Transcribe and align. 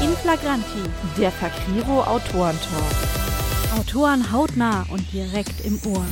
In 0.00 0.10
Flagranti, 0.10 0.84
Der 1.18 1.32
Fakriro 1.32 2.04
Autorentalk. 2.04 2.84
Autoren 3.76 4.30
hautnah 4.30 4.86
und 4.92 5.12
direkt 5.12 5.64
im 5.66 5.80
Ohr. 5.92 6.04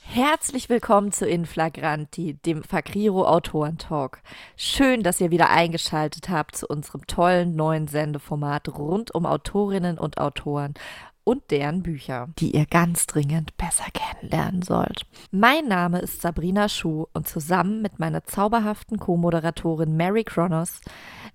Herzlich 0.00 0.68
willkommen 0.68 1.10
zu 1.10 1.26
Inflagranti, 1.26 2.34
dem 2.34 2.62
Fakriro 2.62 3.26
Autorentalk. 3.26 4.22
Schön, 4.56 5.02
dass 5.02 5.20
ihr 5.20 5.32
wieder 5.32 5.50
eingeschaltet 5.50 6.28
habt 6.28 6.54
zu 6.54 6.68
unserem 6.68 7.04
tollen 7.08 7.56
neuen 7.56 7.88
Sendeformat 7.88 8.68
rund 8.68 9.12
um 9.12 9.26
Autorinnen 9.26 9.98
und 9.98 10.18
Autoren 10.18 10.74
und 11.24 11.50
deren 11.50 11.82
Bücher, 11.82 12.28
die 12.38 12.54
ihr 12.54 12.66
ganz 12.66 13.06
dringend 13.06 13.56
besser 13.56 13.86
kennenlernen 13.92 14.62
sollt. 14.62 15.06
Mein 15.30 15.66
Name 15.66 15.98
ist 16.00 16.20
Sabrina 16.20 16.68
Schuh 16.68 17.06
und 17.14 17.26
zusammen 17.26 17.82
mit 17.82 17.98
meiner 17.98 18.24
zauberhaften 18.24 18.98
Co-Moderatorin 18.98 19.96
Mary 19.96 20.24
Kronos 20.24 20.80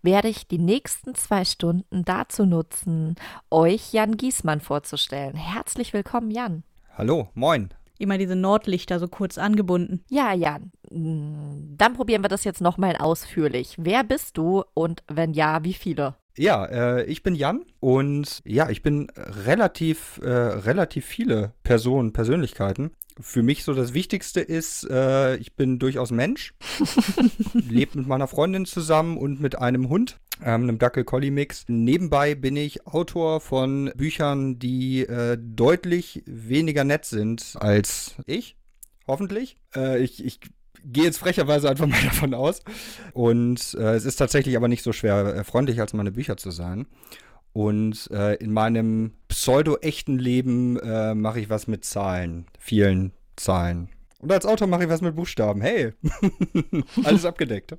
werde 0.01 0.27
ich 0.27 0.47
die 0.47 0.57
nächsten 0.59 1.15
zwei 1.15 1.45
Stunden 1.45 2.03
dazu 2.05 2.45
nutzen, 2.45 3.15
euch 3.49 3.93
Jan 3.93 4.17
Giesmann 4.17 4.61
vorzustellen. 4.61 5.35
Herzlich 5.35 5.93
willkommen, 5.93 6.31
Jan. 6.31 6.63
Hallo, 6.97 7.29
moin. 7.33 7.69
Immer 7.97 8.17
diese 8.17 8.35
Nordlichter 8.35 8.97
so 8.99 9.07
kurz 9.09 9.37
angebunden. 9.37 10.03
Ja, 10.09 10.33
Jan. 10.33 10.71
mm, 10.89 11.75
Dann 11.77 11.93
probieren 11.93 12.23
wir 12.23 12.29
das 12.29 12.45
jetzt 12.45 12.61
nochmal 12.61 12.95
ausführlich. 12.95 13.75
Wer 13.77 14.03
bist 14.05 14.37
du 14.37 14.63
und 14.73 15.03
wenn 15.09 15.33
ja, 15.33 15.63
wie 15.63 15.73
viele? 15.73 16.15
Ja, 16.37 16.65
äh, 16.65 17.03
ich 17.03 17.23
bin 17.23 17.35
Jan 17.35 17.65
und 17.81 18.39
ja, 18.45 18.69
ich 18.69 18.81
bin 18.81 19.09
relativ, 19.17 20.21
äh, 20.23 20.29
relativ 20.29 21.05
viele 21.05 21.51
Personen, 21.63 22.13
Persönlichkeiten. 22.13 22.91
Für 23.21 23.43
mich 23.43 23.65
so 23.65 23.73
das 23.73 23.93
Wichtigste 23.93 24.39
ist, 24.39 24.89
äh, 24.89 25.35
ich 25.37 25.55
bin 25.55 25.77
durchaus 25.77 26.11
Mensch, 26.11 26.53
lebe 27.53 27.97
mit 27.97 28.07
meiner 28.07 28.27
Freundin 28.27 28.65
zusammen 28.65 29.17
und 29.17 29.41
mit 29.41 29.57
einem 29.57 29.89
Hund, 29.89 30.19
ähm, 30.41 30.63
einem 30.63 30.79
Dackel-Collie-Mix. 30.79 31.65
Nebenbei 31.67 32.35
bin 32.35 32.55
ich 32.55 32.87
Autor 32.87 33.41
von 33.41 33.91
Büchern, 33.95 34.57
die 34.57 35.01
äh, 35.01 35.37
deutlich 35.37 36.23
weniger 36.25 36.85
nett 36.85 37.03
sind 37.03 37.55
als 37.59 38.15
ich, 38.25 38.55
hoffentlich. 39.05 39.57
Äh, 39.75 40.01
ich, 40.01 40.23
ich 40.23 40.39
gehe 40.85 41.03
jetzt 41.03 41.17
frecherweise 41.17 41.69
einfach 41.69 41.87
mal 41.87 42.01
davon 42.05 42.33
aus. 42.33 42.61
Und 43.13 43.75
äh, 43.77 43.95
es 43.95 44.05
ist 44.05 44.15
tatsächlich 44.15 44.55
aber 44.55 44.69
nicht 44.69 44.83
so 44.83 44.93
schwer, 44.93 45.35
äh, 45.35 45.43
freundlich 45.43 45.81
als 45.81 45.93
meine 45.93 46.11
Bücher 46.11 46.37
zu 46.37 46.51
sein. 46.51 46.87
Und 47.53 48.09
äh, 48.11 48.35
in 48.35 48.53
meinem 48.53 49.13
pseudo-echten 49.27 50.19
Leben 50.19 50.77
äh, 50.79 51.15
mache 51.15 51.39
ich 51.39 51.49
was 51.49 51.67
mit 51.67 51.83
Zahlen, 51.83 52.45
vielen 52.59 53.11
Zahlen. 53.35 53.89
Und 54.19 54.31
als 54.31 54.45
Autor 54.45 54.67
mache 54.67 54.83
ich 54.83 54.89
was 54.89 55.01
mit 55.01 55.15
Buchstaben. 55.15 55.61
Hey, 55.61 55.93
alles 57.03 57.25
abgedeckt. 57.25 57.75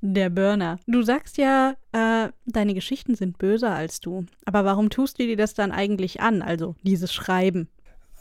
Der 0.00 0.30
Burner. 0.30 0.80
Du 0.88 1.02
sagst 1.02 1.38
ja, 1.38 1.76
äh, 1.92 2.30
deine 2.46 2.74
Geschichten 2.74 3.14
sind 3.14 3.38
böser 3.38 3.70
als 3.70 4.00
du. 4.00 4.26
Aber 4.46 4.64
warum 4.64 4.90
tust 4.90 5.20
du 5.20 5.26
dir 5.26 5.36
das 5.36 5.54
dann 5.54 5.70
eigentlich 5.70 6.20
an? 6.20 6.42
Also 6.42 6.74
dieses 6.82 7.12
Schreiben. 7.14 7.68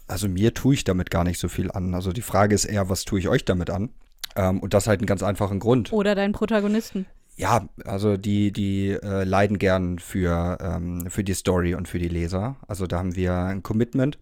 Also 0.08 0.28
mir 0.28 0.54
tue 0.54 0.76
ich 0.76 0.84
damit 0.84 1.10
gar 1.10 1.24
nicht 1.24 1.40
so 1.40 1.48
viel 1.48 1.72
an. 1.72 1.96
Also 1.96 2.12
die 2.12 2.22
Frage 2.22 2.54
ist 2.54 2.66
eher, 2.66 2.90
was 2.90 3.04
tue 3.04 3.18
ich 3.18 3.30
euch 3.30 3.46
damit 3.46 3.72
an? 3.72 3.90
Ähm, 4.36 4.60
und 4.60 4.76
das 4.76 4.88
halt 4.88 5.00
einen 5.00 5.08
ganz 5.08 5.24
einfachen 5.24 5.60
Grund. 5.60 5.92
Oder 5.92 6.14
deinen 6.14 6.34
Protagonisten. 6.34 7.08
Ja, 7.36 7.68
also 7.86 8.18
die, 8.18 8.52
die 8.52 8.90
äh, 8.90 9.24
leiden 9.24 9.58
gern 9.58 10.00
für, 10.00 10.58
ähm, 10.62 11.10
für 11.10 11.24
die 11.24 11.34
Story 11.34 11.76
und 11.76 11.88
für 11.88 12.00
die 12.00 12.10
Leser. 12.10 12.58
Also 12.68 12.88
da 12.88 13.00
haben 13.00 13.16
wir 13.16 13.34
ein 13.34 13.64
Commitment. 13.64 14.20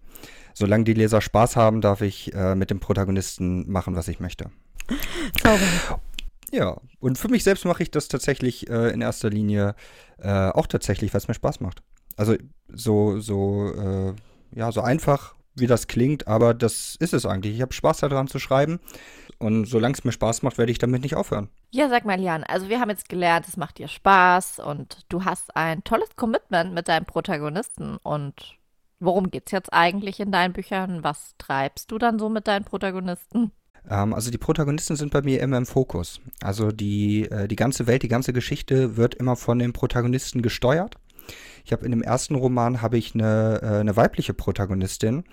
Solange 0.54 0.84
die 0.84 0.94
Leser 0.94 1.22
Spaß 1.22 1.56
haben, 1.56 1.82
darf 1.82 2.02
ich 2.02 2.34
äh, 2.34 2.56
mit 2.56 2.70
dem 2.70 2.80
Protagonisten 2.80 3.70
machen, 3.70 3.96
was 3.96 4.08
ich 4.08 4.20
möchte. 4.20 4.52
Ja, 6.52 6.78
und 7.00 7.20
für 7.20 7.28
mich 7.28 7.44
selbst 7.44 7.66
mache 7.66 7.84
ich 7.84 7.92
das 7.92 8.08
tatsächlich 8.08 8.70
äh, 8.72 8.90
in 8.90 9.02
erster 9.02 9.30
Linie 9.30 9.76
äh, 10.18 10.50
auch 10.50 10.66
tatsächlich, 10.66 11.14
weil 11.14 11.20
es 11.20 11.28
mir 11.28 11.36
Spaß 11.36 11.60
macht. 11.60 11.84
Also 12.18 12.36
so, 12.68 13.20
so, 13.20 13.72
äh, 13.72 14.14
ja, 14.58 14.72
so 14.72 14.82
einfach, 14.82 15.36
wie 15.56 15.68
das 15.68 15.86
klingt, 15.86 16.28
aber 16.28 16.56
das 16.56 16.96
ist 17.00 17.14
es 17.14 17.28
eigentlich. 17.28 17.54
Ich 17.54 17.62
habe 17.62 17.74
Spaß 17.74 18.00
daran 18.00 18.28
zu 18.28 18.40
schreiben 18.40 18.80
und 19.40 19.66
solange 19.66 19.94
es 19.94 20.04
mir 20.04 20.12
Spaß 20.12 20.44
macht, 20.44 20.58
werde 20.58 20.72
ich 20.72 20.78
damit 20.78 21.02
nicht 21.02 21.16
aufhören. 21.16 21.50
Ja, 21.72 21.90
sag 21.90 22.06
mal, 22.06 22.20
Jan, 22.20 22.44
also 22.44 22.70
wir 22.70 22.80
haben 22.80 22.90
jetzt 22.90 23.10
gelernt, 23.10 23.48
es 23.48 23.58
macht 23.58 23.78
dir 23.78 23.88
Spaß 23.88 24.60
und 24.60 25.06
du 25.10 25.24
hast 25.24 25.56
ein 25.56 25.84
tolles 25.84 26.16
Commitment 26.16 26.74
mit 26.74 26.90
deinem 26.90 27.06
Protagonisten. 27.06 27.98
Und 28.04 28.58
worum 29.00 29.32
geht's 29.32 29.52
jetzt 29.52 29.72
eigentlich 29.72 30.20
in 30.20 30.32
deinen 30.32 30.54
Büchern? 30.54 31.04
Was 31.04 31.36
treibst 31.38 31.90
du 31.92 31.98
dann 31.98 32.20
so 32.20 32.30
mit 32.30 32.48
deinen 32.48 32.66
Protagonisten? 32.66 33.52
Ähm, 33.90 34.14
also 34.14 34.30
die 34.30 34.38
Protagonisten 34.38 34.98
sind 34.98 35.12
bei 35.12 35.22
mir 35.22 35.42
immer 35.42 35.58
im 35.58 35.66
Fokus. 35.66 36.20
Also 36.42 36.72
die, 36.72 37.30
äh, 37.30 37.48
die 37.48 37.56
ganze 37.56 37.88
Welt, 37.88 38.04
die 38.04 38.10
ganze 38.10 38.34
Geschichte 38.34 38.98
wird 38.98 39.16
immer 39.16 39.36
von 39.36 39.60
den 39.60 39.74
Protagonisten 39.74 40.42
gesteuert. 40.42 40.96
Ich 41.64 41.72
habe 41.72 41.86
in 41.86 41.92
dem 41.92 42.02
ersten 42.02 42.36
Roman 42.36 42.82
habe 42.82 42.98
ich 42.98 43.14
eine, 43.14 43.60
äh, 43.62 43.80
eine 43.80 43.96
weibliche 43.96 44.34
Protagonistin, 44.34 45.24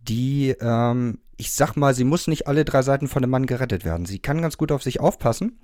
die, 0.00 0.56
ähm, 0.60 1.18
ich 1.36 1.52
sag 1.52 1.76
mal, 1.76 1.94
sie 1.94 2.04
muss 2.04 2.26
nicht 2.26 2.46
alle 2.46 2.64
drei 2.64 2.82
Seiten 2.82 3.08
von 3.08 3.22
einem 3.22 3.30
Mann 3.30 3.46
gerettet 3.46 3.84
werden. 3.84 4.06
Sie 4.06 4.18
kann 4.18 4.42
ganz 4.42 4.56
gut 4.56 4.72
auf 4.72 4.82
sich 4.82 5.00
aufpassen 5.00 5.58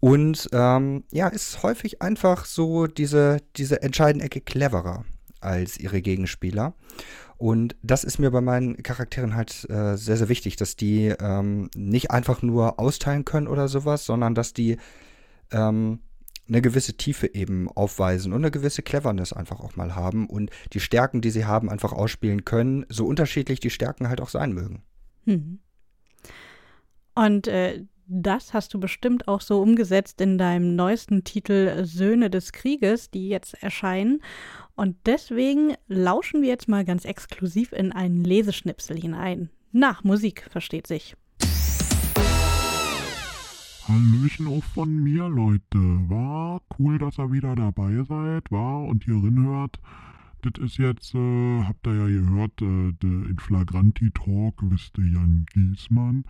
und 0.00 0.48
ähm, 0.52 1.04
ja, 1.10 1.28
ist 1.28 1.62
häufig 1.62 2.02
einfach 2.02 2.44
so 2.44 2.86
diese, 2.86 3.38
diese 3.56 3.82
entscheidende 3.82 4.26
Ecke 4.26 4.40
cleverer 4.40 5.04
als 5.40 5.78
ihre 5.78 6.02
Gegenspieler. 6.02 6.74
Und 7.36 7.76
das 7.82 8.02
ist 8.02 8.18
mir 8.18 8.30
bei 8.32 8.40
meinen 8.40 8.82
Charakteren 8.82 9.36
halt 9.36 9.68
äh, 9.70 9.96
sehr, 9.96 10.16
sehr 10.16 10.28
wichtig, 10.28 10.56
dass 10.56 10.74
die 10.74 11.14
ähm, 11.20 11.70
nicht 11.76 12.10
einfach 12.10 12.42
nur 12.42 12.80
austeilen 12.80 13.24
können 13.24 13.46
oder 13.46 13.68
sowas, 13.68 14.04
sondern 14.04 14.34
dass 14.34 14.52
die 14.52 14.76
ähm, 15.52 16.00
eine 16.48 16.62
gewisse 16.62 16.96
Tiefe 16.96 17.32
eben 17.34 17.68
aufweisen 17.68 18.32
und 18.32 18.40
eine 18.40 18.50
gewisse 18.50 18.82
Cleverness 18.82 19.32
einfach 19.32 19.60
auch 19.60 19.76
mal 19.76 19.94
haben 19.94 20.26
und 20.28 20.50
die 20.72 20.80
Stärken, 20.80 21.20
die 21.20 21.30
sie 21.30 21.44
haben, 21.44 21.70
einfach 21.70 21.92
ausspielen 21.92 22.44
können, 22.44 22.86
so 22.88 23.06
unterschiedlich 23.06 23.60
die 23.60 23.70
Stärken 23.70 24.08
halt 24.08 24.20
auch 24.20 24.30
sein 24.30 24.52
mögen. 24.52 24.82
Hm. 25.28 25.58
Und 27.14 27.48
äh, 27.48 27.84
das 28.06 28.54
hast 28.54 28.72
du 28.72 28.80
bestimmt 28.80 29.28
auch 29.28 29.42
so 29.42 29.60
umgesetzt 29.60 30.22
in 30.22 30.38
deinem 30.38 30.74
neuesten 30.74 31.24
Titel 31.24 31.84
Söhne 31.84 32.30
des 32.30 32.52
Krieges, 32.52 33.10
die 33.10 33.28
jetzt 33.28 33.62
erscheinen. 33.62 34.22
Und 34.74 34.96
deswegen 35.04 35.74
lauschen 35.86 36.40
wir 36.40 36.48
jetzt 36.48 36.68
mal 36.68 36.86
ganz 36.86 37.04
exklusiv 37.04 37.72
in 37.72 37.92
einen 37.92 38.24
Leseschnipsel 38.24 38.98
hinein. 38.98 39.50
Nach 39.70 40.02
Musik, 40.02 40.46
versteht 40.50 40.86
sich. 40.86 41.14
Hallöchen 43.86 44.46
auch 44.46 44.64
von 44.64 45.02
mir, 45.02 45.28
Leute. 45.28 45.78
War 46.08 46.62
cool, 46.78 46.98
dass 46.98 47.18
ihr 47.18 47.30
wieder 47.32 47.54
dabei 47.54 48.02
seid, 48.08 48.50
war 48.50 48.84
und 48.84 49.04
hier 49.04 49.20
hört. 49.20 49.78
Das 50.50 50.64
ist 50.64 50.78
jetzt, 50.78 51.14
äh, 51.14 51.62
habt 51.64 51.86
ihr 51.86 51.94
ja 51.94 52.06
gehört, 52.06 52.62
äh, 52.62 52.92
der 53.02 53.26
Inflagranti 53.28 54.10
Talk, 54.12 54.54
wisst 54.62 54.96
ihr, 54.98 55.04
Jan 55.04 55.44
Giesmann. 55.52 56.24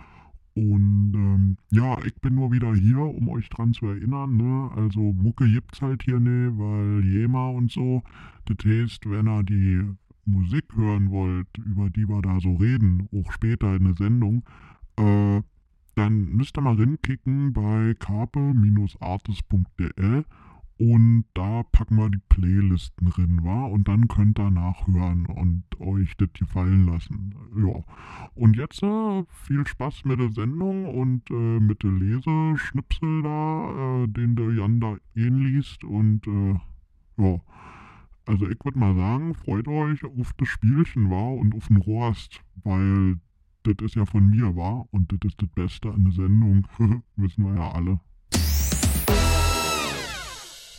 Und 0.54 1.12
ähm, 1.14 1.56
ja, 1.70 1.96
ich 2.04 2.16
bin 2.16 2.34
nur 2.34 2.50
wieder 2.50 2.74
hier, 2.74 2.98
um 2.98 3.28
euch 3.28 3.48
dran 3.48 3.74
zu 3.74 3.86
erinnern. 3.86 4.36
Ne? 4.36 4.72
Also 4.74 5.12
Mucke 5.12 5.48
gibt's 5.48 5.80
halt 5.82 6.02
hier 6.02 6.18
ne, 6.18 6.50
weil 6.56 7.04
Jema 7.04 7.50
und 7.50 7.70
so. 7.70 8.02
Das 8.46 8.56
heißt, 8.64 9.08
wenn 9.08 9.28
ihr 9.28 9.44
die 9.44 9.84
Musik 10.24 10.64
hören 10.74 11.10
wollt, 11.10 11.46
über 11.58 11.88
die 11.90 12.08
wir 12.08 12.20
da 12.22 12.40
so 12.40 12.56
reden, 12.56 13.08
auch 13.12 13.30
später 13.30 13.76
in 13.76 13.84
der 13.84 13.94
Sendung, 13.94 14.42
äh, 14.96 15.42
dann 15.94 16.24
müsst 16.30 16.58
ihr 16.58 16.62
mal 16.62 16.74
rinkicken 16.74 17.52
bei 17.52 17.94
carpe-artis.de 17.98 20.24
und 20.78 21.24
da 21.34 21.64
packen 21.72 21.96
wir 21.96 22.08
die 22.08 22.22
Playlisten 22.28 23.10
drin, 23.10 23.40
wa? 23.42 23.64
Und 23.64 23.88
dann 23.88 24.06
könnt 24.06 24.38
ihr 24.38 24.50
nachhören 24.50 25.26
und 25.26 25.64
euch 25.80 26.16
das 26.16 26.32
gefallen 26.34 26.86
lassen. 26.86 27.34
Ja. 27.56 27.82
Und 28.36 28.56
jetzt 28.56 28.84
äh, 28.84 29.24
viel 29.28 29.66
Spaß 29.66 30.04
mit 30.04 30.20
der 30.20 30.30
Sendung 30.30 30.86
und 30.86 31.28
äh, 31.30 31.58
mit 31.58 31.82
der 31.82 31.90
Leseschnipsel 31.90 33.22
da, 33.22 34.04
äh, 34.04 34.06
den 34.06 34.36
der 34.36 34.52
Jan 34.52 34.78
da 34.78 34.96
liest. 35.14 35.82
Und 35.82 36.24
äh, 36.28 36.60
ja. 37.16 37.40
Also 38.26 38.48
ich 38.48 38.64
würde 38.64 38.78
mal 38.78 38.94
sagen, 38.94 39.34
freut 39.34 39.66
euch 39.66 40.04
auf 40.04 40.32
das 40.34 40.48
Spielchen, 40.48 41.10
war 41.10 41.32
und 41.32 41.56
auf 41.56 41.66
den 41.68 41.78
Rost, 41.78 42.40
weil 42.62 43.18
das 43.64 43.74
ist 43.80 43.96
ja 43.96 44.04
von 44.04 44.28
mir, 44.30 44.54
war 44.54 44.86
und 44.92 45.10
das 45.10 45.18
ist 45.24 45.42
das 45.42 45.48
Beste 45.48 45.92
an 45.92 46.04
der 46.04 46.12
Sendung. 46.12 46.68
Wissen 47.16 47.44
wir 47.44 47.54
ja 47.56 47.72
alle. 47.72 48.00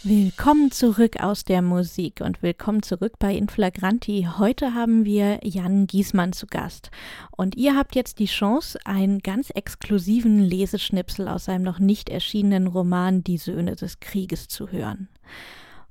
Willkommen 0.10 0.72
zurück 0.72 1.20
aus 1.20 1.44
der 1.44 1.62
Musik 1.62 2.22
und 2.22 2.42
willkommen 2.42 2.82
zurück 2.82 3.20
bei 3.20 3.36
Inflagranti. 3.36 4.28
Heute 4.40 4.74
haben 4.74 5.06
wir 5.06 5.40
Jan 5.44 5.86
Giesmann 5.86 6.34
zu 6.34 6.48
Gast. 6.48 6.90
Und 7.30 7.56
ihr 7.56 7.76
habt 7.76 7.94
jetzt 7.94 8.18
die 8.18 8.26
Chance, 8.26 8.80
einen 8.86 9.20
ganz 9.20 9.52
exklusiven 9.52 10.40
Leseschnipsel 10.40 11.28
aus 11.28 11.46
seinem 11.46 11.62
noch 11.62 11.78
nicht 11.78 12.10
erschienenen 12.10 12.66
Roman 12.66 13.24
Die 13.24 13.38
Söhne 13.38 13.76
des 13.76 14.00
Krieges 14.00 14.48
zu 14.48 14.72
hören. 14.72 15.10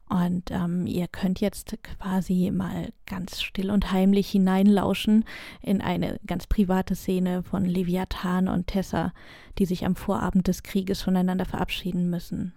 Und 0.09 0.51
ähm, 0.51 0.89
ihr 0.89 1.07
könnt 1.07 1.41
jetzt 1.41 1.77
quasi 1.85 2.51
mal 2.53 2.89
ganz 3.07 3.41
still 3.41 3.71
und 3.71 3.93
heimlich 3.93 4.29
hineinlauschen 4.31 5.27
in 5.63 5.81
eine 5.81 6.19
ganz 6.27 6.49
private 6.49 6.97
Szene 6.97 7.45
von 7.45 7.65
Leviathan 7.65 8.49
und 8.49 8.67
Tessa, 8.67 9.13
die 9.59 9.65
sich 9.65 9.87
am 9.87 9.95
Vorabend 9.95 10.49
des 10.49 10.65
Krieges 10.65 11.03
voneinander 11.03 11.45
verabschieden 11.45 12.11
müssen. 12.11 12.53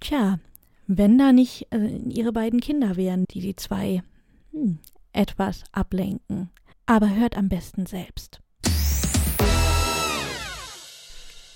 Tja, 0.00 0.38
wenn 0.88 1.18
da 1.18 1.32
nicht 1.32 1.68
äh, 1.70 1.86
ihre 2.08 2.32
beiden 2.32 2.60
Kinder 2.60 2.96
wären, 2.96 3.26
die 3.30 3.40
die 3.40 3.54
zwei 3.54 4.02
hm, 4.52 4.78
etwas 5.12 5.62
ablenken. 5.70 6.50
Aber 6.86 7.14
hört 7.14 7.36
am 7.36 7.50
besten 7.50 7.84
selbst. 7.84 8.40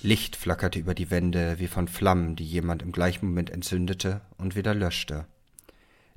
Licht 0.02 0.36
flackerte 0.36 0.78
über 0.78 0.94
die 0.94 1.10
Wände 1.10 1.58
wie 1.58 1.68
von 1.68 1.88
Flammen, 1.88 2.36
die 2.36 2.44
jemand 2.44 2.82
im 2.82 2.92
gleichen 2.92 3.26
Moment 3.26 3.48
entzündete 3.48 4.20
und 4.36 4.54
wieder 4.54 4.74
löschte. 4.74 5.26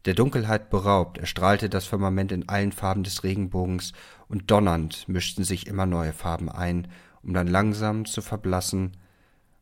Der 0.03 0.15
Dunkelheit 0.15 0.69
beraubt, 0.69 1.17
erstrahlte 1.17 1.69
das 1.69 1.85
Firmament 1.85 2.31
in 2.31 2.49
allen 2.49 2.71
Farben 2.71 3.03
des 3.03 3.23
Regenbogens, 3.23 3.93
und 4.27 4.51
donnernd 4.51 5.07
mischten 5.07 5.43
sich 5.43 5.67
immer 5.67 5.85
neue 5.85 6.13
Farben 6.13 6.49
ein, 6.49 6.87
um 7.23 7.33
dann 7.33 7.47
langsam 7.47 8.05
zu 8.05 8.21
verblassen 8.21 8.97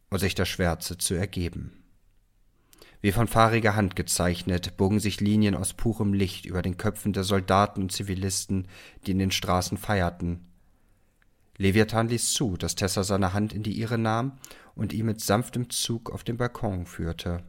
und 0.09 0.19
sich 0.19 0.35
der 0.35 0.45
Schwärze 0.45 0.97
zu 0.97 1.13
ergeben. 1.13 1.82
Wie 3.03 3.11
von 3.11 3.27
fahriger 3.27 3.75
Hand 3.75 3.95
gezeichnet, 3.95 4.77
bogen 4.77 4.99
sich 4.99 5.21
Linien 5.21 5.53
aus 5.53 5.75
purem 5.75 6.13
Licht 6.13 6.45
über 6.45 6.63
den 6.63 6.77
Köpfen 6.77 7.13
der 7.13 7.23
Soldaten 7.23 7.83
und 7.83 7.91
Zivilisten, 7.91 8.67
die 9.05 9.11
in 9.11 9.19
den 9.19 9.29
Straßen 9.29 9.77
feierten, 9.77 10.47
Leviathan 11.57 12.07
ließ 12.07 12.33
zu, 12.33 12.57
dass 12.57 12.75
Tessa 12.75 13.03
seine 13.03 13.33
Hand 13.33 13.53
in 13.53 13.63
die 13.63 13.73
ihre 13.73 13.97
nahm 13.97 14.33
und 14.75 14.91
ihn 14.91 15.05
mit 15.05 15.21
sanftem 15.21 15.69
Zug 15.69 16.11
auf 16.11 16.23
den 16.23 16.37
Balkon 16.37 16.85
führte. 16.85 17.43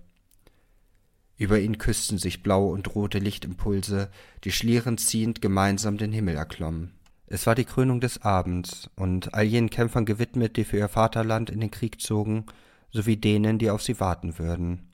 Über 1.36 1.58
ihn 1.58 1.78
küssten 1.78 2.18
sich 2.18 2.42
blaue 2.42 2.72
und 2.72 2.94
rote 2.94 3.18
Lichtimpulse, 3.18 4.10
die 4.44 4.52
schlierend 4.52 5.00
ziehend 5.00 5.40
gemeinsam 5.40 5.96
den 5.96 6.12
Himmel 6.12 6.36
erklommen. 6.36 6.92
Es 7.26 7.46
war 7.46 7.54
die 7.54 7.64
Krönung 7.64 8.00
des 8.00 8.22
Abends 8.22 8.90
und 8.94 9.34
all 9.34 9.44
jenen 9.44 9.70
Kämpfern 9.70 10.04
gewidmet, 10.04 10.56
die 10.56 10.64
für 10.64 10.76
ihr 10.76 10.88
Vaterland 10.88 11.48
in 11.48 11.60
den 11.60 11.70
Krieg 11.70 12.00
zogen, 12.00 12.44
sowie 12.92 13.16
denen, 13.16 13.58
die 13.58 13.70
auf 13.70 13.82
sie 13.82 13.98
warten 13.98 14.38
würden. 14.38 14.93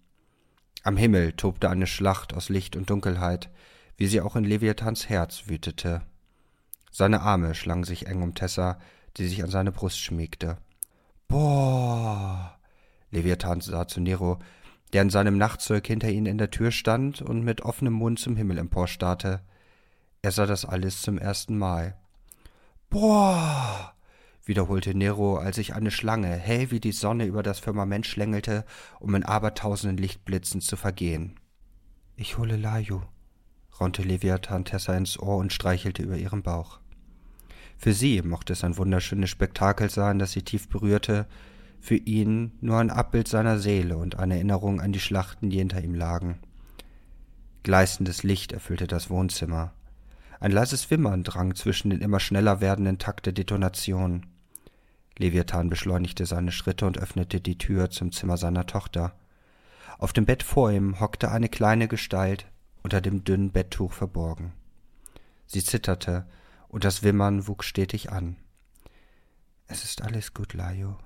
Am 0.82 0.96
Himmel 0.96 1.32
tobte 1.32 1.68
eine 1.68 1.86
Schlacht 1.86 2.32
aus 2.34 2.48
Licht 2.48 2.74
und 2.74 2.88
Dunkelheit, 2.88 3.50
wie 3.96 4.06
sie 4.06 4.20
auch 4.22 4.34
in 4.34 4.44
Leviathans 4.44 5.08
Herz 5.08 5.44
wütete. 5.46 6.02
Seine 6.90 7.20
Arme 7.20 7.54
schlangen 7.54 7.84
sich 7.84 8.06
eng 8.06 8.22
um 8.22 8.34
Tessa, 8.34 8.78
die 9.16 9.28
sich 9.28 9.42
an 9.42 9.50
seine 9.50 9.72
Brust 9.72 10.00
schmiegte. 10.00 10.56
Boah! 11.28 12.58
Leviathan 13.10 13.60
sah 13.60 13.86
zu 13.86 14.00
Nero, 14.00 14.38
der 14.92 15.02
in 15.02 15.10
seinem 15.10 15.36
Nachtzeug 15.36 15.86
hinter 15.86 16.08
ihnen 16.08 16.26
in 16.26 16.38
der 16.38 16.50
Tür 16.50 16.70
stand 16.70 17.20
und 17.20 17.44
mit 17.44 17.60
offenem 17.62 17.92
Mund 17.92 18.18
zum 18.18 18.36
Himmel 18.36 18.58
emporstarrte. 18.58 19.40
Er 20.22 20.32
sah 20.32 20.46
das 20.46 20.64
alles 20.64 21.02
zum 21.02 21.18
ersten 21.18 21.58
Mal. 21.58 21.96
Boah! 22.88 23.94
Wiederholte 24.50 24.94
Nero, 24.96 25.36
als 25.36 25.56
sich 25.56 25.74
eine 25.74 25.92
Schlange 25.92 26.26
hell 26.26 26.72
wie 26.72 26.80
die 26.80 26.90
Sonne 26.90 27.24
über 27.24 27.44
das 27.44 27.60
Firmament 27.60 28.04
schlängelte, 28.04 28.64
um 28.98 29.14
in 29.14 29.22
abertausenden 29.22 29.96
Lichtblitzen 29.96 30.60
zu 30.60 30.76
vergehen. 30.76 31.36
Ich 32.16 32.36
hole 32.36 32.56
Layu, 32.56 33.00
raunte 33.80 34.02
Leviathan 34.02 34.64
Tessa 34.64 34.94
ins 34.96 35.18
Ohr 35.18 35.36
und 35.36 35.52
streichelte 35.52 36.02
über 36.02 36.16
ihren 36.16 36.42
Bauch. 36.42 36.80
Für 37.78 37.92
sie 37.92 38.20
mochte 38.22 38.52
es 38.52 38.64
ein 38.64 38.76
wunderschönes 38.76 39.30
Spektakel 39.30 39.88
sein, 39.88 40.18
das 40.18 40.32
sie 40.32 40.42
tief 40.42 40.68
berührte, 40.68 41.26
für 41.80 41.96
ihn 41.96 42.52
nur 42.60 42.78
ein 42.78 42.90
Abbild 42.90 43.28
seiner 43.28 43.60
Seele 43.60 43.96
und 43.96 44.18
eine 44.18 44.34
Erinnerung 44.34 44.80
an 44.80 44.92
die 44.92 45.00
Schlachten, 45.00 45.48
die 45.48 45.58
hinter 45.58 45.80
ihm 45.80 45.94
lagen. 45.94 46.40
Gleißendes 47.62 48.24
Licht 48.24 48.50
erfüllte 48.50 48.88
das 48.88 49.10
Wohnzimmer. 49.10 49.72
Ein 50.40 50.50
leises 50.50 50.90
Wimmern 50.90 51.22
drang 51.22 51.54
zwischen 51.54 51.90
den 51.90 52.00
immer 52.00 52.18
schneller 52.18 52.60
werdenden 52.60 52.98
Takt 52.98 53.26
der 53.26 53.32
Detonation. 53.32 54.26
Leviathan 55.20 55.68
beschleunigte 55.68 56.24
seine 56.24 56.50
Schritte 56.50 56.86
und 56.86 56.96
öffnete 56.96 57.42
die 57.42 57.58
Tür 57.58 57.90
zum 57.90 58.10
Zimmer 58.10 58.38
seiner 58.38 58.66
Tochter. 58.66 59.14
Auf 59.98 60.14
dem 60.14 60.24
Bett 60.24 60.42
vor 60.42 60.72
ihm 60.72 60.98
hockte 60.98 61.30
eine 61.30 61.50
kleine 61.50 61.88
Gestalt, 61.88 62.46
unter 62.82 63.02
dem 63.02 63.22
dünnen 63.22 63.52
Betttuch 63.52 63.92
verborgen. 63.92 64.54
Sie 65.46 65.62
zitterte, 65.62 66.26
und 66.68 66.84
das 66.84 67.02
Wimmern 67.02 67.46
wuchs 67.48 67.66
stetig 67.66 68.10
an. 68.10 68.36
Es 69.66 69.84
ist 69.84 70.00
alles 70.02 70.32
gut, 70.32 70.54
Lajo, 70.54 70.96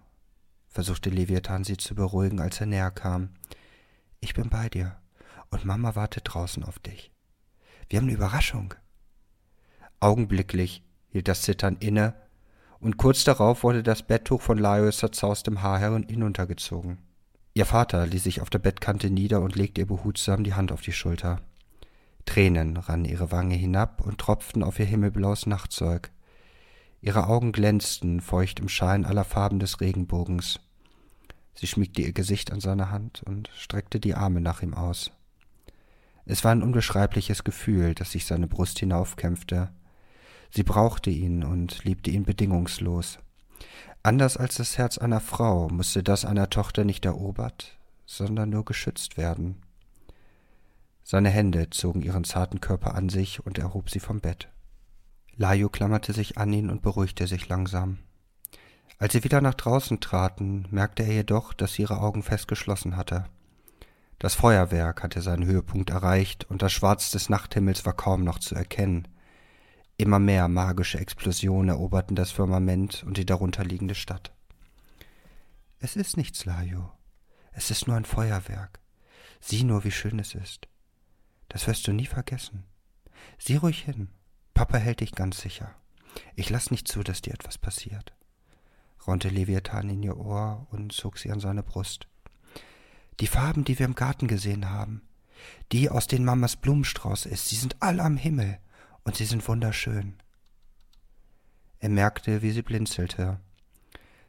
versuchte 0.69 1.11
Leviathan 1.11 1.65
sie 1.65 1.77
zu 1.77 1.97
beruhigen, 1.97 2.41
als 2.41 2.61
er 2.61 2.67
näher 2.67 2.93
kam. 2.93 3.31
Ich 4.21 4.35
bin 4.35 4.49
bei 4.49 4.69
dir, 4.69 4.97
und 5.51 5.65
Mama 5.65 5.97
wartet 5.97 6.23
draußen 6.27 6.63
auf 6.63 6.79
dich. 6.79 7.11
Wir 7.89 7.99
haben 7.99 8.07
eine 8.07 8.15
Überraschung. 8.15 8.75
Augenblicklich 9.99 10.85
hielt 11.09 11.27
das 11.27 11.43
Zittern 11.43 11.79
inne, 11.81 12.15
und 12.81 12.97
kurz 12.97 13.25
darauf 13.25 13.63
wurde 13.63 13.83
das 13.83 14.03
Betttuch 14.03 14.43
von 14.43 14.59
Laios 14.59 14.99
zerzaustem 14.99 15.63
Haar 15.63 15.79
hinuntergezogen. 15.81 16.99
Ihr 17.55 17.67
Vater 17.67 18.07
ließ 18.07 18.25
sich 18.25 18.41
auf 18.41 18.51
der 18.51 18.59
Bettkante 18.59 19.11
nieder 19.11 19.41
und 19.41 19.55
legte 19.55 19.83
ihr 19.83 19.87
behutsam 19.87 20.45
die 20.45 20.55
Hand 20.55 20.73
auf 20.73 20.83
die 20.83 20.93
Schulter. 20.93 21.41
Tränen 22.27 22.77
rannen 22.77 23.05
ihre 23.05 23.31
Wange 23.31 23.55
hinab 23.55 24.01
und 24.05 24.19
tropften 24.19 24.63
auf 24.63 24.79
ihr 24.79 24.87
himmelblaues 24.87 25.47
Nachtzeug. 25.47 26.11
Ihre 27.01 27.27
Augen 27.27 27.53
glänzten 27.53 28.21
feucht 28.21 28.61
im 28.61 28.69
Schein 28.69 29.05
aller 29.05 29.25
Farben 29.25 29.59
des 29.59 29.81
Regenbogens. 29.81 30.59
Sie 31.55 31.67
schmiegte 31.67 32.03
ihr 32.03 32.13
Gesicht 32.13 32.51
an 32.51 32.61
seine 32.61 32.91
Hand 32.91 33.23
und 33.25 33.51
streckte 33.57 34.01
die 34.01 34.15
Arme 34.15 34.41
nach 34.41 34.63
ihm 34.63 34.75
aus. 34.75 35.13
Es 36.27 36.43
war 36.43 36.53
ein 36.53 36.63
unbeschreibliches 36.63 37.45
Gefühl, 37.45 37.95
das 37.95 38.13
sich 38.13 38.25
seine 38.25 38.49
Brust 38.49 38.79
hinaufkämpfte. 38.79 39.71
Sie 40.55 40.63
brauchte 40.63 41.11
ihn 41.11 41.43
und 41.43 41.83
liebte 41.83 42.13
ihn 42.13 42.23
bedingungslos. 42.23 43.19
Anders 44.05 44.37
als 44.37 44.55
das 44.55 44.79
Herz 44.79 44.99
einer 44.99 45.19
Frau 45.19 45.69
musste 45.69 46.05
das 46.05 46.25
einer 46.25 46.49
Tochter 46.49 46.85
nicht 46.85 47.05
erobert, 47.05 47.77
sondern 48.07 48.51
nur 48.51 48.65
geschützt 48.65 49.17
werden. 49.17 49.63
Seine 51.03 51.31
Hände 51.31 51.71
zogen 51.71 52.03
ihren 52.03 52.23
zarten 52.23 52.61
Körper 52.61 52.95
an 52.95 53.09
sich 53.09 53.45
und 53.45 53.59
er 53.59 53.75
hob 53.75 53.91
sie 53.91 53.99
vom 53.99 54.21
Bett. 54.21 54.49
Lajo 55.37 55.69
klammerte 55.69 56.13
sich 56.13 56.39
an 56.39 56.53
ihn 56.53 56.71
und 56.71 56.83
beruhigte 56.83 57.27
sich 57.27 57.49
langsam. 57.49 57.99
Als 58.99 59.13
sie 59.13 59.25
wieder 59.25 59.41
nach 59.41 59.55
draußen 59.55 59.99
traten, 59.99 60.69
merkte 60.71 61.03
er 61.03 61.13
jedoch, 61.13 61.53
dass 61.53 61.73
sie 61.73 61.83
ihre 61.83 62.01
Augen 62.01 62.23
fest 62.23 62.47
geschlossen 62.47 62.97
hatte. 62.97 63.25
Das 64.21 64.37
Feuerwerk 64.37 65.03
hatte 65.03 65.21
seinen 65.21 65.47
Höhepunkt 65.47 65.91
erreicht 65.91 66.45
und 66.49 66.63
das 66.63 66.73
Schwarz 66.73 67.11
des 67.11 67.29
Nachthimmels 67.29 67.85
war 67.85 67.95
kaum 67.95 68.23
noch 68.23 68.39
zu 68.39 68.55
erkennen. 68.55 69.09
Immer 69.97 70.19
mehr 70.19 70.49
magische 70.49 70.99
Explosionen 70.99 71.69
eroberten 71.69 72.17
das 72.17 72.33
Firmament 72.33 73.05
und 73.05 73.17
die 73.17 73.27
darunterliegende 73.27 73.95
Stadt. 73.95 74.33
Es 75.79 75.95
ist 75.95 76.17
nichts, 76.17 76.45
Lajo. 76.45 76.91
Es 77.53 77.71
ist 77.71 77.87
nur 77.87 77.97
ein 77.97 78.05
Feuerwerk. 78.05 78.81
Sieh 79.41 79.63
nur, 79.63 79.85
wie 79.85 79.93
schön 79.93 80.19
es 80.19 80.35
ist. 80.35 80.67
Das 81.49 81.67
wirst 81.69 81.87
du 81.87 81.93
nie 81.93 82.07
vergessen. 82.07 82.65
Sieh 83.39 83.57
ruhig 83.57 83.83
hin. 83.83 84.09
Papa 84.53 84.79
hält 84.79 85.01
dich 85.01 85.13
ganz 85.13 85.41
sicher. 85.41 85.75
Ich 86.35 86.51
lass 86.51 86.71
nicht 86.71 86.89
zu, 86.89 87.03
dass 87.03 87.23
dir 87.23 87.35
etwas 87.35 87.59
passiert. 87.59 88.15
raunte 89.07 89.29
Leviathan 89.29 89.91
in 89.91 90.03
ihr 90.03 90.17
Ohr 90.17 90.67
und 90.71 90.93
zog 90.93 91.19
sie 91.19 91.31
an 91.31 91.41
seine 91.41 91.63
Brust. 91.63 92.09
Die 93.21 93.27
Farben, 93.27 93.65
die 93.65 93.79
wir 93.79 93.87
im 93.87 93.95
Garten 93.95 94.27
gesehen 94.27 94.71
haben, 94.71 95.03
die, 95.71 95.91
aus 95.91 96.07
denen 96.09 96.25
Mamas 96.25 96.57
Blumenstrauß 96.57 97.27
ist, 97.27 97.49
sie 97.49 97.57
sind 97.57 97.77
alle 97.81 98.03
am 98.03 98.17
Himmel 98.17 98.59
und 99.05 99.17
sie 99.17 99.25
sind 99.25 99.47
wunderschön. 99.47 100.15
Er 101.79 101.91
merkte, 101.91 102.43
wie 102.43 102.51
sie 102.51 102.63
blinzelte. 102.63 103.41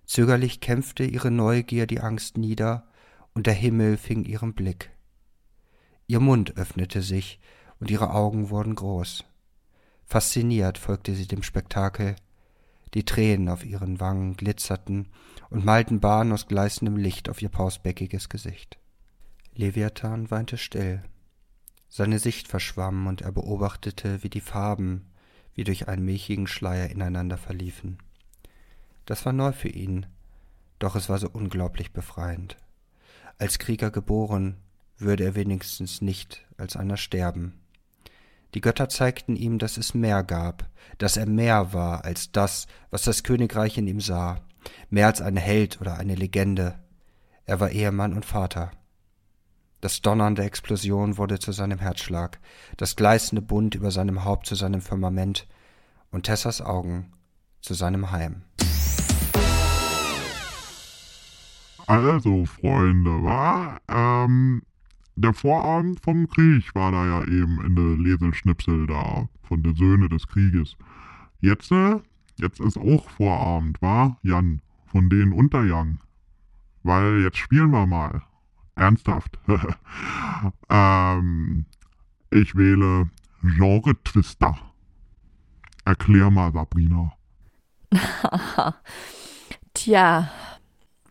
Zögerlich 0.06 0.60
kämpfte 0.60 1.04
ihre 1.04 1.32
Neugier 1.32 1.88
die 1.88 2.02
Angst 2.02 2.38
nieder, 2.38 2.88
und 3.34 3.48
der 3.48 3.54
Himmel 3.54 3.98
fing 3.98 4.24
ihren 4.24 4.54
Blick. 4.54 4.92
Ihr 6.08 6.20
Mund 6.20 6.56
öffnete 6.58 7.02
sich 7.02 7.40
und 7.80 7.92
ihre 7.92 8.12
Augen 8.12 8.50
wurden 8.50 8.76
groß. 8.76 9.26
Fasziniert 10.06 10.78
folgte 10.78 11.16
sie 11.16 11.28
dem 11.28 11.44
Spektakel. 11.44 12.16
Die 12.94 13.04
Tränen 13.04 13.50
auf 13.50 13.66
ihren 13.66 14.00
Wangen 14.00 14.38
glitzerten 14.38 15.10
und 15.50 15.66
malten 15.66 16.00
Bahnen 16.00 16.32
aus 16.32 16.48
gleißendem 16.48 16.96
Licht 16.96 17.28
auf 17.28 17.42
ihr 17.42 17.50
pausbäckiges 17.50 18.30
Gesicht. 18.30 18.78
Leviathan 19.54 20.32
weinte 20.32 20.58
still. 20.58 21.04
Seine 21.98 22.20
Sicht 22.20 22.50
verschwamm 22.50 23.08
und 23.08 23.22
er 23.22 23.32
beobachtete, 23.32 24.22
wie 24.22 24.30
die 24.30 24.42
Farben 24.42 25.06
wie 25.54 25.64
durch 25.64 25.88
einen 25.88 26.04
milchigen 26.04 26.46
Schleier 26.46 26.90
ineinander 26.90 27.38
verliefen. 27.38 28.00
Das 29.06 29.26
war 29.26 29.32
neu 29.32 29.54
für 29.54 29.70
ihn, 29.70 30.06
doch 30.78 30.98
es 30.98 31.08
war 31.08 31.20
so 31.20 31.30
unglaublich 31.30 31.94
befreiend. 31.94 32.58
Als 33.38 33.60
Krieger 33.60 33.92
geboren, 33.92 34.58
würde 34.98 35.24
er 35.24 35.36
wenigstens 35.36 36.02
nicht 36.02 36.46
als 36.58 36.76
einer 36.76 36.98
sterben. 36.98 37.62
Die 38.56 38.60
Götter 38.60 38.90
zeigten 38.90 39.38
ihm, 39.38 39.58
dass 39.58 39.78
es 39.78 39.94
mehr 39.94 40.22
gab, 40.22 40.70
dass 40.98 41.16
er 41.16 41.28
mehr 41.28 41.72
war 41.72 42.04
als 42.04 42.30
das, 42.34 42.68
was 42.90 43.04
das 43.04 43.24
Königreich 43.24 43.78
in 43.78 43.88
ihm 43.88 44.02
sah, 44.02 44.42
mehr 44.90 45.08
als 45.08 45.22
ein 45.22 45.38
Held 45.38 45.80
oder 45.80 45.96
eine 45.96 46.16
Legende. 46.16 46.78
Er 47.46 47.62
war 47.62 47.70
Ehemann 47.70 48.12
und 48.12 48.26
Vater. 48.26 48.72
Das 49.86 50.02
Donnern 50.02 50.34
der 50.34 50.46
Explosion 50.46 51.20
wurde 51.20 51.38
zu 51.38 51.52
seinem 51.52 51.78
Herzschlag, 51.78 52.40
das 52.76 52.96
gleißende 52.96 53.44
Bund 53.44 53.76
über 53.76 53.92
seinem 53.92 54.24
Haupt 54.24 54.48
zu 54.48 54.56
seinem 54.56 54.82
Firmament 54.82 55.48
und 56.10 56.24
Tessas 56.24 56.60
Augen 56.60 57.12
zu 57.62 57.76
seinem 57.76 58.10
Heim. 58.10 58.42
Also, 61.86 62.46
Freunde, 62.46 63.12
war, 63.22 63.80
ähm, 63.88 64.64
der 65.16 65.36
Vorabend 65.36 66.00
vom 66.00 66.28
Krieg 66.30 66.74
war 66.74 66.92
da 66.92 67.06
ja 67.06 67.22
eben 67.22 67.64
in 67.64 67.76
der 67.76 67.96
Leselschnipsel 67.96 68.88
da, 68.88 69.30
von 69.44 69.62
der 69.62 69.76
Söhne 69.76 70.10
des 70.10 70.28
Krieges. 70.28 70.78
Jetzt, 71.42 71.72
äh, 71.72 71.98
jetzt 72.40 72.60
ist 72.60 72.80
auch 72.80 73.08
Vorabend, 73.12 73.80
war 73.84 74.18
Jan, 74.24 74.62
von 74.88 75.12
denen 75.12 75.32
Untergang. 75.32 76.00
Weil 76.82 77.22
jetzt 77.22 77.38
spielen 77.38 77.70
wir 77.70 77.86
mal. 77.86 78.24
Ernsthaft. 78.76 79.38
ähm, 80.70 81.66
ich 82.32 82.56
wähle 82.56 83.10
Genre 83.42 83.96
Twister. 84.04 84.58
Erklär 85.86 86.32
mal, 86.32 86.52
Sabrina. 86.52 87.14
Tja, 89.74 90.30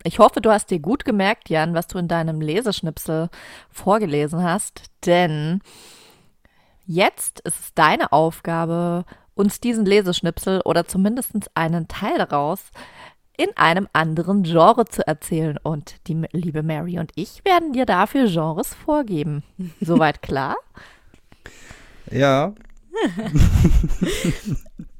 ich 0.03 0.19
hoffe, 0.19 0.41
du 0.41 0.51
hast 0.51 0.69
dir 0.69 0.79
gut 0.79 1.05
gemerkt, 1.05 1.49
Jan, 1.49 1.73
was 1.73 1.87
du 1.87 1.97
in 1.97 2.07
deinem 2.07 2.41
Leseschnipsel 2.41 3.29
vorgelesen 3.71 4.43
hast, 4.43 4.83
denn 5.05 5.61
jetzt 6.85 7.39
ist 7.39 7.59
es 7.59 7.73
deine 7.73 8.11
Aufgabe, 8.11 9.05
uns 9.33 9.59
diesen 9.59 9.85
Leseschnipsel 9.85 10.61
oder 10.61 10.85
zumindest 10.85 11.33
einen 11.55 11.87
Teil 11.87 12.17
daraus 12.17 12.71
in 13.37 13.49
einem 13.55 13.87
anderen 13.93 14.43
Genre 14.43 14.85
zu 14.85 15.05
erzählen. 15.05 15.57
Und 15.61 15.95
die 16.07 16.25
liebe 16.31 16.63
Mary 16.63 16.99
und 16.99 17.11
ich 17.15 17.43
werden 17.45 17.73
dir 17.73 17.85
dafür 17.85 18.27
Genres 18.27 18.73
vorgeben. 18.73 19.43
Soweit 19.81 20.21
klar? 20.21 20.55
Ja. 22.11 22.53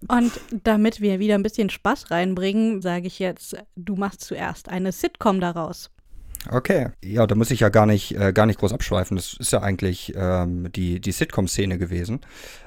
Und 0.07 0.39
damit 0.63 1.01
wir 1.01 1.19
wieder 1.19 1.35
ein 1.35 1.43
bisschen 1.43 1.69
Spaß 1.69 2.11
reinbringen, 2.11 2.81
sage 2.81 3.07
ich 3.07 3.19
jetzt, 3.19 3.57
du 3.75 3.95
machst 3.95 4.21
zuerst 4.21 4.69
eine 4.69 4.91
Sitcom 4.91 5.39
daraus. 5.39 5.89
Okay, 6.51 6.89
ja, 7.03 7.25
da 7.25 7.33
muss 7.33 7.49
ich 7.49 7.61
ja 7.61 7.69
gar 7.69 7.87
nicht, 7.87 8.15
äh, 8.15 8.31
gar 8.31 8.45
nicht 8.45 8.59
groß 8.59 8.71
abschweifen. 8.71 9.17
Das 9.17 9.33
ist 9.33 9.51
ja 9.51 9.61
eigentlich 9.61 10.13
ähm, 10.15 10.71
die, 10.71 10.99
die 10.99 11.11
Sitcom-Szene 11.11 11.79
gewesen. 11.79 12.21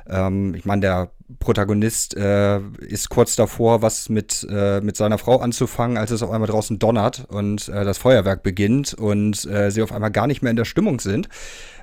Ähm, 0.08 0.54
ich 0.54 0.64
meine, 0.64 0.80
der 0.80 1.10
Protagonist 1.40 2.16
äh, 2.16 2.58
ist 2.80 3.10
kurz 3.10 3.36
davor, 3.36 3.82
was 3.82 4.08
mit, 4.08 4.46
äh, 4.50 4.80
mit 4.80 4.96
seiner 4.96 5.18
Frau 5.18 5.36
anzufangen, 5.36 5.98
als 5.98 6.10
es 6.10 6.22
auf 6.22 6.30
einmal 6.30 6.48
draußen 6.48 6.78
donnert 6.78 7.26
und 7.28 7.68
äh, 7.68 7.84
das 7.84 7.98
Feuerwerk 7.98 8.42
beginnt 8.42 8.94
und 8.94 9.44
äh, 9.44 9.70
sie 9.70 9.82
auf 9.82 9.92
einmal 9.92 10.10
gar 10.10 10.26
nicht 10.26 10.40
mehr 10.40 10.50
in 10.50 10.56
der 10.56 10.64
Stimmung 10.64 11.00
sind. 11.00 11.28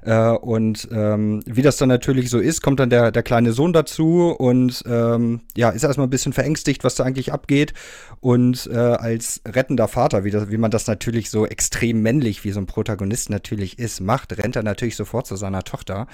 Äh, 0.05 0.29
und 0.29 0.87
ähm, 0.91 1.41
wie 1.45 1.63
das 1.63 1.77
dann 1.77 1.89
natürlich 1.89 2.29
so 2.29 2.39
ist, 2.39 2.61
kommt 2.61 2.79
dann 2.79 2.89
der, 2.89 3.11
der 3.11 3.23
kleine 3.23 3.53
Sohn 3.53 3.73
dazu 3.73 4.35
und 4.37 4.83
ähm, 4.87 5.41
ja, 5.57 5.69
ist 5.69 5.83
erstmal 5.83 6.07
ein 6.07 6.11
bisschen 6.11 6.33
verängstigt, 6.33 6.83
was 6.83 6.95
da 6.95 7.03
eigentlich 7.03 7.33
abgeht. 7.33 7.73
Und 8.21 8.67
äh, 8.71 8.77
als 8.77 9.41
rettender 9.47 9.87
Vater, 9.87 10.23
wie, 10.23 10.31
das, 10.31 10.49
wie 10.49 10.57
man 10.57 10.71
das 10.71 10.87
natürlich 10.87 11.29
so 11.29 11.45
extrem 11.45 12.01
männlich 12.01 12.43
wie 12.43 12.51
so 12.51 12.59
ein 12.59 12.67
Protagonist 12.67 13.29
natürlich 13.29 13.79
ist, 13.79 13.99
macht, 13.99 14.37
rennt 14.37 14.55
er 14.55 14.63
natürlich 14.63 14.95
sofort 14.95 15.27
zu 15.27 15.35
seiner 15.35 15.63
Tochter 15.63 16.07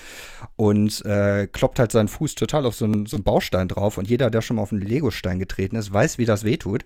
und 0.56 1.06
äh, 1.06 1.48
kloppt 1.48 1.80
halt 1.80 1.92
seinen 1.92 2.08
Fuß 2.08 2.36
total 2.36 2.66
auf 2.66 2.76
so 2.76 2.86
einen, 2.86 3.06
so 3.06 3.21
einen 3.22 3.24
Baustein 3.24 3.68
drauf. 3.68 3.98
Und 3.98 4.10
jeder, 4.10 4.30
der 4.30 4.42
schon 4.42 4.58
mal 4.58 4.64
auf 4.64 4.72
einen 4.72 4.82
Legostein 4.82 5.40
getreten 5.40 5.76
ist, 5.76 5.94
weiß, 5.94 6.18
wie 6.18 6.26
das 6.26 6.44
wehtut. 6.44 6.86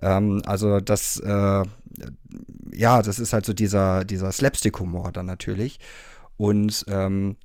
Ähm, 0.00 0.42
also 0.46 0.80
das, 0.80 1.18
äh, 1.20 1.62
ja, 2.72 3.02
das 3.02 3.18
ist 3.18 3.32
halt 3.32 3.46
so 3.46 3.52
dieser, 3.52 4.04
dieser 4.04 4.32
Slapstick-Humor 4.32 5.12
dann 5.12 5.26
natürlich. 5.26 5.78
Und 6.36 6.84
ähm, 6.88 7.36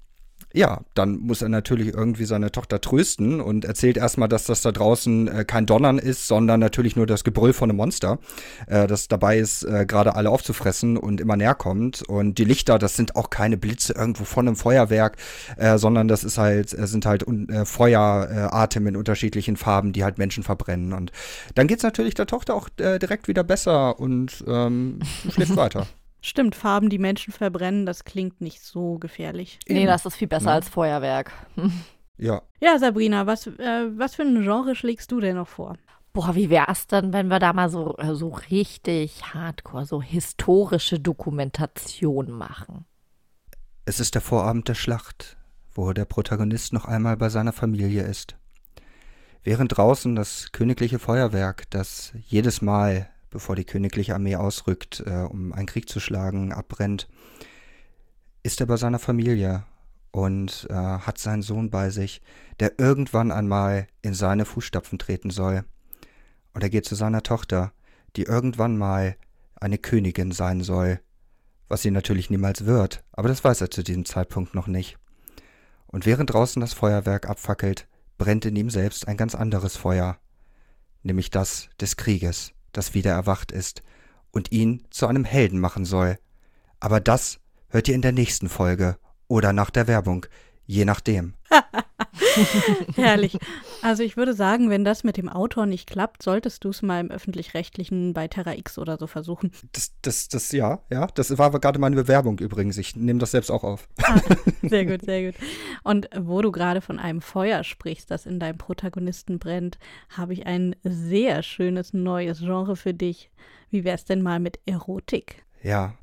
ja, 0.53 0.81
dann 0.93 1.17
muss 1.19 1.41
er 1.41 1.49
natürlich 1.49 1.93
irgendwie 1.93 2.25
seine 2.25 2.51
Tochter 2.51 2.81
trösten 2.81 3.39
und 3.41 3.65
erzählt 3.65 3.97
erstmal, 3.97 4.27
dass 4.27 4.45
das 4.45 4.61
da 4.61 4.71
draußen 4.71 5.27
äh, 5.27 5.45
kein 5.45 5.65
Donnern 5.65 5.97
ist, 5.97 6.27
sondern 6.27 6.59
natürlich 6.59 6.95
nur 6.95 7.07
das 7.07 7.23
Gebrüll 7.23 7.53
von 7.53 7.69
einem 7.69 7.77
Monster, 7.77 8.19
äh, 8.67 8.87
das 8.87 9.07
dabei 9.07 9.37
ist, 9.37 9.63
äh, 9.63 9.85
gerade 9.85 10.15
alle 10.15 10.29
aufzufressen 10.29 10.97
und 10.97 11.21
immer 11.21 11.37
näher 11.37 11.55
kommt. 11.55 12.01
Und 12.07 12.37
die 12.37 12.45
Lichter, 12.45 12.79
das 12.79 12.95
sind 12.95 13.15
auch 13.15 13.29
keine 13.29 13.57
Blitze 13.57 13.93
irgendwo 13.93 14.25
von 14.25 14.47
einem 14.47 14.55
Feuerwerk, 14.55 15.17
äh, 15.57 15.77
sondern 15.77 16.07
das 16.07 16.23
ist 16.23 16.37
halt, 16.37 16.77
äh, 16.77 16.87
sind 16.87 17.05
halt 17.05 17.25
äh, 17.27 17.65
Feueratem 17.65 18.87
in 18.87 18.97
unterschiedlichen 18.97 19.55
Farben, 19.55 19.93
die 19.93 20.03
halt 20.03 20.17
Menschen 20.17 20.43
verbrennen. 20.43 20.93
Und 20.93 21.11
dann 21.55 21.67
geht's 21.67 21.83
natürlich 21.83 22.13
der 22.13 22.27
Tochter 22.27 22.55
auch 22.55 22.69
direkt 22.69 23.27
wieder 23.27 23.43
besser 23.43 23.99
und 23.99 24.43
ähm, 24.47 24.99
schläft 25.29 25.55
weiter. 25.55 25.87
Stimmt, 26.21 26.55
Farben, 26.55 26.89
die 26.89 26.99
Menschen 26.99 27.33
verbrennen, 27.33 27.85
das 27.85 28.03
klingt 28.03 28.41
nicht 28.41 28.61
so 28.61 28.99
gefährlich. 28.99 29.59
Nee, 29.67 29.85
das 29.87 30.05
ist 30.05 30.15
viel 30.15 30.27
besser 30.27 30.49
Ja. 30.49 30.55
als 30.55 30.69
Feuerwerk. 30.69 31.31
Ja, 32.17 32.43
Ja, 32.61 32.77
Sabrina, 32.77 33.25
was, 33.25 33.47
äh, 33.47 33.89
was 33.97 34.13
für 34.13 34.21
ein 34.21 34.43
Genre 34.43 34.75
schlägst 34.75 35.11
du 35.11 35.19
denn 35.19 35.37
noch 35.37 35.47
vor? 35.47 35.75
Boah, 36.13 36.35
wie 36.35 36.51
wär's 36.51 36.85
denn, 36.85 37.13
wenn 37.13 37.29
wir 37.29 37.39
da 37.39 37.51
mal 37.51 37.67
so, 37.69 37.97
äh, 37.97 38.13
so 38.13 38.27
richtig 38.51 39.33
hardcore, 39.33 39.85
so 39.85 40.03
historische 40.03 40.99
Dokumentation 40.99 42.29
machen? 42.29 42.85
es 43.85 43.99
ist 43.99 44.13
der 44.13 44.21
Vorabend 44.21 44.67
der 44.67 44.75
Schlacht, 44.75 45.35
wo 45.73 45.91
der 45.93 46.05
Protagonist 46.05 46.73
noch 46.73 46.85
einmal 46.85 47.17
bei 47.17 47.29
seiner 47.29 47.53
Familie 47.53 48.03
ist. 48.03 48.37
Während 49.43 49.75
draußen 49.75 50.15
das 50.15 50.51
königliche 50.51 50.99
Feuerwerk, 50.99 51.67
das 51.71 52.13
jedes 52.27 52.61
Mal, 52.61 53.09
bevor 53.31 53.55
die 53.55 53.65
königliche 53.65 54.13
Armee 54.13 54.35
ausrückt, 54.35 55.03
äh, 55.05 55.23
um 55.23 55.53
einen 55.53 55.65
Krieg 55.65 55.89
zu 55.89 55.99
schlagen, 55.99 56.53
abbrennt, 56.53 57.07
ist 58.43 58.59
er 58.59 58.67
bei 58.67 58.77
seiner 58.77 58.99
Familie 58.99 59.63
und 60.11 60.67
äh, 60.69 60.73
hat 60.73 61.17
seinen 61.17 61.41
Sohn 61.41 61.71
bei 61.71 61.89
sich, 61.89 62.21
der 62.59 62.77
irgendwann 62.79 63.31
einmal 63.31 63.87
in 64.01 64.13
seine 64.13 64.45
Fußstapfen 64.45 64.99
treten 64.99 65.31
soll. 65.31 65.63
Und 66.53 66.61
er 66.61 66.69
geht 66.69 66.85
zu 66.85 66.95
seiner 66.95 67.23
Tochter, 67.23 67.71
die 68.17 68.23
irgendwann 68.23 68.77
mal 68.77 69.15
eine 69.55 69.77
Königin 69.77 70.31
sein 70.31 70.61
soll, 70.61 70.99
was 71.69 71.81
sie 71.81 71.91
natürlich 71.91 72.29
niemals 72.29 72.65
wird, 72.65 73.03
aber 73.13 73.29
das 73.29 73.43
weiß 73.43 73.61
er 73.61 73.71
zu 73.71 73.83
diesem 73.83 74.03
Zeitpunkt 74.03 74.53
noch 74.53 74.67
nicht. 74.67 74.97
Und 75.87 76.05
während 76.05 76.33
draußen 76.33 76.59
das 76.59 76.73
Feuerwerk 76.73 77.29
abfackelt, 77.29 77.87
brennt 78.17 78.45
in 78.45 78.55
ihm 78.55 78.69
selbst 78.69 79.07
ein 79.07 79.17
ganz 79.17 79.35
anderes 79.35 79.77
Feuer, 79.77 80.17
nämlich 81.03 81.29
das 81.29 81.69
des 81.79 81.95
Krieges, 81.95 82.53
das 82.71 82.93
wieder 82.93 83.11
erwacht 83.11 83.51
ist 83.51 83.83
und 84.31 84.51
ihn 84.51 84.85
zu 84.89 85.07
einem 85.07 85.25
Helden 85.25 85.59
machen 85.59 85.85
soll. 85.85 86.17
Aber 86.79 86.99
das 86.99 87.39
hört 87.69 87.87
ihr 87.87 87.95
in 87.95 88.01
der 88.01 88.11
nächsten 88.11 88.49
Folge 88.49 88.97
oder 89.27 89.53
nach 89.53 89.69
der 89.69 89.87
Werbung, 89.87 90.25
je 90.65 90.85
nachdem. 90.85 91.35
Herrlich. 92.95 93.37
Also 93.81 94.03
ich 94.03 94.17
würde 94.17 94.33
sagen, 94.33 94.69
wenn 94.69 94.83
das 94.83 95.03
mit 95.03 95.17
dem 95.17 95.29
Autor 95.29 95.65
nicht 95.65 95.89
klappt, 95.89 96.23
solltest 96.23 96.63
du 96.63 96.69
es 96.69 96.81
mal 96.81 96.99
im 96.99 97.11
öffentlich-rechtlichen 97.11 98.13
bei 98.13 98.27
Terra 98.27 98.55
X 98.55 98.77
oder 98.77 98.97
so 98.97 99.07
versuchen. 99.07 99.51
Das, 99.71 99.93
das, 100.01 100.27
das, 100.27 100.51
ja, 100.51 100.81
ja, 100.89 101.07
das 101.07 101.37
war 101.37 101.51
gerade 101.59 101.79
meine 101.79 101.95
Bewerbung 101.95 102.39
übrigens. 102.39 102.77
Ich 102.77 102.95
nehme 102.95 103.19
das 103.19 103.31
selbst 103.31 103.49
auch 103.49 103.63
auf. 103.63 103.87
Sehr 104.61 104.85
gut, 104.85 105.01
sehr 105.03 105.31
gut. 105.31 105.41
Und 105.83 106.09
wo 106.15 106.41
du 106.41 106.51
gerade 106.51 106.81
von 106.81 106.99
einem 106.99 107.21
Feuer 107.21 107.63
sprichst, 107.63 108.11
das 108.11 108.25
in 108.25 108.39
deinem 108.39 108.57
Protagonisten 108.57 109.39
brennt, 109.39 109.79
habe 110.09 110.33
ich 110.33 110.45
ein 110.45 110.75
sehr 110.83 111.41
schönes 111.41 111.93
neues 111.93 112.39
Genre 112.39 112.75
für 112.75 112.93
dich. 112.93 113.31
Wie 113.71 113.83
wär's 113.83 114.05
denn 114.05 114.21
mal 114.21 114.39
mit 114.39 114.59
Erotik? 114.65 115.43
Ja. 115.63 115.95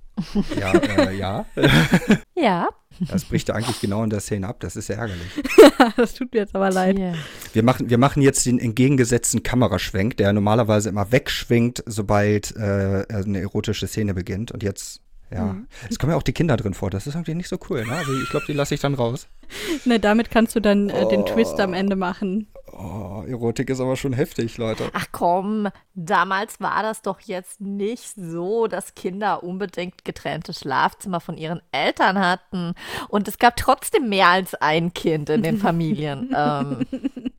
Ja, 0.59 0.73
äh, 0.73 1.17
ja. 1.17 1.47
Ja. 2.35 2.69
Das 3.01 3.25
bricht 3.25 3.49
ja 3.49 3.55
eigentlich 3.55 3.81
genau 3.81 4.03
in 4.03 4.11
der 4.11 4.21
Szene 4.21 4.47
ab. 4.49 4.61
Das 4.61 4.75
ist 4.77 4.89
ja 4.89 4.97
ärgerlich. 4.97 5.43
das 5.97 6.15
tut 6.15 6.33
mir 6.33 6.41
jetzt 6.41 6.55
aber 6.55 6.71
leid. 6.71 6.97
Hier. 6.97 7.15
Wir 7.53 7.63
machen, 7.63 7.91
wir 7.91 7.99
machen 7.99 8.23
jetzt 8.23 8.47
den 8.47 8.59
entgegengesetzten 8.59 9.43
Kameraschwenk, 9.43 10.17
der 10.17 10.33
normalerweise 10.33 10.89
immer 10.89 11.13
wegschwenkt, 11.13 11.83
sobald 11.87 12.57
äh, 12.57 13.05
eine 13.09 13.41
erotische 13.41 13.87
Szene 13.87 14.15
beginnt. 14.15 14.51
Und 14.51 14.63
jetzt, 14.63 15.01
ja, 15.31 15.57
es 15.89 15.99
kommen 15.99 16.11
ja 16.13 16.17
auch 16.17 16.23
die 16.23 16.33
Kinder 16.33 16.57
drin 16.57 16.75
vor. 16.75 16.91
Das 16.91 17.07
ist 17.07 17.15
irgendwie 17.15 17.35
nicht 17.35 17.49
so 17.49 17.59
cool. 17.71 17.85
Ne? 17.85 17.93
Also 17.93 18.13
ich 18.21 18.31
glaube, 18.31 18.47
die 18.47 18.53
lasse 18.53 18.75
ich 18.75 18.81
dann 18.81 18.95
raus. 18.95 19.29
Ne, 19.85 19.99
damit 19.99 20.31
kannst 20.31 20.55
du 20.55 20.61
dann 20.61 20.91
äh, 20.91 21.09
den 21.09 21.25
Twist 21.25 21.59
am 21.61 21.73
Ende 21.73 21.97
machen. 21.97 22.49
Oh, 22.73 23.25
Erotik 23.27 23.71
ist 23.71 23.81
aber 23.81 23.97
schon 23.97 24.13
heftig, 24.13 24.59
Leute. 24.59 24.91
Ach 24.93 25.07
komm, 25.13 25.69
damals 25.95 26.61
war 26.61 26.83
das 26.83 27.03
doch 27.03 27.21
jetzt 27.21 27.61
nicht 27.61 28.15
so, 28.17 28.67
dass 28.67 28.95
Kinder 28.95 29.43
unbedingt 29.43 30.05
getrennte 30.05 30.53
Schlafzimmer 30.53 31.21
von 31.21 31.37
ihren 31.37 31.61
Eltern 31.73 32.19
hatten. 32.19 32.75
Und 33.09 33.29
es 33.29 33.39
gab 33.39 33.57
trotzdem 33.57 34.09
mehr 34.09 34.29
als 34.29 34.55
ein 34.55 34.93
Kind 34.95 35.31
in 35.31 35.43
den 35.43 35.59
Familien. 35.59 36.35
ähm, 36.37 36.87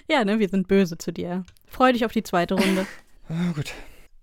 Ja, 0.09 0.25
ne, 0.25 0.39
wir 0.39 0.49
sind 0.49 0.67
böse 0.67 0.97
zu 0.97 1.11
dir. 1.13 1.43
Freu 1.67 1.91
dich 1.93 2.03
auf 2.05 2.11
die 2.11 2.23
zweite 2.23 2.55
Runde. 2.55 2.85
Ah, 3.29 3.51
gut. 3.55 3.73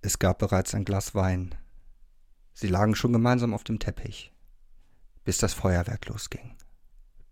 Es 0.03 0.19
gab 0.19 0.39
bereits 0.39 0.75
ein 0.75 0.85
Glas 0.85 1.15
Wein. 1.15 1.55
Sie 2.55 2.69
lagen 2.69 2.95
schon 2.95 3.13
gemeinsam 3.13 3.53
auf 3.55 3.65
dem 3.65 3.79
Teppich, 3.79 4.33
bis 5.25 5.39
das 5.39 5.53
Feuerwerk 5.53 6.07
losging, 6.07 6.57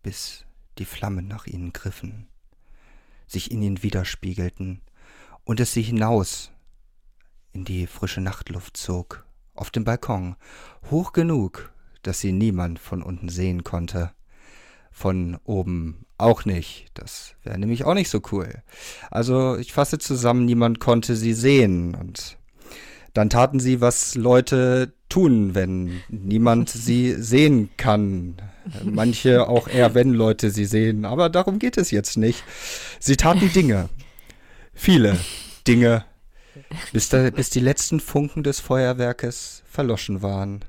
bis 0.03 0.45
die 0.79 0.85
Flammen 0.85 1.27
nach 1.27 1.47
ihnen 1.47 1.73
griffen, 1.73 2.29
sich 3.27 3.51
in 3.51 3.63
ihnen 3.63 3.83
widerspiegelten 3.83 4.81
und 5.45 5.61
es 5.61 5.73
sie 5.73 5.83
hinaus 5.83 6.51
in 7.53 7.65
die 7.65 7.87
frische 7.87 8.21
Nachtluft 8.21 8.77
zog, 8.77 9.25
auf 9.55 9.71
dem 9.71 9.85
Balkon, 9.85 10.37
hoch 10.91 11.13
genug, 11.13 11.73
dass 12.03 12.21
sie 12.21 12.33
niemand 12.33 12.79
von 12.79 13.03
unten 13.03 13.29
sehen 13.29 13.65
konnte. 13.65 14.11
Von 14.91 15.39
oben 15.45 16.07
auch 16.19 16.45
nicht. 16.45 16.87
Das 16.95 17.35
wäre 17.43 17.59
nämlich 17.59 17.85
auch 17.85 17.95
nicht 17.95 18.11
so 18.11 18.21
cool. 18.31 18.63
Also 19.11 19.57
ich 19.57 19.73
fasse 19.73 19.99
zusammen, 19.99 20.45
niemand 20.45 20.79
konnte 20.79 21.17
sie 21.17 21.33
sehen. 21.33 21.95
Und 21.95 22.39
dann 23.13 23.31
taten 23.31 23.59
sie, 23.59 23.81
was 23.81 24.15
Leute 24.15 24.95
tun, 25.09 25.55
wenn 25.55 26.01
niemand 26.09 26.69
sie 26.71 27.15
sehen 27.15 27.71
kann. 27.77 28.37
Manche 28.83 29.49
auch 29.49 29.69
eher, 29.69 29.95
wenn 29.95 30.13
Leute 30.13 30.51
sie 30.51 30.65
sehen. 30.65 31.05
Aber 31.05 31.29
darum 31.29 31.59
geht 31.59 31.77
es 31.77 31.91
jetzt 31.91 32.17
nicht. 32.17 32.43
Sie 32.99 33.17
taten 33.17 33.53
Dinge. 33.53 33.89
Viele 34.73 35.19
Dinge. 35.67 36.05
Bis, 36.93 37.09
da, 37.09 37.31
bis 37.31 37.51
die 37.51 37.61
letzten 37.61 38.01
Funken 38.01 38.43
des 38.43 38.61
Feuerwerkes 38.61 39.63
verloschen 39.67 40.23
waren. 40.23 40.65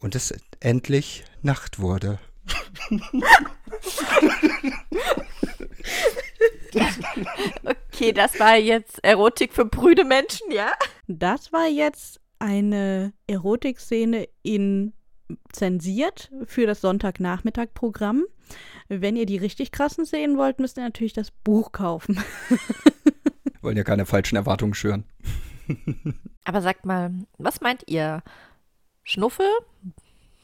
Und 0.00 0.14
es 0.14 0.34
endlich 0.60 1.24
Nacht 1.42 1.78
wurde. 1.78 2.18
okay, 7.64 8.12
das 8.12 8.38
war 8.38 8.56
jetzt 8.56 9.02
Erotik 9.04 9.52
für 9.52 9.66
prüde 9.66 10.04
Menschen, 10.04 10.50
ja? 10.50 10.72
Das 11.06 11.52
war 11.52 11.66
jetzt 11.68 12.20
eine 12.38 13.12
Erotikszene 13.26 14.28
in 14.42 14.92
zensiert 15.52 16.30
für 16.46 16.66
das 16.66 16.80
Sonntagnachmittag-Programm. 16.80 18.24
Wenn 18.88 19.16
ihr 19.16 19.26
die 19.26 19.36
richtig 19.36 19.72
krassen 19.72 20.04
sehen 20.04 20.38
wollt, 20.38 20.58
müsst 20.58 20.78
ihr 20.78 20.84
natürlich 20.84 21.12
das 21.12 21.30
Buch 21.30 21.72
kaufen. 21.72 22.18
Wollen 23.60 23.76
ja 23.76 23.84
keine 23.84 24.06
falschen 24.06 24.36
Erwartungen 24.36 24.74
schüren. 24.74 25.04
Aber 26.44 26.62
sagt 26.62 26.86
mal, 26.86 27.12
was 27.36 27.60
meint 27.60 27.84
ihr? 27.86 28.22
Schnuffel? 29.02 29.46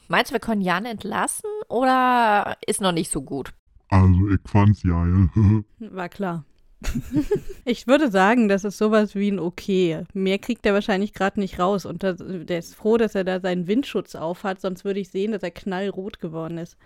Meinst 0.07 0.31
du, 0.31 0.33
wir 0.33 0.39
können 0.39 0.61
Jan 0.61 0.85
entlassen 0.85 1.49
oder 1.67 2.57
ist 2.65 2.81
noch 2.81 2.91
nicht 2.91 3.11
so 3.11 3.21
gut? 3.21 3.53
Also, 3.89 4.29
ich 4.29 4.39
fand's 4.45 4.83
geil. 4.83 5.29
War 5.79 6.09
klar. 6.09 6.45
ich 7.65 7.87
würde 7.87 8.11
sagen, 8.11 8.47
das 8.49 8.63
ist 8.63 8.77
sowas 8.77 9.15
wie 9.15 9.31
ein 9.31 9.39
Okay. 9.39 10.03
Mehr 10.13 10.39
kriegt 10.39 10.65
er 10.65 10.73
wahrscheinlich 10.73 11.13
gerade 11.13 11.39
nicht 11.39 11.59
raus. 11.59 11.85
Und 11.85 12.03
das, 12.03 12.17
der 12.19 12.59
ist 12.59 12.75
froh, 12.75 12.97
dass 12.97 13.15
er 13.15 13.23
da 13.23 13.39
seinen 13.39 13.67
Windschutz 13.67 14.15
aufhat, 14.15 14.61
sonst 14.61 14.85
würde 14.85 14.99
ich 14.99 15.09
sehen, 15.09 15.31
dass 15.31 15.43
er 15.43 15.51
knallrot 15.51 16.19
geworden 16.19 16.57
ist. 16.57 16.77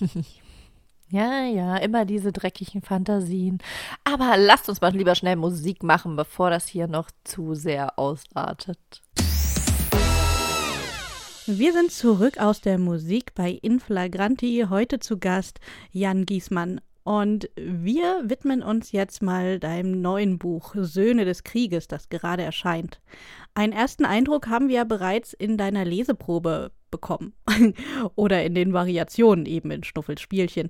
ja, 1.10 1.44
ja, 1.44 1.76
immer 1.76 2.04
diese 2.04 2.32
dreckigen 2.32 2.82
Fantasien. 2.82 3.58
Aber 4.04 4.36
lasst 4.36 4.68
uns 4.68 4.80
mal 4.80 4.94
lieber 4.94 5.14
schnell 5.14 5.36
Musik 5.36 5.82
machen, 5.82 6.16
bevor 6.16 6.50
das 6.50 6.66
hier 6.66 6.86
noch 6.86 7.10
zu 7.24 7.54
sehr 7.54 7.98
ausartet. 7.98 8.78
Wir 11.50 11.72
sind 11.72 11.90
zurück 11.90 12.36
aus 12.38 12.60
der 12.60 12.76
Musik 12.76 13.34
bei 13.34 13.52
Inflagranti. 13.52 14.66
Heute 14.68 14.98
zu 14.98 15.18
Gast 15.18 15.60
Jan 15.92 16.26
Giesmann. 16.26 16.82
Und 17.08 17.48
wir 17.56 18.20
widmen 18.24 18.62
uns 18.62 18.92
jetzt 18.92 19.22
mal 19.22 19.58
deinem 19.58 20.02
neuen 20.02 20.38
Buch 20.38 20.74
Söhne 20.76 21.24
des 21.24 21.42
Krieges, 21.42 21.88
das 21.88 22.10
gerade 22.10 22.42
erscheint. 22.42 23.00
Einen 23.54 23.72
ersten 23.72 24.04
Eindruck 24.04 24.48
haben 24.48 24.68
wir 24.68 24.74
ja 24.74 24.84
bereits 24.84 25.32
in 25.32 25.56
deiner 25.56 25.86
Leseprobe 25.86 26.70
bekommen. 26.90 27.32
Oder 28.14 28.44
in 28.44 28.54
den 28.54 28.74
Variationen 28.74 29.46
eben 29.46 29.70
in 29.70 29.84
Schnuffels 29.84 30.20
Spielchen. 30.20 30.68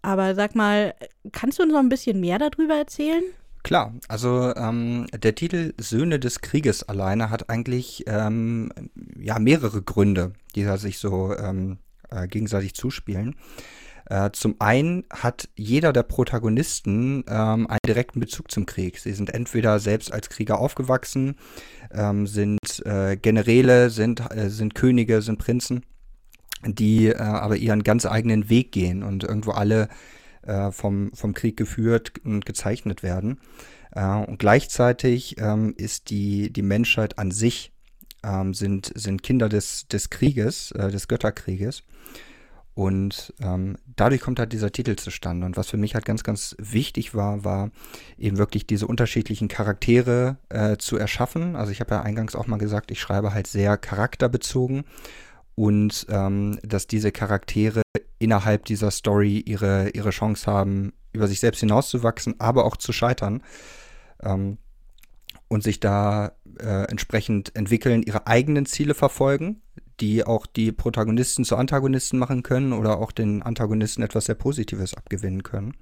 Aber 0.00 0.36
sag 0.36 0.54
mal, 0.54 0.94
kannst 1.32 1.58
du 1.58 1.64
uns 1.64 1.72
noch 1.72 1.80
ein 1.80 1.88
bisschen 1.88 2.20
mehr 2.20 2.38
darüber 2.38 2.74
erzählen? 2.74 3.24
Klar, 3.64 3.92
also 4.06 4.54
ähm, 4.54 5.08
der 5.12 5.34
Titel 5.34 5.74
Söhne 5.76 6.20
des 6.20 6.40
Krieges 6.40 6.88
alleine 6.88 7.30
hat 7.30 7.50
eigentlich 7.50 8.04
ähm, 8.06 8.70
ja 9.18 9.40
mehrere 9.40 9.82
Gründe, 9.82 10.34
die 10.54 10.62
sich 10.76 10.98
so 10.98 11.36
ähm, 11.36 11.78
äh, 12.10 12.28
gegenseitig 12.28 12.74
zuspielen. 12.74 13.34
Äh, 14.10 14.32
zum 14.32 14.56
einen 14.58 15.04
hat 15.08 15.48
jeder 15.54 15.92
der 15.92 16.02
Protagonisten 16.02 17.22
ähm, 17.28 17.68
einen 17.68 17.78
direkten 17.86 18.18
Bezug 18.18 18.50
zum 18.50 18.66
Krieg. 18.66 18.98
Sie 18.98 19.12
sind 19.12 19.32
entweder 19.32 19.78
selbst 19.78 20.12
als 20.12 20.28
Krieger 20.28 20.58
aufgewachsen, 20.58 21.36
ähm, 21.92 22.26
sind 22.26 22.84
äh, 22.84 23.16
Generäle, 23.16 23.88
sind, 23.88 24.20
äh, 24.32 24.50
sind 24.50 24.74
Könige, 24.74 25.22
sind 25.22 25.38
Prinzen, 25.38 25.86
die 26.66 27.06
äh, 27.06 27.18
aber 27.18 27.56
ihren 27.56 27.84
ganz 27.84 28.04
eigenen 28.04 28.50
Weg 28.50 28.72
gehen 28.72 29.04
und 29.04 29.22
irgendwo 29.22 29.52
alle 29.52 29.88
äh, 30.42 30.72
vom, 30.72 31.12
vom 31.14 31.32
Krieg 31.32 31.56
geführt 31.56 32.14
und 32.24 32.44
gezeichnet 32.44 33.04
werden. 33.04 33.38
Äh, 33.92 34.04
und 34.06 34.40
gleichzeitig 34.40 35.36
ähm, 35.38 35.72
ist 35.76 36.10
die, 36.10 36.52
die 36.52 36.62
Menschheit 36.62 37.16
an 37.16 37.30
sich 37.30 37.72
ähm, 38.24 38.54
sind, 38.54 38.90
sind 38.96 39.22
Kinder 39.22 39.48
des, 39.48 39.86
des 39.86 40.10
Krieges, 40.10 40.74
des 40.76 41.06
Götterkrieges. 41.06 41.84
Und 42.80 43.34
ähm, 43.42 43.76
dadurch 43.94 44.22
kommt 44.22 44.38
halt 44.38 44.54
dieser 44.54 44.72
Titel 44.72 44.96
zustande. 44.96 45.44
Und 45.44 45.58
was 45.58 45.68
für 45.68 45.76
mich 45.76 45.92
halt 45.92 46.06
ganz, 46.06 46.24
ganz 46.24 46.56
wichtig 46.58 47.14
war, 47.14 47.44
war 47.44 47.72
eben 48.16 48.38
wirklich 48.38 48.66
diese 48.66 48.86
unterschiedlichen 48.86 49.48
Charaktere 49.48 50.38
äh, 50.48 50.78
zu 50.78 50.96
erschaffen. 50.96 51.56
Also 51.56 51.72
ich 51.72 51.80
habe 51.80 51.96
ja 51.96 52.00
eingangs 52.00 52.34
auch 52.34 52.46
mal 52.46 52.56
gesagt, 52.56 52.90
ich 52.90 52.98
schreibe 52.98 53.34
halt 53.34 53.48
sehr 53.48 53.76
charakterbezogen 53.76 54.84
und 55.56 56.06
ähm, 56.08 56.58
dass 56.62 56.86
diese 56.86 57.12
Charaktere 57.12 57.82
innerhalb 58.18 58.64
dieser 58.64 58.90
Story 58.90 59.40
ihre, 59.40 59.90
ihre 59.90 60.08
Chance 60.08 60.50
haben, 60.50 60.94
über 61.12 61.28
sich 61.28 61.40
selbst 61.40 61.60
hinauszuwachsen, 61.60 62.36
aber 62.38 62.64
auch 62.64 62.78
zu 62.78 62.94
scheitern 62.94 63.42
ähm, 64.22 64.56
und 65.48 65.62
sich 65.62 65.80
da 65.80 66.32
äh, 66.58 66.84
entsprechend 66.84 67.54
entwickeln, 67.54 68.02
ihre 68.02 68.26
eigenen 68.26 68.64
Ziele 68.64 68.94
verfolgen, 68.94 69.60
die 70.00 70.24
auch 70.24 70.46
die 70.46 70.72
Protagonisten 70.72 71.44
zu 71.44 71.56
Antagonisten 71.56 72.18
machen 72.18 72.42
können 72.42 72.72
oder 72.72 72.98
auch 72.98 73.12
den 73.12 73.42
Antagonisten 73.42 74.02
etwas 74.02 74.26
sehr 74.26 74.34
Positives 74.34 74.94
abgewinnen 74.94 75.42
können. 75.42 75.74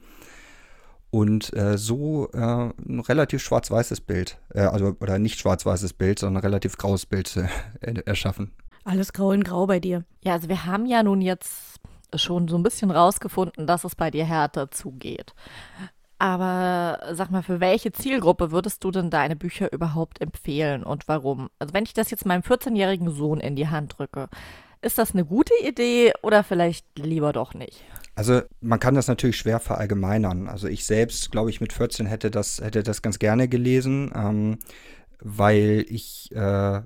Und 1.10 1.56
äh, 1.56 1.78
so 1.78 2.30
äh, 2.32 2.38
ein 2.38 3.00
relativ 3.00 3.42
schwarz-weißes 3.42 4.02
Bild, 4.02 4.38
äh, 4.54 4.60
also 4.60 4.94
oder 5.00 5.18
nicht 5.18 5.38
schwarz-weißes 5.38 5.94
Bild, 5.94 6.18
sondern 6.18 6.42
ein 6.42 6.46
relativ 6.46 6.76
graues 6.76 7.06
Bild 7.06 7.38
erschaffen. 7.80 8.52
Alles 8.84 9.12
grau 9.12 9.32
in 9.32 9.42
grau 9.42 9.66
bei 9.66 9.80
dir. 9.80 10.04
Ja, 10.22 10.34
also 10.34 10.48
wir 10.48 10.66
haben 10.66 10.86
ja 10.86 11.02
nun 11.02 11.20
jetzt 11.20 11.80
schon 12.14 12.48
so 12.48 12.56
ein 12.56 12.62
bisschen 12.62 12.90
rausgefunden, 12.90 13.66
dass 13.66 13.84
es 13.84 13.94
bei 13.94 14.10
dir 14.10 14.24
härter 14.24 14.70
zugeht. 14.70 15.34
Aber 16.18 17.00
sag 17.12 17.30
mal, 17.30 17.42
für 17.42 17.60
welche 17.60 17.92
Zielgruppe 17.92 18.50
würdest 18.50 18.82
du 18.82 18.90
denn 18.90 19.08
deine 19.08 19.36
Bücher 19.36 19.72
überhaupt 19.72 20.20
empfehlen 20.20 20.82
und 20.82 21.06
warum? 21.06 21.48
Also 21.58 21.74
wenn 21.74 21.84
ich 21.84 21.94
das 21.94 22.10
jetzt 22.10 22.26
meinem 22.26 22.42
14-jährigen 22.42 23.10
Sohn 23.10 23.38
in 23.38 23.54
die 23.54 23.68
Hand 23.68 23.98
drücke, 23.98 24.28
ist 24.82 24.98
das 24.98 25.12
eine 25.12 25.24
gute 25.24 25.54
Idee 25.64 26.12
oder 26.22 26.42
vielleicht 26.42 26.86
lieber 26.98 27.32
doch 27.32 27.54
nicht? 27.54 27.84
Also 28.14 28.42
man 28.60 28.80
kann 28.80 28.96
das 28.96 29.06
natürlich 29.06 29.36
schwer 29.36 29.60
verallgemeinern. 29.60 30.48
Also 30.48 30.66
ich 30.66 30.86
selbst, 30.86 31.30
glaube 31.30 31.50
ich, 31.50 31.60
mit 31.60 31.72
14 31.72 32.06
hätte 32.06 32.32
das, 32.32 32.60
hätte 32.60 32.82
das 32.82 33.00
ganz 33.00 33.20
gerne 33.20 33.46
gelesen, 33.46 34.10
ähm, 34.14 34.58
weil 35.20 35.84
ich 35.88 36.30
äh, 36.32 36.80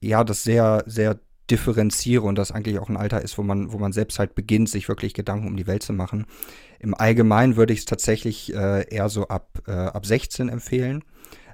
ja 0.00 0.24
das 0.24 0.42
sehr, 0.42 0.84
sehr 0.86 1.18
differenziere 1.50 2.22
und 2.22 2.36
das 2.36 2.52
eigentlich 2.52 2.78
auch 2.78 2.88
ein 2.88 2.96
Alter 2.96 3.22
ist, 3.22 3.38
wo 3.38 3.42
man, 3.42 3.72
wo 3.72 3.78
man 3.78 3.92
selbst 3.92 4.18
halt 4.18 4.34
beginnt, 4.34 4.68
sich 4.68 4.88
wirklich 4.88 5.14
Gedanken 5.14 5.46
um 5.46 5.56
die 5.56 5.66
Welt 5.66 5.82
zu 5.82 5.92
machen. 5.92 6.26
Im 6.78 6.94
Allgemeinen 6.94 7.56
würde 7.56 7.72
ich 7.72 7.80
es 7.80 7.84
tatsächlich 7.84 8.54
äh, 8.54 8.86
eher 8.88 9.08
so 9.08 9.28
ab, 9.28 9.62
äh, 9.66 9.72
ab 9.72 10.04
16 10.06 10.48
empfehlen. 10.48 11.04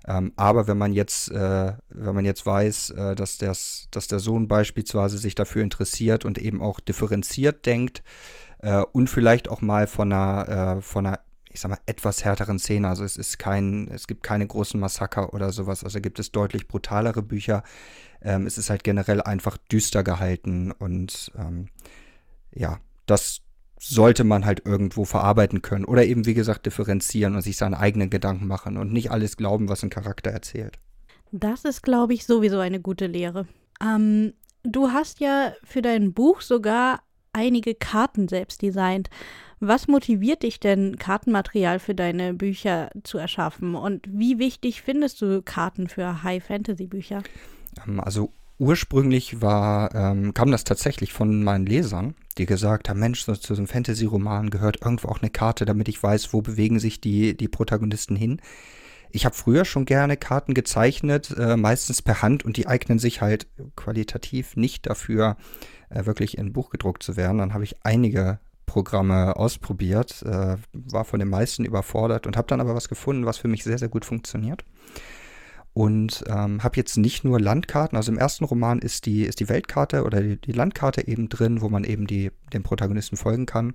Ähm, 0.07 0.33
aber 0.37 0.67
wenn 0.67 0.79
man 0.79 0.93
jetzt, 0.93 1.31
äh, 1.31 1.73
wenn 1.91 2.15
man 2.15 2.25
jetzt 2.25 2.45
weiß, 2.45 2.91
äh, 2.91 3.15
dass, 3.15 3.39
das, 3.39 3.87
dass 3.91 4.09
der 4.09 4.19
Sohn 4.19 4.49
beispielsweise 4.49 5.19
sich 5.19 5.35
dafür 5.35 5.63
interessiert 5.63 6.25
und 6.25 6.39
eben 6.39 6.61
auch 6.61 6.81
differenziert 6.81 7.67
denkt 7.67 8.03
äh, 8.59 8.83
und 8.93 9.09
vielleicht 9.09 9.49
auch 9.49 9.61
mal 9.61 9.87
von 9.87 10.13
einer, 10.13 10.79
äh, 10.79 10.83
von 10.83 11.07
einer 11.07 11.21
ich 11.53 11.61
sag 11.61 11.71
mal, 11.71 11.79
etwas 11.87 12.25
härteren 12.25 12.59
Szene. 12.59 12.89
Also 12.89 13.05
es 13.05 13.19
ist 13.19 13.39
kein, 13.39 13.89
es 13.89 14.07
gibt 14.07 14.23
keine 14.23 14.47
großen 14.47 14.81
Massaker 14.81 15.35
oder 15.35 15.53
sowas. 15.53 15.85
Also 15.85 16.01
gibt 16.01 16.19
es 16.19 16.33
deutlich 16.33 16.67
brutalere 16.67 17.23
Bücher. 17.23 17.63
Ähm, 18.23 18.47
es 18.47 18.59
ist 18.59 18.71
halt 18.71 18.85
generell 18.85 19.21
einfach 19.21 19.57
düster 19.57 20.03
gehalten 20.03 20.73
und 20.73 21.33
ähm, 21.37 21.69
ja, 22.55 22.79
das 23.07 23.41
sollte 23.79 24.23
man 24.23 24.45
halt 24.45 24.65
irgendwo 24.65 25.05
verarbeiten 25.05 25.61
können 25.61 25.85
oder 25.85 26.05
eben, 26.05 26.25
wie 26.25 26.35
gesagt, 26.35 26.67
differenzieren 26.67 27.35
und 27.35 27.43
sich 27.43 27.57
seine 27.57 27.81
eigenen 27.81 28.11
Gedanken 28.11 28.47
machen 28.47 28.77
und 28.77 28.93
nicht 28.93 29.11
alles 29.11 29.37
glauben, 29.37 29.69
was 29.69 29.83
ein 29.83 29.91
Charakter 29.91 30.31
erzählt. 30.31 30.79
Das 31.33 31.65
ist, 31.65 31.83
glaube 31.83 32.15
ich, 32.15 32.25
sowieso 32.25 32.59
eine 32.61 32.81
gute 32.81 33.07
Lehre. 33.07 33.49
Ähm, 33.83 34.35
du 34.63 34.91
hast 34.91 35.19
ja 35.19 35.53
für 35.65 35.83
dein 35.83 36.13
Buch 36.13 36.43
sogar 36.43 37.01
einige 37.33 37.75
Karten 37.75 38.29
selbst 38.29 38.63
designt. 38.63 39.11
Was 39.59 39.89
motiviert 39.89 40.43
dich 40.43 40.61
denn, 40.61 40.97
Kartenmaterial 40.99 41.79
für 41.79 41.95
deine 41.95 42.35
Bücher 42.35 42.91
zu 43.03 43.19
erschaffen? 43.19 43.75
Und 43.75 44.07
wie 44.09 44.39
wichtig 44.39 44.83
findest 44.83 45.23
du 45.23 45.43
Karten 45.43 45.89
für 45.89 46.23
High-Fantasy-Bücher? 46.23 47.23
Ähm, 47.87 48.01
also 48.01 48.33
ursprünglich 48.59 49.41
war, 49.41 49.95
ähm, 49.95 50.35
kam 50.35 50.51
das 50.51 50.65
tatsächlich 50.65 51.13
von 51.13 51.43
meinen 51.43 51.67
Lesern, 51.67 52.15
die 52.39 52.47
gesagt 52.47 52.89
haben, 52.89 53.01
Mensch, 53.01 53.25
zu 53.25 53.35
so 53.35 53.55
einem 53.55 53.67
Fantasy-Roman 53.67 54.51
gehört 54.51 54.83
irgendwo 54.83 55.09
auch 55.09 55.21
eine 55.21 55.31
Karte, 55.31 55.65
damit 55.65 55.89
ich 55.89 56.03
weiß, 56.03 56.33
wo 56.33 56.43
bewegen 56.43 56.79
sich 56.79 57.01
die, 57.01 57.37
die 57.37 57.49
Protagonisten 57.49 58.15
hin. 58.15 58.41
Ich 59.11 59.27
habe 59.27 59.35
früher 59.35 59.65
schon 59.65 59.85
gerne 59.85 60.17
Karten 60.17 60.55
gezeichnet, 60.55 61.35
äh, 61.37 61.57
meistens 61.57 62.01
per 62.03 62.23
Hand 62.23 62.45
und 62.45 62.57
die 62.57 62.67
eignen 62.67 62.99
sich 62.99 63.21
halt 63.21 63.47
qualitativ 63.77 64.57
nicht 64.57 64.87
dafür, 64.87 65.37
äh, 65.91 66.07
wirklich 66.07 66.39
in 66.39 66.47
ein 66.47 66.53
Buch 66.53 66.71
gedruckt 66.71 67.03
zu 67.03 67.17
werden. 67.17 67.39
Dann 67.39 67.53
habe 67.53 67.65
ich 67.65 67.85
einige 67.85 68.39
Programme 68.65 69.37
ausprobiert, 69.37 70.23
äh, 70.23 70.57
war 70.73 71.05
von 71.05 71.19
den 71.19 71.29
meisten 71.29 71.65
überfordert 71.65 72.27
und 72.27 72.37
habe 72.39 72.49
dann 72.49 72.61
aber 72.61 72.75
was 72.75 72.89
gefunden, 72.89 73.27
was 73.27 73.37
für 73.37 73.49
mich 73.49 73.65
sehr, 73.65 73.77
sehr 73.77 73.89
gut 73.89 74.05
funktioniert. 74.07 74.65
Und 75.75 76.25
ähm, 76.29 76.63
habe 76.63 76.77
jetzt 76.77 76.99
nicht 76.99 77.25
nur 77.25 77.41
Landkarten, 77.41 77.97
also 77.97 78.13
im 78.13 78.19
ersten 78.19 78.45
Roman 78.45 78.79
ist 78.79 79.07
die, 79.07 79.23
ist 79.23 79.41
die 79.41 79.49
Weltkarte 79.49 80.05
oder 80.05 80.21
die, 80.21 80.37
die 80.37 80.53
Landkarte 80.53 81.07
eben 81.09 81.29
drin, 81.29 81.63
wo 81.63 81.69
man 81.71 81.85
eben 81.85 82.07
die, 82.07 82.31
dem 82.53 82.63
Protagonisten 82.63 83.17
folgen 83.17 83.47
kann. 83.47 83.75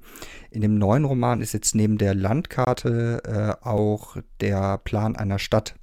In 0.52 0.62
dem 0.62 0.78
neuen 0.78 1.06
Roman 1.06 1.42
ist 1.42 1.54
jetzt 1.54 1.74
neben 1.74 1.98
der 1.98 2.14
Landkarte 2.14 3.58
äh, 3.64 3.66
auch 3.66 4.18
der 4.42 4.78
Plan 4.78 5.16
einer 5.16 5.40
Stadt 5.40 5.76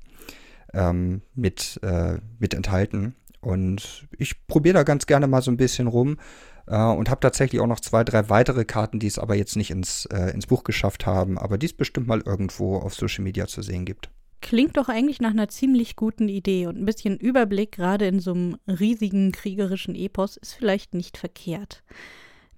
ähm, 0.72 1.22
mit, 1.34 1.80
äh, 1.82 2.18
mit 2.38 2.54
enthalten. 2.54 3.16
Und 3.40 4.06
ich 4.16 4.46
probiere 4.46 4.74
da 4.74 4.82
ganz 4.84 5.06
gerne 5.06 5.26
mal 5.26 5.42
so 5.42 5.50
ein 5.50 5.56
bisschen 5.56 5.88
rum 5.88 6.18
äh, 6.66 6.76
und 6.76 7.10
habe 7.10 7.20
tatsächlich 7.20 7.60
auch 7.60 7.66
noch 7.66 7.80
zwei, 7.80 8.04
drei 8.04 8.30
weitere 8.30 8.64
Karten, 8.64 9.00
die 9.00 9.08
es 9.08 9.18
aber 9.18 9.34
jetzt 9.34 9.56
nicht 9.56 9.72
ins, 9.72 10.06
äh, 10.06 10.30
ins 10.30 10.46
Buch 10.46 10.62
geschafft 10.62 11.06
haben, 11.06 11.38
aber 11.38 11.58
die 11.58 11.66
es 11.66 11.72
bestimmt 11.72 12.06
mal 12.06 12.22
irgendwo 12.24 12.76
auf 12.76 12.94
Social 12.94 13.24
Media 13.24 13.48
zu 13.48 13.62
sehen 13.62 13.84
gibt. 13.84 14.10
Klingt 14.44 14.76
doch 14.76 14.90
eigentlich 14.90 15.22
nach 15.22 15.30
einer 15.30 15.48
ziemlich 15.48 15.96
guten 15.96 16.28
Idee 16.28 16.66
und 16.66 16.76
ein 16.76 16.84
bisschen 16.84 17.16
Überblick 17.16 17.72
gerade 17.72 18.06
in 18.06 18.20
so 18.20 18.32
einem 18.32 18.58
riesigen 18.68 19.32
kriegerischen 19.32 19.94
Epos 19.94 20.36
ist 20.36 20.52
vielleicht 20.52 20.92
nicht 20.92 21.16
verkehrt. 21.16 21.82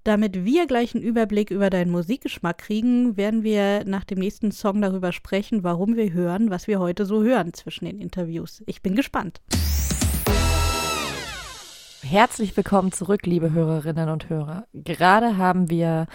Damit 0.03 0.43
wir 0.43 0.67
gleich 0.67 0.93
einen 0.93 1.03
Überblick 1.05 1.49
über 1.49 1.69
deinen 1.69 1.89
Musikgeschmack 1.89 2.57
kriegen, 2.57 3.15
werden 3.15 3.41
wir 3.43 3.85
nach 3.85 4.03
dem 4.03 4.19
nächsten 4.19 4.51
Song 4.51 4.81
darüber 4.81 5.13
sprechen, 5.13 5.63
warum 5.63 5.95
wir 5.95 6.11
hören, 6.11 6.49
was 6.49 6.67
wir 6.67 6.79
heute 6.79 7.05
so 7.05 7.23
hören 7.23 7.53
zwischen 7.53 7.85
den 7.85 7.99
Interviews. 7.99 8.61
Ich 8.65 8.81
bin 8.81 8.93
gespannt. 8.93 9.39
Herzlich 12.01 12.57
willkommen 12.57 12.91
zurück, 12.91 13.25
liebe 13.25 13.53
Hörerinnen 13.53 14.09
und 14.09 14.27
Hörer. 14.27 14.67
Gerade 14.73 15.37
haben 15.37 15.69
wir 15.69 16.07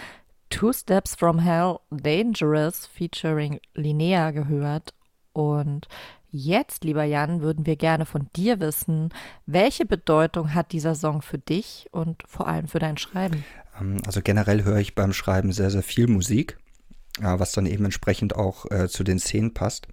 Two 0.51 0.71
Steps 0.71 1.15
from 1.15 1.39
Hell 1.39 1.79
Dangerous 1.89 2.85
featuring 2.85 3.59
Linnea 3.73 4.29
gehört 4.29 4.93
und 5.33 5.87
jetzt, 6.31 6.83
lieber 6.83 7.03
Jan, 7.03 7.41
würden 7.41 7.65
wir 7.65 7.75
gerne 7.75 8.05
von 8.05 8.27
dir 8.35 8.59
wissen, 8.59 9.09
welche 9.45 9.85
Bedeutung 9.85 10.53
hat 10.53 10.71
dieser 10.71 10.95
Song 10.95 11.21
für 11.21 11.37
dich 11.37 11.87
und 11.91 12.23
vor 12.27 12.47
allem 12.47 12.67
für 12.67 12.79
dein 12.79 12.97
Schreiben? 12.97 13.43
Ähm, 13.79 13.97
also 14.05 14.21
generell 14.21 14.63
höre 14.63 14.77
ich 14.77 14.95
beim 14.95 15.13
Schreiben 15.13 15.51
sehr, 15.51 15.69
sehr 15.69 15.83
viel 15.83 16.07
Musik, 16.07 16.57
äh, 17.19 17.39
was 17.39 17.51
dann 17.51 17.65
eben 17.65 17.85
entsprechend 17.85 18.35
auch 18.35 18.69
äh, 18.71 18.87
zu 18.87 19.03
den 19.03 19.19
Szenen 19.19 19.53
passt. 19.53 19.87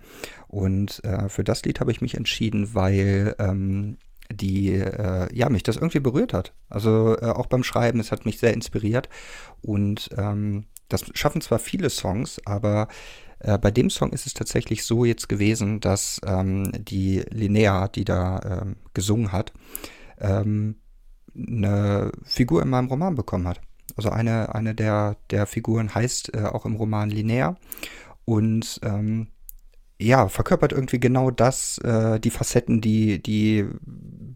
Und 0.48 1.03
äh, 1.05 1.29
für 1.29 1.44
das 1.44 1.64
Lied 1.64 1.81
habe 1.81 1.92
ich 1.92 2.00
mich 2.00 2.14
entschieden, 2.14 2.74
weil 2.74 3.35
ähm, 3.38 3.98
die 4.33 4.74
äh, 4.74 5.29
ja 5.35 5.48
mich 5.48 5.62
das 5.62 5.76
irgendwie 5.76 6.00
berührt 6.00 6.33
hat. 6.33 6.53
Also 6.68 7.16
äh, 7.18 7.26
auch 7.26 7.46
beim 7.46 7.64
Schreiben, 7.64 8.00
es 8.00 8.12
hat 8.12 8.24
mich 8.26 8.38
sehr 8.38 8.55
inspiriert 8.55 9.09
und 9.61 10.11
ähm, 10.16 10.66
das 10.88 11.05
schaffen 11.14 11.40
zwar 11.40 11.59
viele 11.59 11.90
Songs, 11.90 12.40
aber 12.44 12.88
äh, 13.40 13.59
bei 13.59 13.70
dem 13.70 13.90
Song 13.90 14.11
ist 14.12 14.26
es 14.26 14.35
tatsächlich 14.35 14.85
so 14.85 15.05
jetzt 15.05 15.29
gewesen, 15.29 15.81
dass 15.81 16.20
ähm, 16.24 16.70
die 16.72 17.24
Linnea, 17.31 17.88
die 17.88 18.05
da 18.05 18.62
ähm, 18.62 18.76
gesungen 18.94 19.33
hat, 19.33 19.53
ähm, 20.18 20.76
eine 21.35 22.12
Figur 22.24 22.62
in 22.62 22.68
meinem 22.68 22.88
Roman 22.88 23.14
bekommen 23.14 23.48
hat. 23.48 23.61
Also 23.96 24.11
eine, 24.11 24.55
eine 24.55 24.74
der, 24.74 25.16
der 25.31 25.46
Figuren 25.46 25.94
heißt 25.94 26.35
äh, 26.35 26.44
auch 26.44 26.66
im 26.66 26.76
Roman 26.76 27.11
Linnea 27.11 27.57
und 28.24 28.81
ähm, 28.83 29.29
ja, 29.98 30.29
verkörpert 30.29 30.72
irgendwie 30.72 31.00
genau 31.00 31.31
das, 31.31 31.79
äh, 31.79 32.18
die 32.20 32.31
Facetten, 32.31 32.81
die, 32.81 33.22
die 33.22 33.66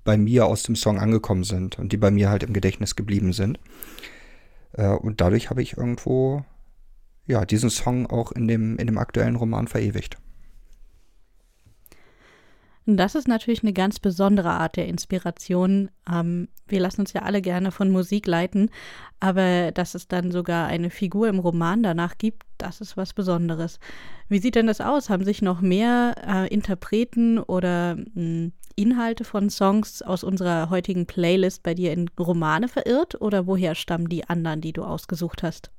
bei 0.04 0.18
mir 0.18 0.46
aus 0.46 0.62
dem 0.62 0.76
Song 0.76 0.98
angekommen 0.98 1.44
sind 1.44 1.78
und 1.78 1.92
die 1.92 1.96
bei 1.96 2.10
mir 2.10 2.28
halt 2.28 2.42
im 2.42 2.52
Gedächtnis 2.52 2.96
geblieben 2.96 3.32
sind. 3.32 3.58
Äh, 4.72 4.88
und 4.88 5.20
dadurch 5.20 5.48
habe 5.50 5.62
ich 5.62 5.76
irgendwo 5.76 6.44
ja, 7.26 7.44
diesen 7.44 7.70
Song 7.70 8.06
auch 8.06 8.32
in 8.32 8.48
dem, 8.48 8.76
in 8.76 8.86
dem 8.86 8.98
aktuellen 8.98 9.36
Roman 9.36 9.66
verewigt. 9.66 10.18
Das 12.86 13.14
ist 13.14 13.28
natürlich 13.28 13.62
eine 13.62 13.72
ganz 13.72 13.98
besondere 13.98 14.50
Art 14.50 14.76
der 14.76 14.86
Inspiration. 14.88 15.90
Ähm, 16.10 16.48
wir 16.68 16.80
lassen 16.80 17.00
uns 17.00 17.14
ja 17.14 17.22
alle 17.22 17.40
gerne 17.40 17.70
von 17.70 17.90
Musik 17.90 18.26
leiten, 18.26 18.70
aber 19.20 19.72
dass 19.72 19.94
es 19.94 20.06
dann 20.06 20.30
sogar 20.30 20.66
eine 20.66 20.90
Figur 20.90 21.28
im 21.28 21.38
Roman 21.38 21.82
danach 21.82 22.18
gibt, 22.18 22.42
das 22.58 22.82
ist 22.82 22.98
was 22.98 23.14
Besonderes. 23.14 23.78
Wie 24.28 24.38
sieht 24.38 24.54
denn 24.54 24.66
das 24.66 24.82
aus? 24.82 25.08
Haben 25.08 25.24
sich 25.24 25.40
noch 25.40 25.62
mehr 25.62 26.14
äh, 26.26 26.52
Interpreten 26.52 27.38
oder 27.38 27.96
mh, 27.96 28.04
hm, 28.14 28.52
Inhalte 28.76 29.24
von 29.24 29.50
Songs 29.50 30.02
aus 30.02 30.24
unserer 30.24 30.68
heutigen 30.68 31.06
Playlist 31.06 31.62
bei 31.62 31.74
dir 31.74 31.92
in 31.92 32.10
Romane 32.18 32.68
verirrt 32.68 33.20
oder 33.20 33.46
woher 33.46 33.74
stammen 33.74 34.08
die 34.08 34.28
anderen, 34.28 34.60
die 34.60 34.72
du 34.72 34.82
ausgesucht 34.82 35.42
hast? 35.42 35.70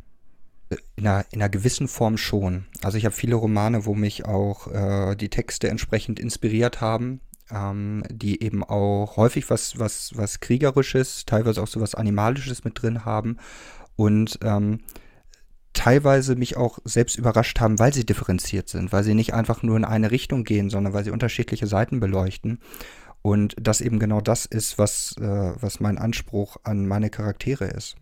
In 0.95 1.05
einer, 1.05 1.25
in 1.31 1.41
einer 1.41 1.49
gewissen 1.49 1.87
Form 1.87 2.17
schon. 2.17 2.65
Also 2.81 2.97
ich 2.97 3.05
habe 3.05 3.15
viele 3.15 3.35
Romane, 3.35 3.85
wo 3.85 3.93
mich 3.93 4.25
auch 4.25 4.67
äh, 4.67 5.15
die 5.15 5.29
Texte 5.29 5.69
entsprechend 5.69 6.19
inspiriert 6.19 6.81
haben, 6.81 7.21
ähm, 7.51 8.03
die 8.09 8.41
eben 8.41 8.63
auch 8.63 9.17
häufig 9.17 9.49
was, 9.49 9.77
was, 9.77 10.11
was 10.15 10.39
Kriegerisches, 10.39 11.25
teilweise 11.25 11.61
auch 11.61 11.67
so 11.67 11.81
was 11.81 11.93
Animalisches 11.93 12.63
mit 12.63 12.81
drin 12.81 13.05
haben 13.05 13.37
und 13.95 14.39
ähm, 14.41 14.79
teilweise 15.73 16.35
mich 16.35 16.57
auch 16.57 16.79
selbst 16.85 17.17
überrascht 17.17 17.59
haben, 17.59 17.77
weil 17.77 17.93
sie 17.93 18.05
differenziert 18.05 18.69
sind, 18.69 18.91
weil 18.91 19.03
sie 19.03 19.13
nicht 19.13 19.33
einfach 19.33 19.61
nur 19.61 19.77
in 19.77 19.85
eine 19.85 20.09
Richtung 20.09 20.43
gehen, 20.43 20.69
sondern 20.69 20.93
weil 20.93 21.03
sie 21.03 21.11
unterschiedliche 21.11 21.67
Seiten 21.67 21.99
beleuchten. 21.99 22.59
Und 23.21 23.55
das 23.59 23.81
eben 23.81 23.99
genau 23.99 24.21
das 24.21 24.45
ist, 24.45 24.77
was, 24.77 25.15
äh, 25.19 25.53
was 25.59 25.79
mein 25.79 25.97
Anspruch 25.97 26.57
an 26.63 26.87
meine 26.87 27.09
Charaktere 27.09 27.65
ist. 27.65 27.95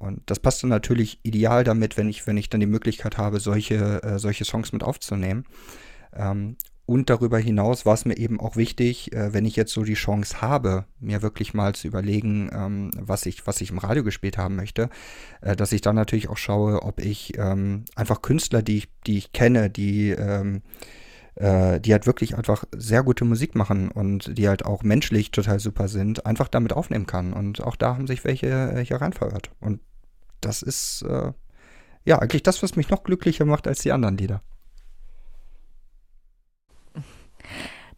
Und 0.00 0.22
das 0.26 0.40
passt 0.40 0.62
dann 0.62 0.70
natürlich 0.70 1.20
ideal 1.22 1.62
damit, 1.62 1.98
wenn 1.98 2.08
ich, 2.08 2.26
wenn 2.26 2.38
ich 2.38 2.48
dann 2.48 2.60
die 2.60 2.66
Möglichkeit 2.66 3.18
habe, 3.18 3.38
solche, 3.38 4.02
äh, 4.02 4.18
solche 4.18 4.46
Songs 4.46 4.72
mit 4.72 4.82
aufzunehmen. 4.82 5.44
Ähm, 6.14 6.56
und 6.86 7.08
darüber 7.08 7.38
hinaus 7.38 7.86
war 7.86 7.94
es 7.94 8.06
mir 8.06 8.16
eben 8.16 8.40
auch 8.40 8.56
wichtig, 8.56 9.12
äh, 9.12 9.32
wenn 9.34 9.44
ich 9.44 9.56
jetzt 9.56 9.72
so 9.72 9.84
die 9.84 9.94
Chance 9.94 10.40
habe, 10.40 10.86
mir 10.98 11.22
wirklich 11.22 11.52
mal 11.52 11.74
zu 11.74 11.86
überlegen, 11.86 12.50
ähm, 12.52 12.90
was, 12.96 13.26
ich, 13.26 13.46
was 13.46 13.60
ich 13.60 13.70
im 13.70 13.78
Radio 13.78 14.02
gespielt 14.02 14.38
haben 14.38 14.56
möchte, 14.56 14.88
äh, 15.42 15.54
dass 15.54 15.70
ich 15.70 15.82
dann 15.82 15.96
natürlich 15.96 16.30
auch 16.30 16.38
schaue, 16.38 16.82
ob 16.82 16.98
ich 16.98 17.38
ähm, 17.38 17.84
einfach 17.94 18.22
Künstler, 18.22 18.62
die 18.62 18.78
ich, 18.78 18.88
die 19.06 19.18
ich 19.18 19.32
kenne, 19.32 19.68
die, 19.68 20.10
ähm, 20.10 20.62
äh, 21.34 21.78
die 21.78 21.92
halt 21.92 22.06
wirklich 22.06 22.36
einfach 22.36 22.64
sehr 22.74 23.02
gute 23.02 23.26
Musik 23.26 23.54
machen 23.54 23.90
und 23.90 24.36
die 24.36 24.48
halt 24.48 24.64
auch 24.64 24.82
menschlich 24.82 25.30
total 25.30 25.60
super 25.60 25.88
sind, 25.88 26.26
einfach 26.26 26.48
damit 26.48 26.72
aufnehmen 26.72 27.06
kann. 27.06 27.34
Und 27.34 27.62
auch 27.62 27.76
da 27.76 27.94
haben 27.94 28.06
sich 28.06 28.24
welche 28.24 28.48
äh, 28.48 28.84
hier 28.84 29.00
rein 29.00 29.12
verirrt. 29.12 29.50
Und 29.60 29.80
das 30.40 30.62
ist 30.62 31.02
äh, 31.02 31.32
ja 32.04 32.18
eigentlich 32.18 32.42
das, 32.42 32.62
was 32.62 32.76
mich 32.76 32.90
noch 32.90 33.02
glücklicher 33.02 33.44
macht 33.44 33.66
als 33.66 33.80
die 33.80 33.92
anderen 33.92 34.16
Lieder. 34.16 34.42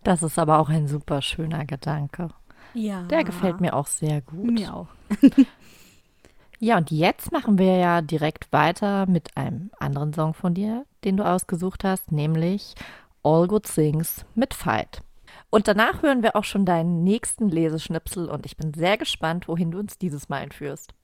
Das 0.04 0.22
ist 0.22 0.38
aber 0.38 0.58
auch 0.58 0.68
ein 0.68 0.88
super 0.88 1.22
schöner 1.22 1.64
Gedanke. 1.64 2.30
Ja. 2.74 3.02
Der 3.02 3.24
gefällt 3.24 3.60
mir 3.60 3.74
auch 3.74 3.86
sehr 3.86 4.20
gut. 4.20 4.50
Mir 4.50 4.74
auch. 4.74 4.88
ja, 6.58 6.76
und 6.78 6.90
jetzt 6.90 7.30
machen 7.30 7.58
wir 7.58 7.76
ja 7.76 8.00
direkt 8.02 8.52
weiter 8.52 9.06
mit 9.06 9.36
einem 9.36 9.70
anderen 9.78 10.12
Song 10.12 10.34
von 10.34 10.54
dir, 10.54 10.84
den 11.04 11.16
du 11.16 11.24
ausgesucht 11.24 11.84
hast, 11.84 12.10
nämlich 12.10 12.74
All 13.22 13.46
Good 13.46 13.64
Things 13.72 14.24
mit 14.34 14.54
Fight. 14.54 15.02
Und 15.50 15.68
danach 15.68 16.02
hören 16.02 16.22
wir 16.22 16.34
auch 16.34 16.44
schon 16.44 16.64
deinen 16.64 17.04
nächsten 17.04 17.48
Leseschnipsel 17.48 18.28
und 18.28 18.46
ich 18.46 18.56
bin 18.56 18.74
sehr 18.74 18.96
gespannt, 18.96 19.48
wohin 19.48 19.70
du 19.70 19.78
uns 19.78 19.98
dieses 19.98 20.28
Mal 20.28 20.42
entführst. 20.42 20.94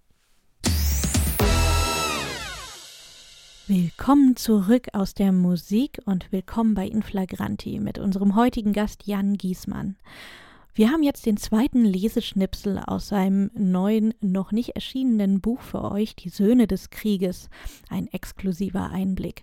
Willkommen 3.70 4.34
zurück 4.34 4.86
aus 4.94 5.12
der 5.12 5.30
Musik 5.30 6.00
und 6.06 6.32
willkommen 6.32 6.72
bei 6.72 6.86
Inflagranti 6.86 7.80
mit 7.80 7.98
unserem 7.98 8.34
heutigen 8.34 8.72
Gast 8.72 9.06
Jan 9.06 9.36
Giesmann. 9.36 9.96
Wir 10.72 10.90
haben 10.90 11.02
jetzt 11.02 11.26
den 11.26 11.36
zweiten 11.36 11.84
Leseschnipsel 11.84 12.78
aus 12.78 13.08
seinem 13.08 13.50
neuen, 13.52 14.14
noch 14.22 14.52
nicht 14.52 14.70
erschienenen 14.70 15.42
Buch 15.42 15.60
für 15.60 15.84
euch, 15.84 16.16
Die 16.16 16.30
Söhne 16.30 16.66
des 16.66 16.88
Krieges. 16.88 17.50
Ein 17.90 18.08
exklusiver 18.08 18.88
Einblick. 18.88 19.42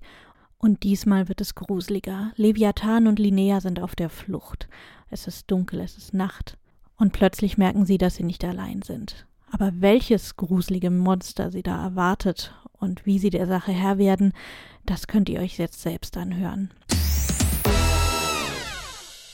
Und 0.57 0.81
diesmal 0.81 1.27
wird 1.27 1.39
es 1.39 1.53
gruseliger. 1.53 2.31
Leviathan 2.35 3.05
und 3.05 3.19
Linnea 3.19 3.61
sind 3.61 3.79
auf 3.79 3.95
der 3.95 4.09
Flucht. 4.09 4.67
Es 5.11 5.27
ist 5.27 5.51
dunkel, 5.51 5.81
es 5.81 5.97
ist 5.99 6.15
Nacht. 6.15 6.57
Und 6.97 7.13
plötzlich 7.13 7.59
merken 7.59 7.85
sie, 7.85 7.99
dass 7.99 8.15
sie 8.15 8.23
nicht 8.23 8.43
allein 8.43 8.81
sind. 8.81 9.27
Aber 9.51 9.71
welches 9.75 10.35
gruselige 10.35 10.89
Monster 10.89 11.51
sie 11.51 11.63
da 11.63 11.83
erwartet 11.83 12.53
und 12.73 13.05
wie 13.05 13.19
sie 13.19 13.29
der 13.29 13.47
Sache 13.47 13.71
Herr 13.71 13.97
werden, 13.97 14.33
das 14.85 15.07
könnt 15.07 15.29
ihr 15.29 15.39
euch 15.39 15.57
jetzt 15.57 15.81
selbst 15.81 16.17
anhören. 16.17 16.71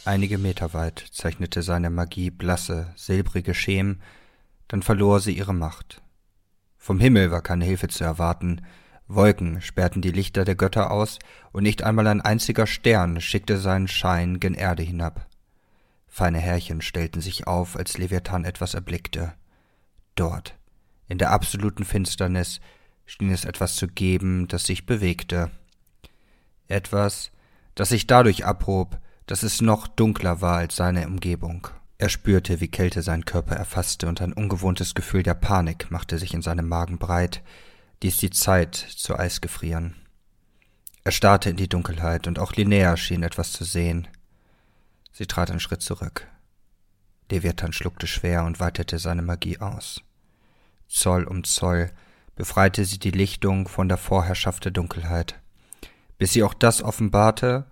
Einige 0.03 0.37
Meter 0.37 0.73
weit 0.73 1.05
zeichnete 1.11 1.61
seine 1.61 1.89
Magie 1.89 2.31
blasse, 2.31 2.91
silbrige 2.95 3.53
Schemen, 3.53 4.01
dann 4.67 4.81
verlor 4.81 5.19
sie 5.19 5.37
ihre 5.37 5.53
Macht. 5.53 6.01
Vom 6.77 6.99
Himmel 6.99 7.29
war 7.29 7.41
keine 7.41 7.65
Hilfe 7.65 7.87
zu 7.87 8.03
erwarten, 8.03 8.61
Wolken 9.07 9.61
sperrten 9.61 10.01
die 10.01 10.11
Lichter 10.11 10.45
der 10.45 10.55
Götter 10.55 10.89
aus, 10.89 11.19
und 11.51 11.63
nicht 11.63 11.83
einmal 11.83 12.07
ein 12.07 12.21
einziger 12.21 12.65
Stern 12.65 13.19
schickte 13.21 13.57
seinen 13.57 13.87
Schein 13.87 14.39
gen 14.39 14.53
Erde 14.53 14.83
hinab. 14.83 15.27
Feine 16.07 16.39
Härchen 16.39 16.81
stellten 16.81 17.21
sich 17.21 17.45
auf, 17.45 17.75
als 17.75 17.97
Leviathan 17.97 18.45
etwas 18.45 18.73
erblickte. 18.73 19.33
Dort, 20.21 20.53
in 21.07 21.17
der 21.17 21.31
absoluten 21.31 21.83
Finsternis, 21.83 22.61
schien 23.07 23.31
es 23.31 23.43
etwas 23.43 23.75
zu 23.75 23.87
geben, 23.87 24.47
das 24.47 24.65
sich 24.65 24.85
bewegte. 24.85 25.49
Etwas, 26.67 27.31
das 27.73 27.89
sich 27.89 28.05
dadurch 28.05 28.45
abhob, 28.45 28.99
dass 29.25 29.41
es 29.41 29.61
noch 29.61 29.87
dunkler 29.87 30.39
war 30.39 30.57
als 30.57 30.75
seine 30.75 31.07
Umgebung. 31.07 31.69
Er 31.97 32.09
spürte, 32.09 32.61
wie 32.61 32.67
Kälte 32.67 33.01
seinen 33.01 33.25
Körper 33.25 33.55
erfasste, 33.55 34.07
und 34.07 34.21
ein 34.21 34.31
ungewohntes 34.31 34.93
Gefühl 34.93 35.23
der 35.23 35.33
Panik 35.33 35.89
machte 35.89 36.19
sich 36.19 36.35
in 36.35 36.43
seinem 36.43 36.67
Magen 36.67 36.99
breit, 36.99 37.41
dies 38.03 38.17
die 38.17 38.29
Zeit 38.29 38.75
zu 38.75 39.17
Eis 39.17 39.41
gefrieren. 39.41 39.95
Er 41.03 41.13
starrte 41.13 41.49
in 41.49 41.57
die 41.57 41.67
Dunkelheit, 41.67 42.27
und 42.27 42.37
auch 42.37 42.53
Linnea 42.53 42.95
schien 42.95 43.23
etwas 43.23 43.53
zu 43.53 43.63
sehen. 43.63 44.07
Sie 45.13 45.25
trat 45.25 45.49
einen 45.49 45.59
Schritt 45.59 45.81
zurück. 45.81 46.27
Leviathan 47.31 47.73
schluckte 47.73 48.05
schwer 48.05 48.43
und 48.43 48.59
weitete 48.59 48.99
seine 48.99 49.23
Magie 49.23 49.57
aus. 49.57 50.03
Zoll 50.91 51.23
um 51.23 51.43
Zoll 51.45 51.89
befreite 52.35 52.83
sie 52.83 52.99
die 52.99 53.11
Lichtung 53.11 53.67
von 53.67 53.87
der 53.87 53.97
Vorherrschaft 53.97 54.65
der 54.65 54.71
Dunkelheit, 54.71 55.39
bis 56.17 56.33
sie 56.33 56.43
auch 56.43 56.53
das 56.53 56.83
offenbarte, 56.83 57.65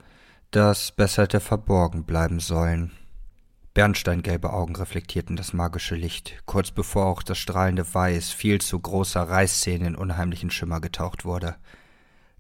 das 0.52 0.94
besser 0.94 1.24
hätte 1.24 1.42
verborgen 1.42 2.06
bleiben 2.06 2.40
sollen. 2.40 2.92
Bernsteingelbe 3.74 4.52
Augen 4.52 4.76
reflektierten 4.76 5.36
das 5.36 5.54
magische 5.54 5.96
Licht, 5.96 6.42
kurz 6.46 6.72
bevor 6.72 7.08
auch 7.08 7.22
das 7.22 7.38
strahlende 7.38 7.94
Weiß 7.94 8.32
viel 8.32 8.62
zu 8.62 8.80
großer 8.80 9.22
Reißzähne 9.22 9.88
in 9.88 9.96
unheimlichen 9.96 10.50
Schimmer 10.50 10.80
getaucht 10.80 11.26
wurde. 11.26 11.56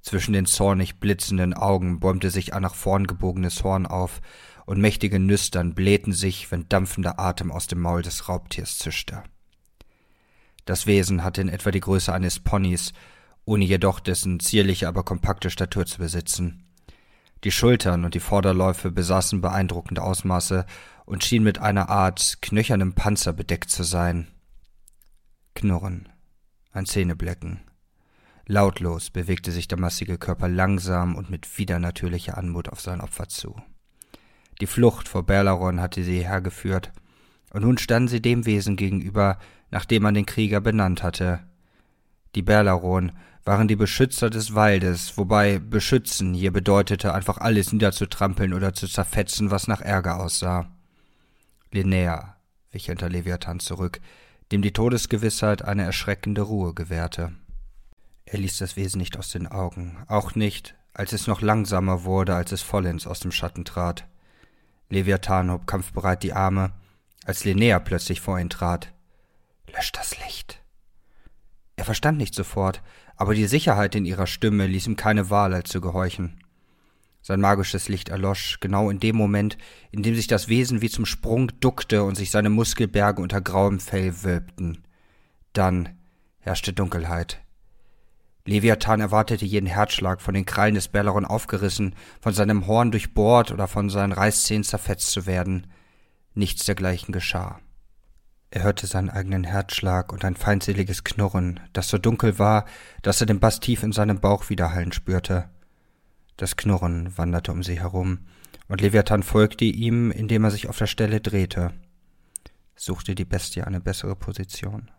Zwischen 0.01 0.33
den 0.33 0.45
zornig 0.45 0.99
blitzenden 0.99 1.53
Augen 1.53 1.99
bäumte 1.99 2.31
sich 2.31 2.53
ein 2.53 2.61
nach 2.61 2.73
vorn 2.75 3.05
gebogenes 3.05 3.63
Horn 3.63 3.85
auf, 3.85 4.21
und 4.65 4.79
mächtige 4.79 5.19
Nüstern 5.19 5.75
blähten 5.75 6.13
sich, 6.13 6.51
wenn 6.51 6.69
dampfender 6.69 7.19
Atem 7.19 7.51
aus 7.51 7.67
dem 7.67 7.81
Maul 7.81 8.01
des 8.01 8.29
Raubtiers 8.29 8.77
zischte. 8.77 9.23
Das 10.69 10.85
Wesen 10.85 11.23
hatte 11.23 11.41
in 11.41 11.49
etwa 11.49 11.71
die 11.71 11.79
Größe 11.79 12.13
eines 12.13 12.39
Ponys, 12.39 12.93
ohne 13.43 13.65
jedoch 13.65 13.99
dessen 13.99 14.39
zierliche, 14.39 14.87
aber 14.87 15.01
kompakte 15.01 15.49
Statur 15.49 15.87
zu 15.87 15.97
besitzen. 15.97 16.63
Die 17.43 17.49
Schultern 17.49 18.05
und 18.05 18.13
die 18.13 18.19
Vorderläufe 18.19 18.91
besaßen 18.91 19.41
beeindruckende 19.41 20.03
Ausmaße 20.03 20.67
und 21.05 21.23
schien 21.23 21.41
mit 21.41 21.57
einer 21.57 21.89
Art 21.89 22.37
knöchernem 22.43 22.93
Panzer 22.93 23.33
bedeckt 23.33 23.71
zu 23.71 23.81
sein. 23.81 24.27
Knurren, 25.55 26.07
ein 26.71 26.85
Zähneblecken. 26.85 27.61
Lautlos 28.45 29.09
bewegte 29.09 29.51
sich 29.51 29.67
der 29.67 29.79
massige 29.79 30.19
Körper 30.19 30.49
langsam 30.49 31.15
und 31.15 31.31
mit 31.31 31.57
widernatürlicher 31.57 32.37
Anmut 32.37 32.69
auf 32.69 32.79
sein 32.79 33.01
Opfer 33.01 33.27
zu. 33.27 33.59
Die 34.61 34.67
Flucht 34.67 35.07
vor 35.07 35.25
Berlaron 35.25 35.81
hatte 35.81 36.03
sie 36.03 36.23
hergeführt, 36.23 36.91
und 37.51 37.63
nun 37.63 37.79
standen 37.79 38.09
sie 38.09 38.21
dem 38.21 38.45
Wesen 38.45 38.75
gegenüber, 38.75 39.39
nach 39.71 39.85
dem 39.85 40.03
man 40.03 40.13
den 40.13 40.25
Krieger 40.25 40.61
benannt 40.61 41.03
hatte. 41.03 41.39
Die 42.35 42.41
Berlaron 42.41 43.11
waren 43.43 43.67
die 43.67 43.75
Beschützer 43.75 44.29
des 44.29 44.53
Waldes, 44.53 45.17
wobei 45.17 45.59
beschützen 45.59 46.33
hier 46.33 46.51
bedeutete, 46.51 47.13
einfach 47.13 47.37
alles 47.37 47.71
niederzutrampeln 47.73 48.53
oder 48.53 48.73
zu 48.73 48.87
zerfetzen, 48.87 49.51
was 49.51 49.67
nach 49.67 49.81
Ärger 49.81 50.19
aussah. 50.19 50.69
Linnea 51.71 52.35
wich 52.71 52.85
hinter 52.85 53.09
Leviathan 53.09 53.59
zurück, 53.59 53.99
dem 54.51 54.61
die 54.61 54.73
Todesgewissheit 54.73 55.63
eine 55.63 55.83
erschreckende 55.83 56.41
Ruhe 56.41 56.73
gewährte. 56.73 57.33
Er 58.25 58.39
ließ 58.39 58.57
das 58.57 58.75
Wesen 58.75 58.99
nicht 58.99 59.17
aus 59.17 59.29
den 59.29 59.47
Augen, 59.47 59.97
auch 60.07 60.35
nicht, 60.35 60.75
als 60.93 61.13
es 61.13 61.27
noch 61.27 61.41
langsamer 61.41 62.03
wurde, 62.03 62.35
als 62.35 62.51
es 62.51 62.61
vollends 62.61 63.07
aus 63.07 63.19
dem 63.19 63.31
Schatten 63.31 63.65
trat. 63.65 64.07
Leviathan 64.89 65.51
hob 65.51 65.67
kampfbereit 65.67 66.23
die 66.23 66.33
Arme, 66.33 66.71
als 67.25 67.43
Linnea 67.43 67.79
plötzlich 67.79 68.21
vor 68.21 68.39
ihn 68.39 68.49
trat. 68.49 68.91
Lösch 69.73 69.91
das 69.91 70.17
Licht. 70.23 70.61
Er 71.75 71.85
verstand 71.85 72.17
nicht 72.17 72.35
sofort, 72.35 72.81
aber 73.15 73.33
die 73.33 73.47
Sicherheit 73.47 73.95
in 73.95 74.05
ihrer 74.05 74.27
Stimme 74.27 74.67
ließ 74.67 74.87
ihm 74.87 74.95
keine 74.95 75.29
Wahl, 75.29 75.53
als 75.53 75.69
zu 75.69 75.81
gehorchen. 75.81 76.39
Sein 77.21 77.41
magisches 77.41 77.89
Licht 77.89 78.09
erlosch, 78.09 78.59
genau 78.59 78.89
in 78.89 78.99
dem 78.99 79.15
Moment, 79.15 79.57
in 79.91 80.03
dem 80.03 80.15
sich 80.15 80.27
das 80.27 80.47
Wesen 80.47 80.81
wie 80.81 80.89
zum 80.89 81.05
Sprung 81.05 81.51
duckte 81.59 82.03
und 82.03 82.15
sich 82.15 82.31
seine 82.31 82.49
Muskelberge 82.49 83.21
unter 83.21 83.41
grauem 83.41 83.79
Fell 83.79 84.23
wölbten. 84.23 84.83
Dann 85.53 85.97
herrschte 86.39 86.73
Dunkelheit. 86.73 87.41
Leviathan 88.45 88.99
erwartete 88.99 89.45
jeden 89.45 89.67
Herzschlag, 89.67 90.21
von 90.21 90.33
den 90.33 90.45
Krallen 90.45 90.75
des 90.75 90.87
Belleron 90.87 91.25
aufgerissen, 91.25 91.93
von 92.19 92.33
seinem 92.33 92.67
Horn 92.67 92.91
durchbohrt 92.91 93.51
oder 93.51 93.67
von 93.67 93.89
seinen 93.89 94.11
Reißzähnen 94.11 94.63
zerfetzt 94.63 95.11
zu 95.11 95.25
werden. 95.25 95.67
Nichts 96.33 96.65
dergleichen 96.65 97.11
geschah. 97.11 97.59
Er 98.51 98.63
hörte 98.63 98.87
seinen 98.87 99.11
eigenen 99.11 99.43
Herzschlag 99.43 100.11
und 100.11 100.25
ein 100.25 100.35
feindseliges 100.35 101.03
Knurren, 101.03 101.59
das 101.73 101.87
so 101.87 101.99
dunkel 101.99 102.39
war, 102.39 102.65
dass 103.03 103.21
er 103.21 103.27
den 103.27 103.39
Bass 103.39 103.59
tief 103.59 103.83
in 103.83 103.91
seinem 103.91 104.19
Bauch 104.19 104.49
widerhallen 104.49 104.91
spürte. 104.91 105.49
Das 106.35 106.55
Knurren 106.55 107.15
wanderte 107.17 107.51
um 107.51 107.61
sie 107.61 107.79
herum, 107.79 108.19
und 108.67 108.81
Leviathan 108.81 109.23
folgte 109.23 109.65
ihm, 109.65 110.09
indem 110.09 110.45
er 110.45 110.51
sich 110.51 110.67
auf 110.67 110.77
der 110.77 110.87
Stelle 110.87 111.21
drehte. 111.21 111.73
Suchte 112.75 113.13
die 113.13 113.25
Bestie 113.25 113.61
eine 113.61 113.81
bessere 113.81 114.15
Position. 114.15 114.89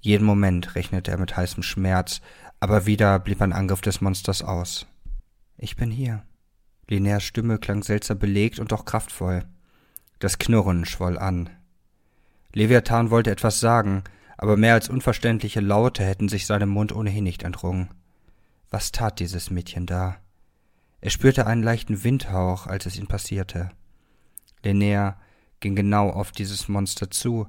Jeden 0.00 0.26
Moment 0.26 0.74
rechnete 0.74 1.10
er 1.10 1.18
mit 1.18 1.36
heißem 1.36 1.62
Schmerz, 1.62 2.20
aber 2.58 2.84
wieder 2.84 3.18
blieb 3.18 3.40
ein 3.40 3.52
Angriff 3.52 3.80
des 3.80 4.00
Monsters 4.00 4.42
aus. 4.42 4.86
Ich 5.56 5.76
bin 5.76 5.90
hier. 5.90 6.24
Linnäas 6.88 7.22
Stimme 7.22 7.58
klang 7.58 7.82
seltsam 7.82 8.18
belegt 8.18 8.58
und 8.58 8.72
doch 8.72 8.84
kraftvoll. 8.84 9.44
Das 10.18 10.38
Knurren 10.38 10.84
schwoll 10.84 11.18
an. 11.18 11.50
Leviathan 12.52 13.10
wollte 13.10 13.30
etwas 13.30 13.60
sagen, 13.60 14.04
aber 14.36 14.56
mehr 14.56 14.74
als 14.74 14.88
unverständliche 14.88 15.60
Laute 15.60 16.04
hätten 16.04 16.28
sich 16.28 16.46
seinem 16.46 16.70
Mund 16.70 16.92
ohnehin 16.92 17.24
nicht 17.24 17.42
entrungen. 17.42 17.90
Was 18.70 18.92
tat 18.92 19.20
dieses 19.20 19.50
Mädchen 19.50 19.86
da? 19.86 20.16
Er 21.00 21.10
spürte 21.10 21.46
einen 21.46 21.62
leichten 21.62 22.04
Windhauch, 22.04 22.66
als 22.66 22.86
es 22.86 22.96
ihn 22.96 23.06
passierte. 23.06 23.70
Linnea 24.62 25.18
ging 25.60 25.76
genau 25.76 26.10
auf 26.10 26.32
dieses 26.32 26.68
Monster 26.68 27.10
zu, 27.10 27.48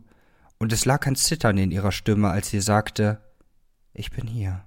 und 0.57 0.71
es 0.73 0.85
lag 0.85 1.07
ein 1.07 1.15
Zittern 1.15 1.57
in 1.57 1.71
ihrer 1.71 1.91
Stimme, 1.91 2.29
als 2.29 2.49
sie 2.49 2.61
sagte 2.61 3.19
Ich 3.93 4.11
bin 4.11 4.27
hier. 4.27 4.63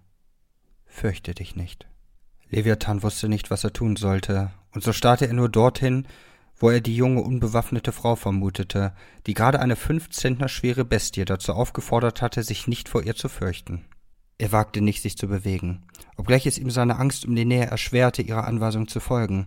Fürchte 0.87 1.35
dich 1.35 1.57
nicht. 1.57 1.87
Leviathan 2.51 3.03
wusste 3.03 3.29
nicht, 3.29 3.51
was 3.51 3.65
er 3.65 3.73
tun 3.73 3.97
sollte, 3.97 4.51
und 4.73 4.83
so 4.83 4.93
starrte 4.93 5.27
er 5.27 5.35
nur 5.35 5.49
dorthin, 5.49 6.07
wo 6.57 6.71
er 6.71 6.81
die 6.81 6.97
junge, 6.97 7.23
unbewaffnete 7.23 7.93
Frau 7.93 8.17
vermutete, 8.17 8.93
die 9.27 9.35
gerade 9.35 9.61
eine 9.61 9.77
fünf 9.77 10.11
Zentner 10.11 10.49
schwere 10.49 10.85
Bestie 10.85 11.25
dazu 11.25 11.53
aufgefordert 11.53 12.23
hatte, 12.23 12.43
sich 12.43 12.67
nicht 12.67 12.89
vor 12.89 13.03
ihr 13.03 13.15
zu 13.15 13.29
fürchten. 13.29 13.85
Er 14.39 14.53
wagte 14.53 14.81
nicht, 14.81 15.03
sich 15.03 15.17
zu 15.17 15.29
bewegen, 15.29 15.83
obgleich 16.17 16.47
es 16.47 16.59
ihm 16.59 16.71
seine 16.71 16.99
Angst 16.99 17.25
um 17.25 17.35
die 17.35 17.45
Nähe 17.45 17.67
erschwerte, 17.67 18.23
ihrer 18.23 18.47
Anweisung 18.47 18.89
zu 18.89 19.01
folgen. 19.01 19.47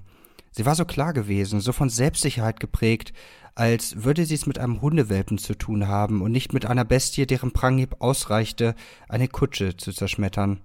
Sie 0.51 0.65
war 0.65 0.75
so 0.75 0.85
klar 0.85 1.13
gewesen, 1.13 1.59
so 1.59 1.71
von 1.71 1.89
Selbstsicherheit 1.89 2.59
geprägt, 2.59 3.13
als 3.53 4.03
würde 4.03 4.25
sie 4.25 4.35
es 4.35 4.45
mit 4.45 4.59
einem 4.59 4.81
Hundewelpen 4.81 5.37
zu 5.37 5.55
tun 5.55 5.87
haben 5.87 6.21
und 6.21 6.31
nicht 6.31 6.53
mit 6.53 6.65
einer 6.65 6.85
Bestie, 6.85 7.25
deren 7.25 7.51
Pranghieb 7.51 7.95
ausreichte, 7.99 8.75
eine 9.09 9.27
Kutsche 9.27 9.75
zu 9.75 9.91
zerschmettern. 9.91 10.61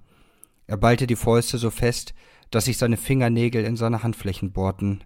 Er 0.66 0.76
ballte 0.76 1.07
die 1.07 1.16
Fäuste 1.16 1.59
so 1.59 1.70
fest, 1.70 2.14
dass 2.50 2.66
sich 2.66 2.78
seine 2.78 2.96
Fingernägel 2.96 3.64
in 3.64 3.76
seine 3.76 4.02
Handflächen 4.02 4.52
bohrten. 4.52 5.05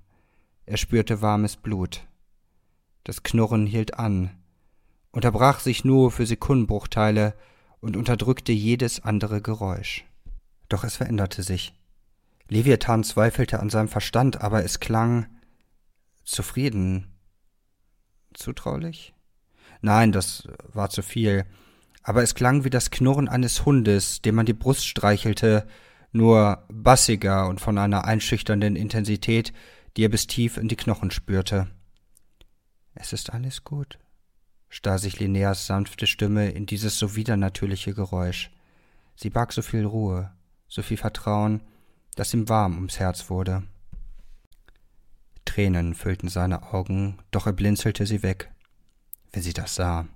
Er 0.66 0.76
spürte 0.76 1.22
warmes 1.22 1.56
Blut. 1.56 2.06
Das 3.04 3.22
Knurren 3.22 3.66
hielt 3.66 3.94
an, 4.00 4.30
unterbrach 5.12 5.60
sich 5.60 5.84
nur 5.84 6.10
für 6.10 6.26
Sekundenbruchteile 6.26 7.34
und 7.80 7.96
unterdrückte 7.96 8.50
jedes 8.50 9.04
andere 9.04 9.40
Geräusch. 9.40 10.04
Doch 10.68 10.82
es 10.82 10.96
veränderte 10.96 11.44
sich. 11.44 11.72
Leviathan 12.48 13.04
zweifelte 13.04 13.60
an 13.60 13.70
seinem 13.70 13.86
Verstand, 13.86 14.40
aber 14.40 14.64
es 14.64 14.80
klang 14.80 15.26
zufrieden. 16.24 17.12
Zutraulich? 18.34 19.14
Nein, 19.80 20.10
das 20.10 20.48
war 20.72 20.90
zu 20.90 21.02
viel. 21.02 21.44
Aber 22.02 22.24
es 22.24 22.34
klang 22.34 22.64
wie 22.64 22.70
das 22.70 22.90
Knurren 22.90 23.28
eines 23.28 23.64
Hundes, 23.64 24.20
dem 24.20 24.34
man 24.34 24.46
die 24.46 24.52
Brust 24.52 24.84
streichelte, 24.84 25.66
nur 26.10 26.64
bassiger 26.68 27.48
und 27.48 27.60
von 27.60 27.78
einer 27.78 28.04
einschüchternden 28.04 28.74
Intensität, 28.74 29.52
die 29.96 30.04
er 30.04 30.08
bis 30.08 30.26
tief 30.26 30.56
in 30.56 30.68
die 30.68 30.76
Knochen 30.76 31.10
spürte. 31.10 31.68
Es 32.94 33.12
ist 33.12 33.32
alles 33.32 33.64
gut, 33.64 33.98
starr 34.68 34.98
sich 34.98 35.18
Linneas 35.18 35.66
sanfte 35.66 36.06
Stimme 36.06 36.50
in 36.50 36.66
dieses 36.66 36.98
so 36.98 37.16
widernatürliche 37.16 37.94
Geräusch. 37.94 38.50
Sie 39.16 39.30
barg 39.30 39.52
so 39.52 39.62
viel 39.62 39.84
Ruhe, 39.84 40.32
so 40.68 40.82
viel 40.82 40.96
Vertrauen, 40.96 41.62
dass 42.14 42.34
ihm 42.34 42.48
warm 42.48 42.74
ums 42.74 42.98
Herz 42.98 43.30
wurde. 43.30 43.62
Tränen 45.44 45.94
füllten 45.94 46.28
seine 46.28 46.74
Augen, 46.74 47.18
doch 47.30 47.46
er 47.46 47.52
blinzelte 47.52 48.06
sie 48.06 48.22
weg, 48.22 48.50
wenn 49.32 49.42
sie 49.42 49.52
das 49.52 49.74
sah. 49.74 50.06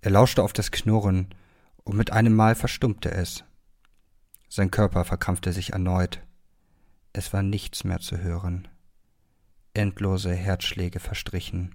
Er 0.00 0.10
lauschte 0.10 0.42
auf 0.42 0.52
das 0.52 0.70
Knurren, 0.70 1.34
und 1.82 1.96
mit 1.96 2.12
einem 2.12 2.34
Mal 2.34 2.56
verstummte 2.56 3.12
es. 3.12 3.44
Sein 4.48 4.72
Körper 4.72 5.04
verkrampfte 5.04 5.52
sich 5.52 5.72
erneut. 5.72 6.20
Es 7.12 7.32
war 7.32 7.42
nichts 7.42 7.84
mehr 7.84 8.00
zu 8.00 8.18
hören. 8.18 8.66
Endlose 9.76 10.32
Herzschläge 10.32 11.00
verstrichen. 11.00 11.74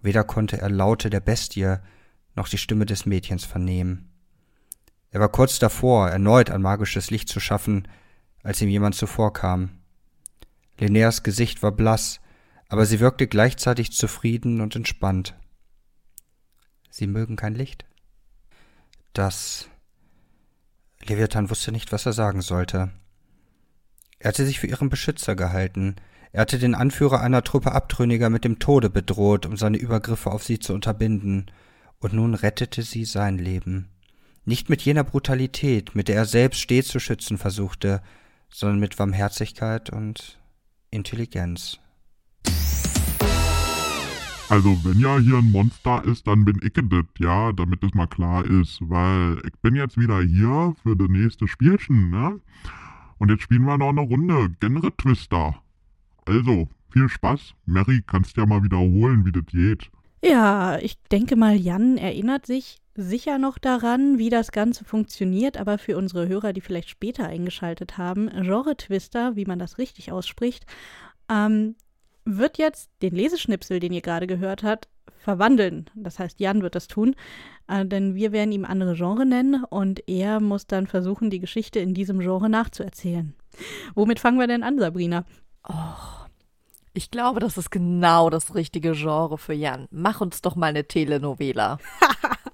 Weder 0.00 0.24
konnte 0.24 0.60
er 0.60 0.70
Laute 0.70 1.10
der 1.10 1.20
Bestie 1.20 1.76
noch 2.34 2.48
die 2.48 2.58
Stimme 2.58 2.86
des 2.86 3.06
Mädchens 3.06 3.44
vernehmen. 3.44 4.10
Er 5.10 5.20
war 5.20 5.28
kurz 5.28 5.58
davor, 5.58 6.08
erneut 6.08 6.50
ein 6.50 6.62
magisches 6.62 7.10
Licht 7.10 7.28
zu 7.28 7.38
schaffen, 7.40 7.86
als 8.42 8.60
ihm 8.62 8.68
jemand 8.68 8.94
zuvorkam. 8.94 9.70
Linneas 10.78 11.22
Gesicht 11.22 11.62
war 11.62 11.72
blass, 11.72 12.20
aber 12.68 12.86
sie 12.86 13.00
wirkte 13.00 13.26
gleichzeitig 13.26 13.92
zufrieden 13.92 14.60
und 14.60 14.74
entspannt. 14.74 15.34
Sie 16.90 17.06
mögen 17.06 17.36
kein 17.36 17.54
Licht? 17.54 17.84
Das. 19.12 19.68
Leviathan 21.04 21.50
wusste 21.50 21.72
nicht, 21.72 21.92
was 21.92 22.06
er 22.06 22.12
sagen 22.12 22.40
sollte. 22.40 22.90
Er 24.18 24.28
hatte 24.28 24.46
sich 24.46 24.60
für 24.60 24.66
ihren 24.66 24.88
Beschützer 24.88 25.36
gehalten. 25.36 25.96
Er 26.34 26.40
hatte 26.40 26.58
den 26.58 26.74
Anführer 26.74 27.20
einer 27.20 27.44
Truppe 27.44 27.72
Abtrünniger 27.72 28.30
mit 28.30 28.44
dem 28.44 28.58
Tode 28.58 28.88
bedroht, 28.88 29.44
um 29.44 29.58
seine 29.58 29.76
Übergriffe 29.76 30.30
auf 30.30 30.42
sie 30.42 30.58
zu 30.58 30.72
unterbinden. 30.72 31.50
Und 31.98 32.14
nun 32.14 32.34
rettete 32.34 32.82
sie 32.82 33.04
sein 33.04 33.36
Leben. 33.36 33.90
Nicht 34.46 34.70
mit 34.70 34.80
jener 34.80 35.04
Brutalität, 35.04 35.94
mit 35.94 36.08
der 36.08 36.16
er 36.16 36.24
selbst 36.24 36.60
stets 36.60 36.88
zu 36.88 37.00
schützen 37.00 37.36
versuchte, 37.36 38.00
sondern 38.48 38.80
mit 38.80 38.98
Warmherzigkeit 38.98 39.90
und 39.90 40.40
Intelligenz. 40.90 41.78
Also, 44.48 44.76
wenn 44.84 44.98
ja 45.00 45.18
hier 45.18 45.36
ein 45.36 45.52
Monster 45.52 46.02
ist, 46.04 46.26
dann 46.26 46.46
bin 46.46 46.58
ich 46.62 46.72
das, 46.72 47.04
ja, 47.18 47.52
damit 47.52 47.84
es 47.84 47.92
mal 47.92 48.06
klar 48.06 48.44
ist. 48.44 48.78
Weil 48.80 49.36
ich 49.46 49.58
bin 49.60 49.76
jetzt 49.76 49.98
wieder 49.98 50.22
hier 50.22 50.74
für 50.82 50.96
das 50.96 51.08
nächste 51.08 51.46
Spielchen, 51.46 52.10
ne? 52.10 52.40
Und 53.18 53.30
jetzt 53.30 53.42
spielen 53.42 53.64
wir 53.64 53.76
noch 53.76 53.90
eine 53.90 54.00
Runde 54.00 54.50
Genre 54.60 54.96
Twister. 54.96 55.62
Also, 56.26 56.68
viel 56.90 57.08
Spaß. 57.08 57.54
Mary, 57.66 58.02
kannst 58.06 58.36
ja 58.36 58.46
mal 58.46 58.62
wiederholen, 58.62 59.24
wie 59.24 59.32
das 59.32 59.46
geht. 59.46 59.90
Ja, 60.24 60.78
ich 60.78 61.02
denke 61.10 61.36
mal, 61.36 61.56
Jan 61.56 61.96
erinnert 61.96 62.46
sich 62.46 62.78
sicher 62.94 63.38
noch 63.38 63.58
daran, 63.58 64.18
wie 64.18 64.30
das 64.30 64.52
Ganze 64.52 64.84
funktioniert, 64.84 65.56
aber 65.56 65.78
für 65.78 65.96
unsere 65.96 66.28
Hörer, 66.28 66.52
die 66.52 66.60
vielleicht 66.60 66.90
später 66.90 67.26
eingeschaltet 67.26 67.98
haben, 67.98 68.28
Genre 68.28 68.76
Twister, 68.76 69.34
wie 69.34 69.46
man 69.46 69.58
das 69.58 69.78
richtig 69.78 70.12
ausspricht, 70.12 70.66
ähm, 71.30 71.74
wird 72.24 72.58
jetzt 72.58 72.90
den 73.00 73.14
Leseschnipsel, 73.14 73.80
den 73.80 73.92
ihr 73.92 74.02
gerade 74.02 74.26
gehört 74.26 74.62
habt, 74.62 74.88
verwandeln. 75.18 75.86
Das 75.94 76.18
heißt, 76.18 76.40
Jan 76.40 76.62
wird 76.62 76.74
das 76.74 76.86
tun, 76.86 77.14
äh, 77.68 77.84
denn 77.86 78.14
wir 78.14 78.32
werden 78.32 78.52
ihm 78.52 78.64
andere 78.64 78.94
Genre 78.94 79.24
nennen 79.26 79.64
und 79.64 80.08
er 80.08 80.40
muss 80.40 80.66
dann 80.66 80.86
versuchen, 80.86 81.30
die 81.30 81.40
Geschichte 81.40 81.80
in 81.80 81.94
diesem 81.94 82.18
Genre 82.20 82.48
nachzuerzählen. 82.48 83.34
Womit 83.94 84.20
fangen 84.20 84.38
wir 84.38 84.46
denn 84.46 84.62
an, 84.62 84.78
Sabrina? 84.78 85.24
Oh, 85.68 85.72
ich 86.94 87.10
glaube, 87.10 87.40
das 87.40 87.56
ist 87.56 87.70
genau 87.70 88.28
das 88.28 88.54
richtige 88.54 88.92
Genre 88.92 89.38
für 89.38 89.54
Jan. 89.54 89.88
Mach 89.90 90.20
uns 90.20 90.42
doch 90.42 90.56
mal 90.56 90.66
eine 90.66 90.86
Telenovela. 90.86 91.78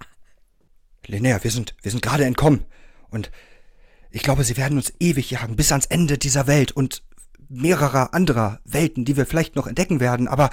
Linnea, 1.06 1.42
wir 1.42 1.50
sind, 1.50 1.74
wir 1.82 1.90
sind 1.90 2.02
gerade 2.02 2.24
entkommen. 2.24 2.64
Und 3.10 3.30
ich 4.10 4.22
glaube, 4.22 4.44
sie 4.44 4.56
werden 4.56 4.78
uns 4.78 4.92
ewig 5.00 5.30
jagen, 5.30 5.56
bis 5.56 5.72
ans 5.72 5.86
Ende 5.86 6.18
dieser 6.18 6.46
Welt 6.46 6.72
und 6.72 7.02
mehrerer 7.48 8.14
anderer 8.14 8.60
Welten, 8.64 9.04
die 9.04 9.16
wir 9.16 9.26
vielleicht 9.26 9.56
noch 9.56 9.66
entdecken 9.66 10.00
werden. 10.00 10.28
Aber 10.28 10.50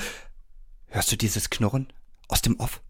hörst 0.88 1.12
du 1.12 1.18
dieses 1.18 1.50
Knurren 1.50 1.92
aus 2.28 2.42
dem 2.42 2.60
Off? 2.60 2.82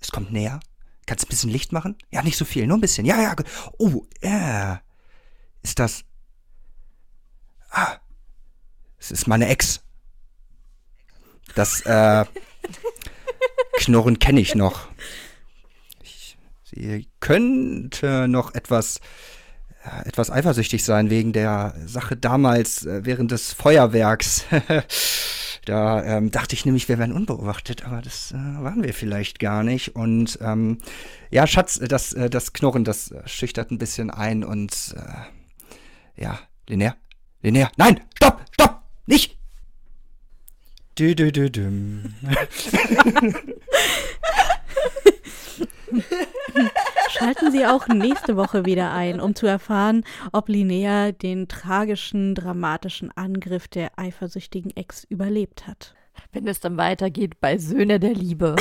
Es 0.00 0.10
kommt 0.10 0.32
näher. 0.32 0.60
Kannst 1.06 1.26
ein 1.26 1.28
bisschen 1.28 1.50
Licht 1.50 1.72
machen? 1.72 1.96
Ja, 2.10 2.22
nicht 2.22 2.38
so 2.38 2.44
viel, 2.44 2.66
nur 2.66 2.78
ein 2.78 2.80
bisschen. 2.80 3.06
Ja, 3.06 3.20
ja. 3.20 3.36
Oh, 3.78 4.04
ja. 4.22 4.80
Ist 5.62 5.78
das. 5.78 6.04
Ah. 7.70 7.98
Es 9.00 9.10
ist 9.10 9.26
meine 9.26 9.48
Ex. 9.48 9.80
Das, 11.54 11.80
äh. 11.82 12.24
Knurren 13.78 14.18
kenne 14.18 14.40
ich 14.40 14.54
noch. 14.54 14.88
Ich, 16.02 16.36
sie 16.64 17.08
könnte 17.18 18.28
noch 18.28 18.54
etwas 18.54 19.00
etwas 20.04 20.30
eifersüchtig 20.30 20.84
sein 20.84 21.10
wegen 21.10 21.32
der 21.32 21.74
Sache 21.86 22.16
damals 22.16 22.84
äh, 22.84 23.04
während 23.04 23.30
des 23.30 23.52
Feuerwerks. 23.52 24.44
da 25.64 26.04
ähm, 26.04 26.30
dachte 26.30 26.54
ich 26.54 26.66
nämlich, 26.66 26.88
wir 26.88 26.98
wären 26.98 27.12
unbeobachtet, 27.12 27.84
aber 27.84 28.02
das 28.02 28.32
äh, 28.32 28.34
waren 28.34 28.82
wir 28.82 28.92
vielleicht 28.92 29.38
gar 29.38 29.62
nicht. 29.62 29.96
Und 29.96 30.38
ähm, 30.42 30.78
ja, 31.30 31.46
Schatz, 31.46 31.78
das, 31.78 32.12
äh, 32.12 32.28
das 32.28 32.52
Knurren, 32.52 32.84
das 32.84 33.10
äh, 33.10 33.26
schüchtert 33.26 33.70
ein 33.70 33.78
bisschen 33.78 34.10
ein 34.10 34.44
und 34.44 34.94
äh, 34.96 36.22
ja, 36.22 36.38
Linear, 36.68 36.96
Linear, 37.42 37.72
nein, 37.76 38.00
stopp, 38.16 38.39
nicht! 39.10 39.36
Dü, 40.98 41.14
dü, 41.14 41.30
dü, 41.32 41.50
düm. 41.54 42.14
Schalten 47.10 47.50
Sie 47.52 47.66
auch 47.66 47.88
nächste 47.88 48.36
Woche 48.36 48.64
wieder 48.64 48.92
ein, 48.92 49.20
um 49.20 49.34
zu 49.34 49.46
erfahren, 49.46 50.04
ob 50.32 50.48
Linnea 50.48 51.12
den 51.12 51.48
tragischen, 51.48 52.34
dramatischen 52.34 53.10
Angriff 53.16 53.66
der 53.68 53.98
eifersüchtigen 53.98 54.76
Ex 54.76 55.04
überlebt 55.04 55.66
hat. 55.66 55.94
Wenn 56.32 56.46
es 56.46 56.60
dann 56.60 56.76
weitergeht 56.76 57.40
bei 57.40 57.58
Söhne 57.58 57.98
der 57.98 58.14
Liebe. 58.14 58.56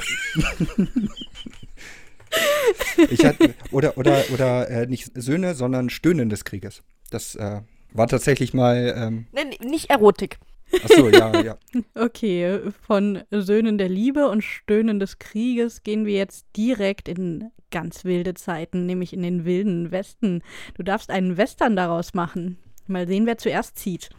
ich 3.10 3.24
hatte, 3.26 3.54
oder 3.72 3.98
oder, 3.98 4.24
oder 4.34 4.70
äh, 4.70 4.88
nicht 4.88 5.12
Söhne, 5.14 5.56
sondern 5.56 5.90
Stöhnen 5.90 6.30
des 6.30 6.46
Krieges. 6.46 6.84
Das 7.12 7.36
äh, 7.36 7.62
war 7.92 8.08
tatsächlich 8.08 8.54
mal. 8.54 8.94
Ähm, 8.96 9.28
nee, 9.32 9.58
nicht 9.68 9.90
Erotik. 9.90 10.40
Achso, 10.84 11.10
ja, 11.10 11.42
ja. 11.44 11.58
Okay, 11.96 12.60
von 12.86 13.24
Söhnen 13.32 13.78
der 13.78 13.90
Liebe 13.90 14.28
und 14.28 14.44
Stöhnen 14.44 15.00
des 15.00 15.20
Krieges 15.20 15.84
gehen 15.84 16.06
wir 16.06 16.16
jetzt 16.16 16.46
direkt 16.56 17.08
in 17.10 17.52
ganz 17.72 18.06
wilde 18.06 18.34
Zeiten, 18.34 18.86
nämlich 18.86 19.14
in 19.14 19.22
den 19.22 19.46
wilden 19.46 19.92
Westen. 19.92 20.42
Du 20.76 20.84
darfst 20.84 21.10
einen 21.10 21.38
Western 21.38 21.76
daraus 21.76 22.14
machen. 22.14 22.58
Mal 22.88 23.08
sehen, 23.08 23.26
wer 23.26 23.38
zuerst 23.38 23.78
zieht. 23.78 24.10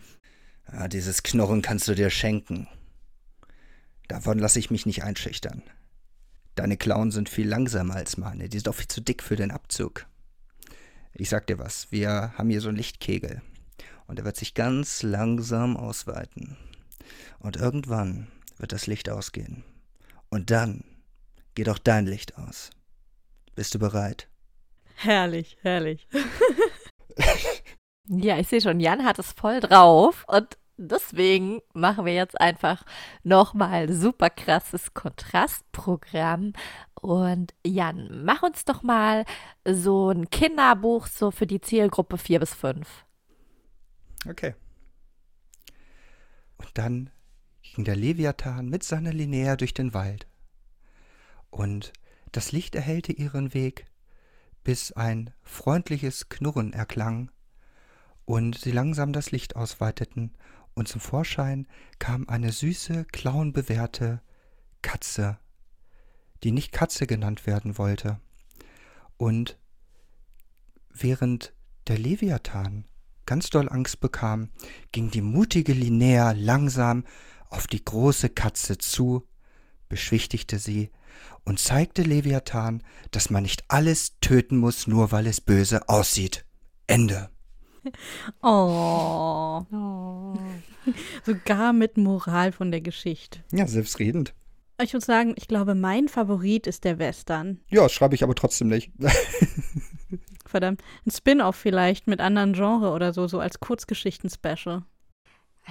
Ah, 0.67 0.89
dieses 0.89 1.23
Knurren 1.23 1.63
kannst 1.63 1.89
du 1.89 1.95
dir 1.95 2.11
schenken. 2.11 2.69
Davon 4.07 4.39
lasse 4.39 4.59
ich 4.59 4.71
mich 4.71 4.87
nicht 4.87 5.03
einschüchtern. 5.03 5.63
Deine 6.55 6.77
Klauen 6.77 7.11
sind 7.11 7.29
viel 7.29 7.49
langsamer 7.49 7.95
als 7.95 8.17
meine, 8.17 8.49
die 8.49 8.59
sind 8.59 8.69
auch 8.69 8.75
viel 8.75 8.89
zu 8.89 9.01
dick 9.01 9.23
für 9.23 9.37
den 9.37 9.51
Abzug. 9.51 10.07
Ich 11.13 11.29
sag 11.29 11.47
dir 11.47 11.59
was, 11.59 11.91
wir 11.91 12.33
haben 12.37 12.51
hier 12.51 12.61
so 12.61 12.69
einen 12.69 12.77
Lichtkegel. 12.77 13.43
Und 14.11 14.19
er 14.19 14.25
wird 14.25 14.37
sich 14.37 14.55
ganz 14.55 15.05
langsam 15.05 15.77
ausweiten. 15.77 16.57
Und 17.39 17.57
irgendwann 17.57 18.27
wird 18.59 18.73
das 18.73 18.89
Licht 18.89 19.09
ausgehen. 19.09 19.63
Und 20.31 20.51
dann 20.51 20.83
geht 21.55 21.69
auch 21.69 21.79
dein 21.79 22.07
Licht 22.07 22.37
aus. 22.37 22.71
Bist 23.55 23.73
du 23.73 23.79
bereit? 23.79 24.29
Herrlich, 24.97 25.59
herrlich. 25.63 26.09
ja, 28.09 28.37
ich 28.37 28.49
sehe 28.49 28.61
schon, 28.61 28.81
Jan 28.81 29.05
hat 29.05 29.21
es 29.21 29.31
voll 29.31 29.61
drauf 29.61 30.25
und 30.27 30.59
deswegen 30.77 31.61
machen 31.73 32.05
wir 32.05 32.15
jetzt 32.15 32.41
einfach 32.41 32.83
nochmal 33.23 33.93
super 33.93 34.29
krasses 34.29 34.93
Kontrastprogramm. 34.93 36.55
Und 37.01 37.55
Jan, 37.65 38.25
mach 38.25 38.43
uns 38.43 38.65
doch 38.65 38.83
mal 38.83 39.25
so 39.65 40.11
ein 40.11 40.31
Kinderbuch 40.31 41.07
so 41.07 41.31
für 41.31 41.47
die 41.47 41.61
Zielgruppe 41.61 42.19
4 42.19 42.41
bis 42.41 42.55
5. 42.55 43.05
Okay. 44.27 44.55
Und 46.59 46.71
dann 46.75 47.11
ging 47.63 47.85
der 47.85 47.97
Leviathan 47.97 48.69
mit 48.69 48.83
seiner 48.83 49.13
Linnea 49.13 49.57
durch 49.57 49.75
den 49.75 49.95
Wald. 49.95 50.27
Und 51.51 51.93
das 52.33 52.53
Licht 52.53 52.75
erhellte 52.75 53.13
ihren 53.13 53.55
Weg, 53.55 53.87
bis 54.63 54.93
ein 54.93 55.33
freundliches 55.43 56.29
Knurren 56.29 56.73
erklang 56.73 57.31
und 58.25 58.59
sie 58.59 58.71
langsam 58.71 59.13
das 59.13 59.31
Licht 59.31 59.57
ausweiteten 59.57 60.33
und 60.75 60.87
zum 60.87 61.01
Vorschein 61.01 61.67
kam 61.99 62.29
eine 62.29 62.53
süße, 62.53 63.05
klauenbewehrte 63.07 64.23
Katze, 64.83 65.39
die 66.45 66.53
nicht 66.53 66.73
Katze 66.73 67.07
genannt 67.07 67.47
werden 67.47 67.79
wollte. 67.79 68.21
Und 69.17 69.59
während 70.91 71.53
der 71.89 71.99
Leviathan 71.99 72.85
ganz 73.31 73.49
doll 73.49 73.69
Angst 73.69 74.01
bekam, 74.01 74.49
ging 74.91 75.13
die 75.13 75.21
mutige 75.21 75.73
Linnea 75.73 76.33
langsam 76.33 77.05
auf 77.49 77.69
die 77.69 77.85
große 77.85 78.29
Katze 78.29 78.77
zu, 78.77 79.25
beschwichtigte 79.89 80.59
sie 80.59 80.91
und 81.45 81.61
zeigte 81.61 82.03
Leviathan, 82.03 82.83
dass 83.13 83.31
man 83.31 83.45
nicht 83.45 83.63
alles 83.69 84.19
töten 84.21 84.57
muss, 84.57 84.89
nur 84.89 85.13
weil 85.13 85.29
es 85.29 85.41
böse 85.41 85.89
aussieht. 85.89 86.45
Ende. 86.89 87.31
Oh. 88.43 89.65
oh. 89.73 90.39
Sogar 91.25 91.73
mit 91.73 91.97
Moral 91.97 92.53
von 92.53 92.71
der 92.71 92.83
Geschichte. 92.83 93.43
Ja, 93.53 93.67
selbstredend. 93.67 94.35
Ich 94.83 94.93
würde 94.93 95.07
sagen, 95.07 95.35
ich 95.39 95.49
glaube, 95.49 95.75
mein 95.75 96.09
Favorit 96.09 96.67
ist 96.67 96.85
der 96.85 96.99
Western. 96.99 97.61
Ja, 97.69 97.89
schreibe 97.89 98.15
ich 98.17 98.23
aber 98.23 98.35
trotzdem 98.35 98.69
nicht. 98.69 98.91
verdammt, 100.51 100.83
ein 101.07 101.11
Spin-off 101.11 101.57
vielleicht 101.57 102.07
mit 102.07 102.21
anderen 102.21 102.53
Genre 102.53 102.91
oder 102.93 103.13
so, 103.13 103.27
so 103.27 103.41
als 103.41 103.61
Kurzgeschichten-Special. 103.61 104.83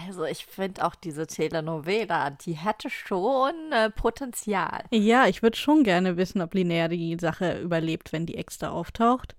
Also 0.05 0.23
ich 0.23 0.45
finde 0.45 0.85
auch 0.85 0.95
diese 0.95 1.27
Telenovela, 1.27 2.29
die 2.29 2.53
hätte 2.53 2.89
schon 2.89 3.53
äh, 3.71 3.89
Potenzial. 3.89 4.83
Ja, 4.91 5.27
ich 5.27 5.41
würde 5.41 5.57
schon 5.57 5.83
gerne 5.83 6.15
wissen, 6.15 6.41
ob 6.41 6.53
Linnea 6.53 6.87
die 6.87 7.17
Sache 7.19 7.59
überlebt, 7.59 8.13
wenn 8.13 8.25
die 8.25 8.37
Ex 8.37 8.57
da 8.57 8.69
auftaucht. 8.69 9.35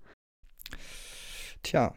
Tja. 1.63 1.93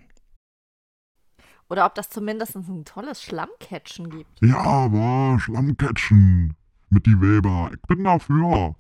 Oder 1.69 1.87
ob 1.87 1.95
das 1.95 2.11
zumindest 2.11 2.57
ein 2.57 2.85
tolles 2.85 3.23
Schlammcatchen 3.23 4.11
gibt. 4.11 4.41
Ja, 4.43 4.93
war 4.93 5.39
Schlammcatchen 5.41 6.55
mit 6.91 7.07
die 7.07 7.21
Weber. 7.21 7.71
Ich 7.75 7.83
bin 7.83 8.05
dafür. 8.05 8.77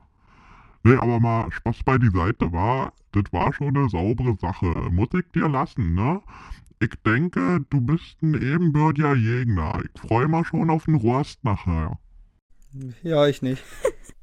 Nee, 0.84 0.96
aber 0.96 1.18
mal 1.18 1.50
Spaß 1.50 1.82
bei 1.84 1.96
die 1.96 2.10
Seite 2.10 2.52
war, 2.52 2.92
das 3.12 3.24
war 3.32 3.52
schon 3.54 3.76
eine 3.76 3.88
saubere 3.88 4.36
Sache. 4.38 4.66
Muss 4.90 5.08
ich 5.14 5.24
dir 5.34 5.48
lassen, 5.48 5.94
ne? 5.94 6.20
Ich 6.78 6.90
denke, 7.06 7.64
du 7.70 7.80
bist 7.80 8.22
ein 8.22 8.34
ebenbürtiger 8.34 9.14
Jäger. 9.14 9.80
Ich 9.82 10.00
freue 10.00 10.28
mich 10.28 10.46
schon 10.46 10.68
auf 10.68 10.84
den 10.84 10.96
Rost 10.96 11.42
nachher. 11.42 11.98
Ja, 13.02 13.26
ich 13.26 13.40
nicht. 13.40 13.62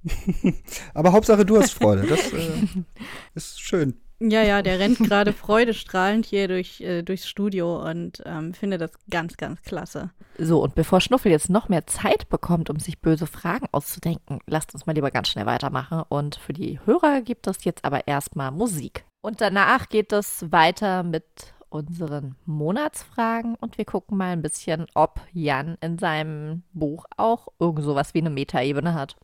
aber 0.93 1.14
Hauptsache 1.14 1.45
du 1.45 1.57
hast 1.57 1.72
Freude. 1.72 2.05
Das 2.05 2.32
äh, 2.32 2.68
ist 3.34 3.59
schön. 3.59 3.95
Ja, 4.24 4.43
ja, 4.43 4.61
der 4.61 4.80
rennt 4.80 4.99
gerade 4.99 5.34
freudestrahlend 5.34 6.28
hier 6.28 6.47
durch, 6.47 6.80
äh, 6.82 7.01
durchs 7.01 7.28
Studio 7.28 7.84
und 7.89 8.22
ähm, 8.24 8.53
finde 8.53 8.78
das 8.78 8.91
ganz, 9.09 9.36
ganz 9.36 9.63
klasse. 9.63 10.11
So, 10.38 10.61
und 10.61 10.76
bevor 10.76 11.01
Schnuffel 11.01 11.32
jetzt 11.32 11.49
noch 11.49 11.69
mehr 11.69 11.88
Zeit 11.88 12.30
bekommt, 12.30 12.69
um 12.69 12.78
sich 12.78 12.99
böse 12.99 13.26
Fragen 13.26 13.65
auszudenken, 13.72 14.39
lasst 14.45 14.76
uns 14.76 14.86
mal 14.86 14.93
lieber 14.93 15.09
ganz 15.09 15.30
schnell 15.30 15.47
weitermachen. 15.47 16.03
Und 16.07 16.36
für 16.36 16.53
die 16.53 16.80
Hörer 16.86 17.22
gibt 17.22 17.47
es 17.47 17.63
jetzt 17.63 17.84
aber 17.84 18.07
erstmal 18.07 18.51
Musik. 18.51 19.05
Und 19.22 19.41
danach 19.41 19.89
geht 19.89 20.13
es 20.13 20.51
weiter 20.51 21.01
mit 21.01 21.26
unseren 21.69 22.36
Monatsfragen 22.45 23.55
und 23.55 23.78
wir 23.78 23.86
gucken 23.86 24.17
mal 24.17 24.34
ein 24.34 24.41
bisschen, 24.41 24.86
ob 24.93 25.22
Jan 25.32 25.78
in 25.82 25.97
seinem 25.97 26.63
Buch 26.74 27.05
auch 27.17 27.47
irgend 27.59 27.84
sowas 27.86 28.13
wie 28.13 28.19
eine 28.19 28.30
Metaebene 28.30 28.93
hat. 28.93 29.15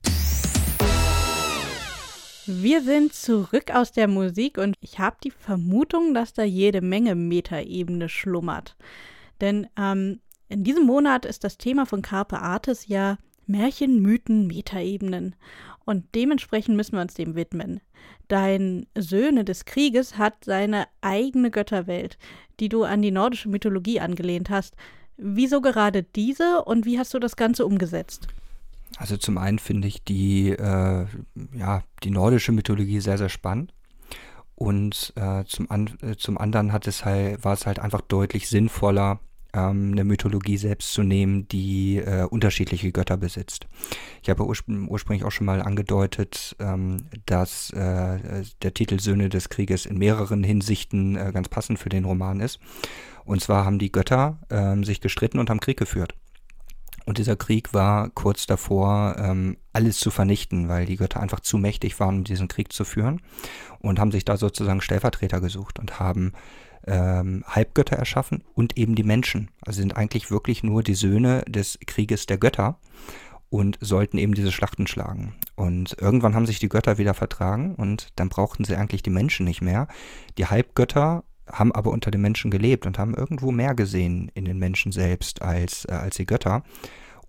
Wir 2.49 2.81
sind 2.81 3.13
zurück 3.13 3.71
aus 3.75 3.91
der 3.91 4.07
Musik 4.07 4.57
und 4.57 4.75
ich 4.79 4.99
habe 4.99 5.17
die 5.21 5.31
Vermutung, 5.31 6.13
dass 6.13 6.31
da 6.31 6.43
jede 6.43 6.79
Menge 6.79 7.13
Metaebene 7.13 8.07
schlummert. 8.07 8.77
Denn 9.41 9.67
ähm, 9.77 10.21
in 10.47 10.63
diesem 10.63 10.85
Monat 10.85 11.25
ist 11.25 11.43
das 11.43 11.57
Thema 11.57 11.85
von 11.85 12.01
Carpe 12.01 12.39
Artis 12.39 12.87
ja 12.87 13.17
Märchen, 13.47 14.01
Mythen, 14.01 14.47
Metaebenen. 14.47 15.35
Und 15.83 16.05
dementsprechend 16.15 16.77
müssen 16.77 16.93
wir 16.93 17.01
uns 17.01 17.15
dem 17.15 17.35
widmen. 17.35 17.81
Dein 18.29 18.87
Söhne 18.97 19.43
des 19.43 19.65
Krieges 19.65 20.17
hat 20.17 20.45
seine 20.45 20.87
eigene 21.01 21.51
Götterwelt, 21.51 22.17
die 22.61 22.69
du 22.69 22.85
an 22.85 23.01
die 23.01 23.11
nordische 23.11 23.49
Mythologie 23.49 23.99
angelehnt 23.99 24.49
hast. 24.49 24.77
Wieso 25.17 25.59
gerade 25.59 26.03
diese 26.03 26.63
und 26.63 26.85
wie 26.85 26.97
hast 26.97 27.13
du 27.13 27.19
das 27.19 27.35
Ganze 27.35 27.65
umgesetzt? 27.65 28.29
Also 28.97 29.15
zum 29.15 29.37
einen 29.37 29.59
finde 29.59 29.87
ich 29.87 30.03
die, 30.03 30.49
äh, 30.49 31.05
ja, 31.53 31.83
die 32.03 32.09
nordische 32.11 32.51
Mythologie 32.51 32.99
sehr, 32.99 33.17
sehr 33.17 33.29
spannend. 33.29 33.73
Und 34.55 35.13
äh, 35.15 35.43
zum, 35.45 35.69
an, 35.69 35.97
äh, 36.01 36.15
zum 36.15 36.37
anderen 36.39 36.73
hat 36.73 36.87
es 36.87 37.05
halt, 37.05 37.45
war 37.45 37.53
es 37.53 37.67
halt 37.67 37.77
einfach 37.77 38.01
deutlich 38.01 38.49
sinnvoller, 38.49 39.19
ähm, 39.53 39.91
eine 39.91 40.03
Mythologie 40.03 40.57
selbst 40.57 40.93
zu 40.93 41.03
nehmen, 41.03 41.47
die 41.47 41.97
äh, 41.97 42.23
unterschiedliche 42.23 42.91
Götter 42.91 43.17
besitzt. 43.17 43.67
Ich 44.23 44.29
habe 44.29 44.45
urspr 44.45 44.71
ursprünglich 44.87 45.25
auch 45.25 45.31
schon 45.31 45.45
mal 45.45 45.61
angedeutet, 45.61 46.55
ähm, 46.59 47.05
dass 47.25 47.69
äh, 47.71 48.43
der 48.63 48.73
Titel 48.73 48.99
Söhne 48.99 49.29
des 49.29 49.49
Krieges 49.49 49.85
in 49.85 49.99
mehreren 49.99 50.43
Hinsichten 50.43 51.15
äh, 51.15 51.31
ganz 51.31 51.49
passend 51.49 51.77
für 51.77 51.89
den 51.89 52.05
Roman 52.05 52.39
ist. 52.39 52.59
Und 53.25 53.41
zwar 53.41 53.65
haben 53.65 53.77
die 53.77 53.91
Götter 53.91 54.39
ähm, 54.49 54.83
sich 54.83 55.01
gestritten 55.01 55.37
und 55.39 55.49
haben 55.49 55.59
Krieg 55.59 55.77
geführt. 55.77 56.15
Und 57.07 57.19
dieser 57.19 57.37
Krieg 57.37 57.73
war 57.73 58.09
kurz 58.09 58.47
davor, 58.47 59.15
ähm, 59.17 59.55
alles 59.71 59.97
zu 59.97 60.11
vernichten, 60.11 60.67
weil 60.67 60.85
die 60.85 60.97
Götter 60.97 61.21
einfach 61.21 61.39
zu 61.39 61.57
mächtig 61.57 61.97
waren, 62.01 62.17
um 62.17 62.23
diesen 62.25 62.49
Krieg 62.49 62.73
zu 62.73 62.83
führen. 62.83 63.21
Und 63.79 63.97
haben 63.97 64.11
sich 64.11 64.25
da 64.25 64.35
sozusagen 64.35 64.81
Stellvertreter 64.81 65.39
gesucht 65.39 65.79
und 65.79 66.01
haben 66.01 66.33
ähm, 66.85 67.45
Halbgötter 67.47 67.95
erschaffen 67.95 68.43
und 68.55 68.77
eben 68.77 68.95
die 68.95 69.03
Menschen. 69.03 69.49
Also 69.65 69.79
sind 69.79 69.95
eigentlich 69.95 70.31
wirklich 70.31 70.63
nur 70.63 70.83
die 70.83 70.95
Söhne 70.95 71.45
des 71.47 71.79
Krieges 71.87 72.25
der 72.25 72.39
Götter 72.39 72.77
und 73.49 73.77
sollten 73.79 74.17
eben 74.17 74.33
diese 74.33 74.51
Schlachten 74.51 74.85
schlagen. 74.85 75.33
Und 75.55 75.95
irgendwann 76.01 76.35
haben 76.35 76.45
sich 76.45 76.59
die 76.59 76.67
Götter 76.67 76.97
wieder 76.97 77.13
vertragen 77.13 77.75
und 77.75 78.09
dann 78.17 78.27
brauchten 78.27 78.65
sie 78.65 78.75
eigentlich 78.75 79.01
die 79.01 79.11
Menschen 79.11 79.45
nicht 79.45 79.61
mehr. 79.61 79.87
Die 80.37 80.47
Halbgötter 80.47 81.23
haben 81.51 81.71
aber 81.71 81.91
unter 81.91 82.11
den 82.11 82.21
Menschen 82.21 82.51
gelebt 82.51 82.85
und 82.85 82.99
haben 82.99 83.13
irgendwo 83.13 83.51
mehr 83.51 83.75
gesehen 83.75 84.31
in 84.33 84.45
den 84.45 84.57
Menschen 84.57 84.91
selbst 84.91 85.41
als, 85.41 85.85
äh, 85.85 85.93
als 85.93 86.17
die 86.17 86.25
Götter 86.25 86.63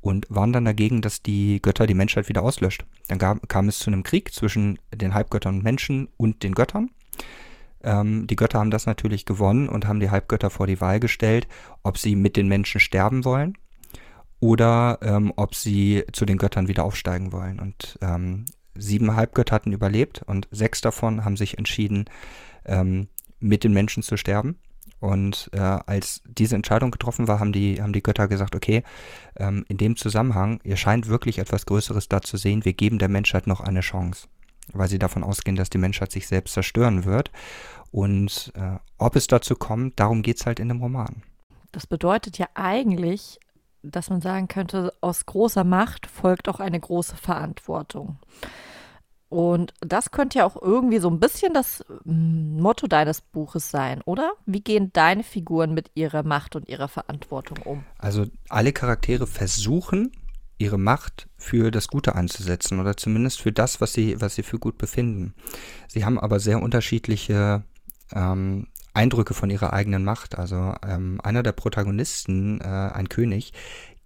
und 0.00 0.26
waren 0.28 0.52
dann 0.52 0.64
dagegen, 0.64 1.02
dass 1.02 1.22
die 1.22 1.60
Götter 1.60 1.86
die 1.86 1.94
Menschheit 1.94 2.28
wieder 2.28 2.42
auslöscht. 2.42 2.84
Dann 3.08 3.18
gab, 3.18 3.48
kam 3.48 3.68
es 3.68 3.78
zu 3.78 3.90
einem 3.90 4.02
Krieg 4.02 4.32
zwischen 4.32 4.78
den 4.94 5.14
Halbgöttern 5.14 5.56
und 5.56 5.64
Menschen 5.64 6.08
und 6.16 6.42
den 6.42 6.54
Göttern. 6.54 6.90
Ähm, 7.82 8.26
die 8.26 8.36
Götter 8.36 8.58
haben 8.58 8.70
das 8.70 8.86
natürlich 8.86 9.24
gewonnen 9.24 9.68
und 9.68 9.86
haben 9.86 10.00
die 10.00 10.10
Halbgötter 10.10 10.50
vor 10.50 10.66
die 10.66 10.80
Wahl 10.80 11.00
gestellt, 11.00 11.46
ob 11.82 11.98
sie 11.98 12.16
mit 12.16 12.36
den 12.36 12.48
Menschen 12.48 12.80
sterben 12.80 13.24
wollen 13.24 13.56
oder 14.40 14.98
ähm, 15.02 15.32
ob 15.36 15.54
sie 15.54 16.04
zu 16.12 16.24
den 16.24 16.38
Göttern 16.38 16.68
wieder 16.68 16.84
aufsteigen 16.84 17.32
wollen. 17.32 17.58
Und 17.58 17.98
ähm, 18.00 18.44
sieben 18.74 19.16
Halbgötter 19.16 19.54
hatten 19.54 19.72
überlebt 19.72 20.22
und 20.26 20.48
sechs 20.50 20.80
davon 20.80 21.24
haben 21.24 21.36
sich 21.36 21.58
entschieden, 21.58 22.06
ähm, 22.64 23.08
mit 23.40 23.64
den 23.64 23.72
Menschen 23.72 24.02
zu 24.02 24.16
sterben. 24.16 24.58
Und 25.00 25.50
äh, 25.52 25.58
als 25.58 26.22
diese 26.24 26.56
Entscheidung 26.56 26.90
getroffen 26.90 27.28
war, 27.28 27.38
haben 27.38 27.52
die, 27.52 27.80
haben 27.80 27.92
die 27.92 28.02
Götter 28.02 28.26
gesagt, 28.26 28.56
okay, 28.56 28.82
ähm, 29.36 29.64
in 29.68 29.76
dem 29.76 29.96
Zusammenhang, 29.96 30.60
ihr 30.64 30.76
scheint 30.76 31.08
wirklich 31.08 31.38
etwas 31.38 31.66
Größeres 31.66 32.08
da 32.08 32.20
zu 32.20 32.36
sehen, 32.36 32.64
wir 32.64 32.72
geben 32.72 32.98
der 32.98 33.08
Menschheit 33.08 33.46
noch 33.46 33.60
eine 33.60 33.80
Chance. 33.80 34.26
Weil 34.72 34.88
sie 34.88 34.98
davon 34.98 35.22
ausgehen, 35.22 35.56
dass 35.56 35.70
die 35.70 35.78
Menschheit 35.78 36.12
sich 36.12 36.26
selbst 36.26 36.52
zerstören 36.54 37.04
wird. 37.04 37.30
Und 37.90 38.52
äh, 38.54 38.78
ob 38.98 39.16
es 39.16 39.26
dazu 39.26 39.54
kommt, 39.54 39.98
darum 40.00 40.22
geht 40.22 40.38
es 40.38 40.46
halt 40.46 40.60
in 40.60 40.68
dem 40.68 40.82
Roman. 40.82 41.22
Das 41.72 41.86
bedeutet 41.86 42.38
ja 42.38 42.48
eigentlich, 42.54 43.38
dass 43.82 44.10
man 44.10 44.20
sagen 44.20 44.48
könnte, 44.48 44.92
aus 45.00 45.26
großer 45.26 45.64
Macht 45.64 46.06
folgt 46.06 46.48
auch 46.48 46.60
eine 46.60 46.80
große 46.80 47.16
Verantwortung. 47.16 48.18
Und 49.28 49.74
das 49.80 50.10
könnte 50.10 50.38
ja 50.38 50.46
auch 50.46 50.60
irgendwie 50.60 50.98
so 50.98 51.10
ein 51.10 51.20
bisschen 51.20 51.52
das 51.52 51.84
mm, 52.04 52.60
Motto 52.60 52.86
deines 52.86 53.20
Buches 53.20 53.70
sein, 53.70 54.00
oder? 54.02 54.32
Wie 54.46 54.60
gehen 54.62 54.90
deine 54.92 55.22
Figuren 55.22 55.74
mit 55.74 55.90
ihrer 55.94 56.22
Macht 56.22 56.56
und 56.56 56.68
ihrer 56.68 56.88
Verantwortung 56.88 57.58
um? 57.64 57.84
Also 57.98 58.24
alle 58.48 58.72
Charaktere 58.72 59.26
versuchen, 59.26 60.12
ihre 60.56 60.78
Macht 60.78 61.28
für 61.36 61.70
das 61.70 61.88
Gute 61.88 62.14
einzusetzen 62.14 62.80
oder 62.80 62.96
zumindest 62.96 63.40
für 63.40 63.52
das, 63.52 63.80
was 63.80 63.92
sie, 63.92 64.20
was 64.20 64.34
sie 64.34 64.42
für 64.42 64.58
gut 64.58 64.78
befinden. 64.78 65.34
Sie 65.88 66.04
haben 66.04 66.18
aber 66.18 66.40
sehr 66.40 66.62
unterschiedliche 66.62 67.62
ähm, 68.12 68.66
Eindrücke 68.94 69.34
von 69.34 69.50
ihrer 69.50 69.72
eigenen 69.72 70.04
Macht. 70.04 70.38
Also 70.38 70.74
ähm, 70.84 71.20
einer 71.22 71.42
der 71.42 71.52
Protagonisten, 71.52 72.60
äh, 72.60 72.64
ein 72.64 73.08
König, 73.08 73.52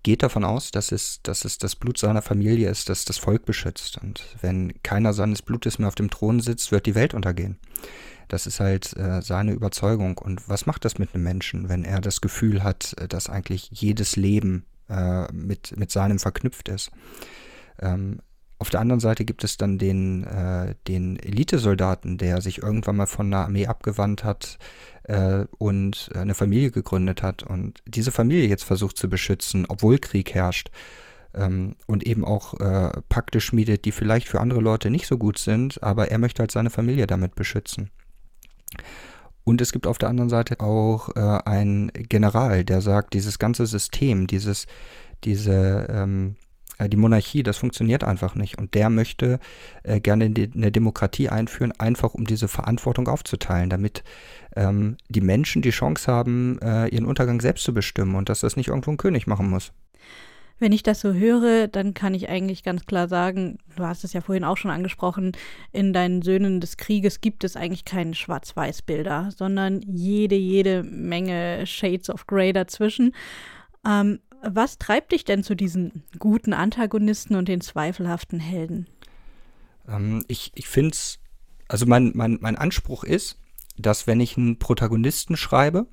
geht 0.02 0.22
davon 0.22 0.44
aus, 0.44 0.70
dass 0.70 0.92
es, 0.92 1.20
dass 1.22 1.44
es 1.44 1.58
das 1.58 1.76
Blut 1.76 1.98
seiner 1.98 2.22
Familie 2.22 2.68
ist, 2.68 2.88
das 2.88 3.04
das 3.04 3.18
Volk 3.18 3.44
beschützt. 3.44 3.98
Und 4.02 4.36
wenn 4.40 4.72
keiner 4.82 5.12
seines 5.12 5.42
Blutes 5.42 5.78
mehr 5.78 5.88
auf 5.88 5.94
dem 5.94 6.10
Thron 6.10 6.40
sitzt, 6.40 6.72
wird 6.72 6.86
die 6.86 6.94
Welt 6.94 7.14
untergehen. 7.14 7.58
Das 8.28 8.46
ist 8.46 8.60
halt 8.60 8.96
äh, 8.96 9.22
seine 9.22 9.52
Überzeugung. 9.52 10.18
Und 10.18 10.48
was 10.48 10.66
macht 10.66 10.84
das 10.84 10.98
mit 10.98 11.14
einem 11.14 11.24
Menschen, 11.24 11.68
wenn 11.68 11.84
er 11.84 12.00
das 12.00 12.20
Gefühl 12.20 12.64
hat, 12.64 12.94
äh, 12.98 13.06
dass 13.06 13.28
eigentlich 13.28 13.68
jedes 13.70 14.16
Leben 14.16 14.64
äh, 14.88 15.30
mit, 15.32 15.76
mit 15.76 15.90
seinem 15.90 16.18
verknüpft 16.18 16.68
ist? 16.68 16.90
Ähm, 17.78 18.20
auf 18.58 18.70
der 18.70 18.78
anderen 18.78 19.00
Seite 19.00 19.24
gibt 19.24 19.42
es 19.42 19.56
dann 19.56 19.76
den, 19.76 20.22
äh, 20.22 20.76
den 20.86 21.18
Elitesoldaten, 21.18 22.16
der 22.16 22.40
sich 22.40 22.62
irgendwann 22.62 22.96
mal 22.96 23.06
von 23.06 23.26
einer 23.26 23.44
Armee 23.44 23.66
abgewandt 23.66 24.22
hat 24.22 24.58
äh, 25.04 25.44
und 25.58 26.10
eine 26.14 26.34
Familie 26.34 26.70
gegründet 26.70 27.22
hat 27.22 27.42
und 27.42 27.82
diese 27.86 28.12
Familie 28.12 28.48
jetzt 28.48 28.64
versucht 28.64 28.96
zu 28.96 29.08
beschützen, 29.08 29.66
obwohl 29.68 29.98
Krieg 29.98 30.34
herrscht. 30.34 30.70
Ähm, 31.34 31.76
und 31.86 32.06
eben 32.06 32.24
auch 32.24 32.60
äh, 32.60 32.90
Pakte 33.08 33.40
schmiedet, 33.40 33.86
die 33.86 33.92
vielleicht 33.92 34.28
für 34.28 34.40
andere 34.40 34.60
Leute 34.60 34.90
nicht 34.90 35.06
so 35.06 35.16
gut 35.16 35.38
sind, 35.38 35.82
aber 35.82 36.10
er 36.10 36.18
möchte 36.18 36.40
halt 36.40 36.50
seine 36.50 36.68
Familie 36.70 37.06
damit 37.06 37.34
beschützen. 37.34 37.90
Und 39.44 39.60
es 39.60 39.72
gibt 39.72 39.86
auf 39.86 39.98
der 39.98 40.08
anderen 40.08 40.30
Seite 40.30 40.60
auch 40.60 41.08
äh, 41.16 41.20
einen 41.20 41.90
General, 41.94 42.64
der 42.64 42.80
sagt, 42.80 43.14
dieses 43.14 43.38
ganze 43.38 43.66
System, 43.66 44.26
dieses, 44.26 44.66
diese, 45.24 45.88
ähm, 45.90 46.36
äh, 46.78 46.88
die 46.88 46.96
Monarchie, 46.96 47.42
das 47.42 47.56
funktioniert 47.56 48.04
einfach 48.04 48.34
nicht. 48.34 48.58
Und 48.58 48.74
der 48.74 48.88
möchte 48.88 49.40
äh, 49.82 50.00
gerne 50.00 50.26
eine 50.26 50.70
Demokratie 50.70 51.28
einführen, 51.28 51.72
einfach 51.72 52.14
um 52.14 52.24
diese 52.24 52.46
Verantwortung 52.46 53.08
aufzuteilen, 53.08 53.68
damit 53.68 54.04
ähm, 54.56 54.96
die 55.08 55.20
Menschen 55.20 55.62
die 55.62 55.70
Chance 55.70 56.10
haben, 56.10 56.58
äh, 56.60 56.88
ihren 56.88 57.06
Untergang 57.06 57.40
selbst 57.40 57.64
zu 57.64 57.74
bestimmen 57.74 58.14
und 58.14 58.28
dass 58.28 58.40
das 58.40 58.56
nicht 58.56 58.68
irgendwo 58.68 58.90
ein 58.90 58.96
König 58.96 59.26
machen 59.26 59.48
muss. 59.48 59.72
Wenn 60.58 60.72
ich 60.72 60.84
das 60.84 61.00
so 61.00 61.12
höre, 61.12 61.66
dann 61.66 61.92
kann 61.92 62.14
ich 62.14 62.28
eigentlich 62.28 62.62
ganz 62.62 62.86
klar 62.86 63.08
sagen, 63.08 63.58
du 63.74 63.82
hast 63.82 64.04
es 64.04 64.12
ja 64.12 64.20
vorhin 64.20 64.44
auch 64.44 64.56
schon 64.56 64.70
angesprochen, 64.70 65.32
in 65.72 65.92
deinen 65.92 66.22
Söhnen 66.22 66.60
des 66.60 66.76
Krieges 66.76 67.20
gibt 67.20 67.42
es 67.42 67.56
eigentlich 67.56 67.84
keine 67.84 68.14
Schwarz-Weiß-Bilder, 68.14 69.30
sondern 69.36 69.82
jede, 69.82 70.36
jede 70.36 70.84
Menge 70.84 71.66
Shades 71.66 72.08
of 72.10 72.28
Grey 72.28 72.52
dazwischen. 72.52 73.12
Ähm, 73.84 74.20
was 74.40 74.78
treibt 74.78 75.10
dich 75.10 75.24
denn 75.24 75.42
zu 75.42 75.56
diesen 75.56 76.04
guten 76.20 76.52
Antagonisten 76.52 77.34
und 77.34 77.48
den 77.48 77.60
zweifelhaften 77.60 78.38
Helden? 78.38 78.86
Ähm, 79.88 80.24
ich 80.28 80.52
ich 80.54 80.68
finde 80.68 80.90
es, 80.90 81.18
also 81.66 81.86
mein, 81.86 82.12
mein, 82.14 82.38
mein 82.40 82.56
Anspruch 82.56 83.02
ist, 83.02 83.41
dass 83.76 84.06
wenn 84.06 84.20
ich 84.20 84.36
einen 84.36 84.58
Protagonisten 84.58 85.36
schreibe 85.36 85.86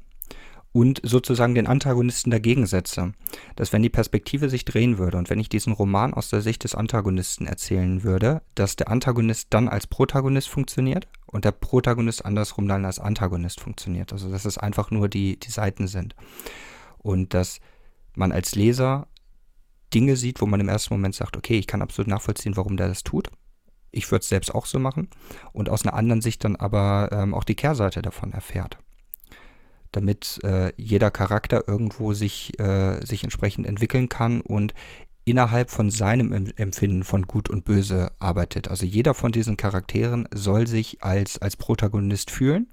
und 0.72 1.02
sozusagen 1.04 1.56
den 1.56 1.68
Antagonisten 1.68 2.30
dagegen 2.30 2.66
setze. 2.68 3.14
Dass 3.56 3.74
wenn 3.74 3.82
die 3.82 3.90
Perspektive 3.90 4.50
sich 4.50 4.66
drehen 4.66 4.98
würde 4.98 5.18
und 5.18 5.30
wenn 5.30 5.40
ich 5.40 5.50
diesen 5.50 5.74
Roman 5.74 6.14
aus 6.14 6.30
der 6.30 6.42
Sicht 6.42 6.64
des 6.64 6.76
Antagonisten 6.76 7.48
erzählen 7.48 8.04
würde, 8.04 8.42
dass 8.56 8.76
der 8.76 8.90
Antagonist 8.90 9.48
dann 9.50 9.68
als 9.68 9.88
Protagonist 9.88 10.48
funktioniert 10.48 11.08
und 11.26 11.46
der 11.46 11.52
Protagonist 11.52 12.24
andersrum 12.24 12.68
dann 12.68 12.86
als 12.86 13.00
Antagonist 13.00 13.62
funktioniert. 13.62 14.14
Also 14.14 14.30
dass 14.30 14.46
es 14.46 14.58
einfach 14.58 14.92
nur 14.92 15.10
die, 15.10 15.40
die 15.40 15.52
Seiten 15.52 15.88
sind. 15.88 16.16
Und 17.00 17.34
dass 17.34 17.60
man 18.14 18.32
als 18.32 18.56
Leser 18.56 19.08
Dinge 19.94 20.16
sieht, 20.16 20.40
wo 20.42 20.46
man 20.46 20.60
im 20.60 20.70
ersten 20.70 20.94
Moment 20.94 21.16
sagt, 21.16 21.36
okay, 21.36 21.58
ich 21.58 21.66
kann 21.66 21.82
absolut 21.82 22.10
nachvollziehen, 22.10 22.56
warum 22.56 22.78
der 22.78 22.90
das 22.90 23.04
tut. 23.04 23.30
Ich 23.92 24.12
würde 24.12 24.22
es 24.22 24.30
selbst 24.30 24.54
auch 24.54 24.66
so 24.66 24.80
machen. 24.80 25.10
Und 25.54 25.70
aus 25.70 25.86
einer 25.86 25.94
anderen 25.94 26.22
Sicht 26.22 26.44
dann 26.44 26.56
aber 26.56 27.10
ähm, 27.12 27.34
auch 27.34 27.44
die 27.44 27.56
Kehrseite 27.56 28.02
davon 28.02 28.34
erfährt 28.34 28.78
damit 29.92 30.40
äh, 30.44 30.72
jeder 30.78 31.10
Charakter 31.12 31.68
irgendwo 31.68 32.14
sich, 32.14 32.60
äh, 32.60 33.04
sich 33.04 33.24
entsprechend 33.24 33.66
entwickeln 33.66 34.10
kann 34.10 34.42
und 34.42 34.74
innerhalb 35.26 35.70
von 35.70 35.92
seinem 35.92 36.32
Empfinden 36.56 37.04
von 37.04 37.24
Gut 37.24 37.50
und 37.50 37.66
Böse 37.66 38.12
arbeitet. 38.20 38.68
Also 38.68 38.86
jeder 38.86 39.14
von 39.14 39.32
diesen 39.32 39.58
Charakteren 39.58 40.28
soll 40.34 40.66
sich 40.68 41.04
als, 41.04 41.40
als 41.40 41.56
Protagonist 41.56 42.32
fühlen 42.32 42.68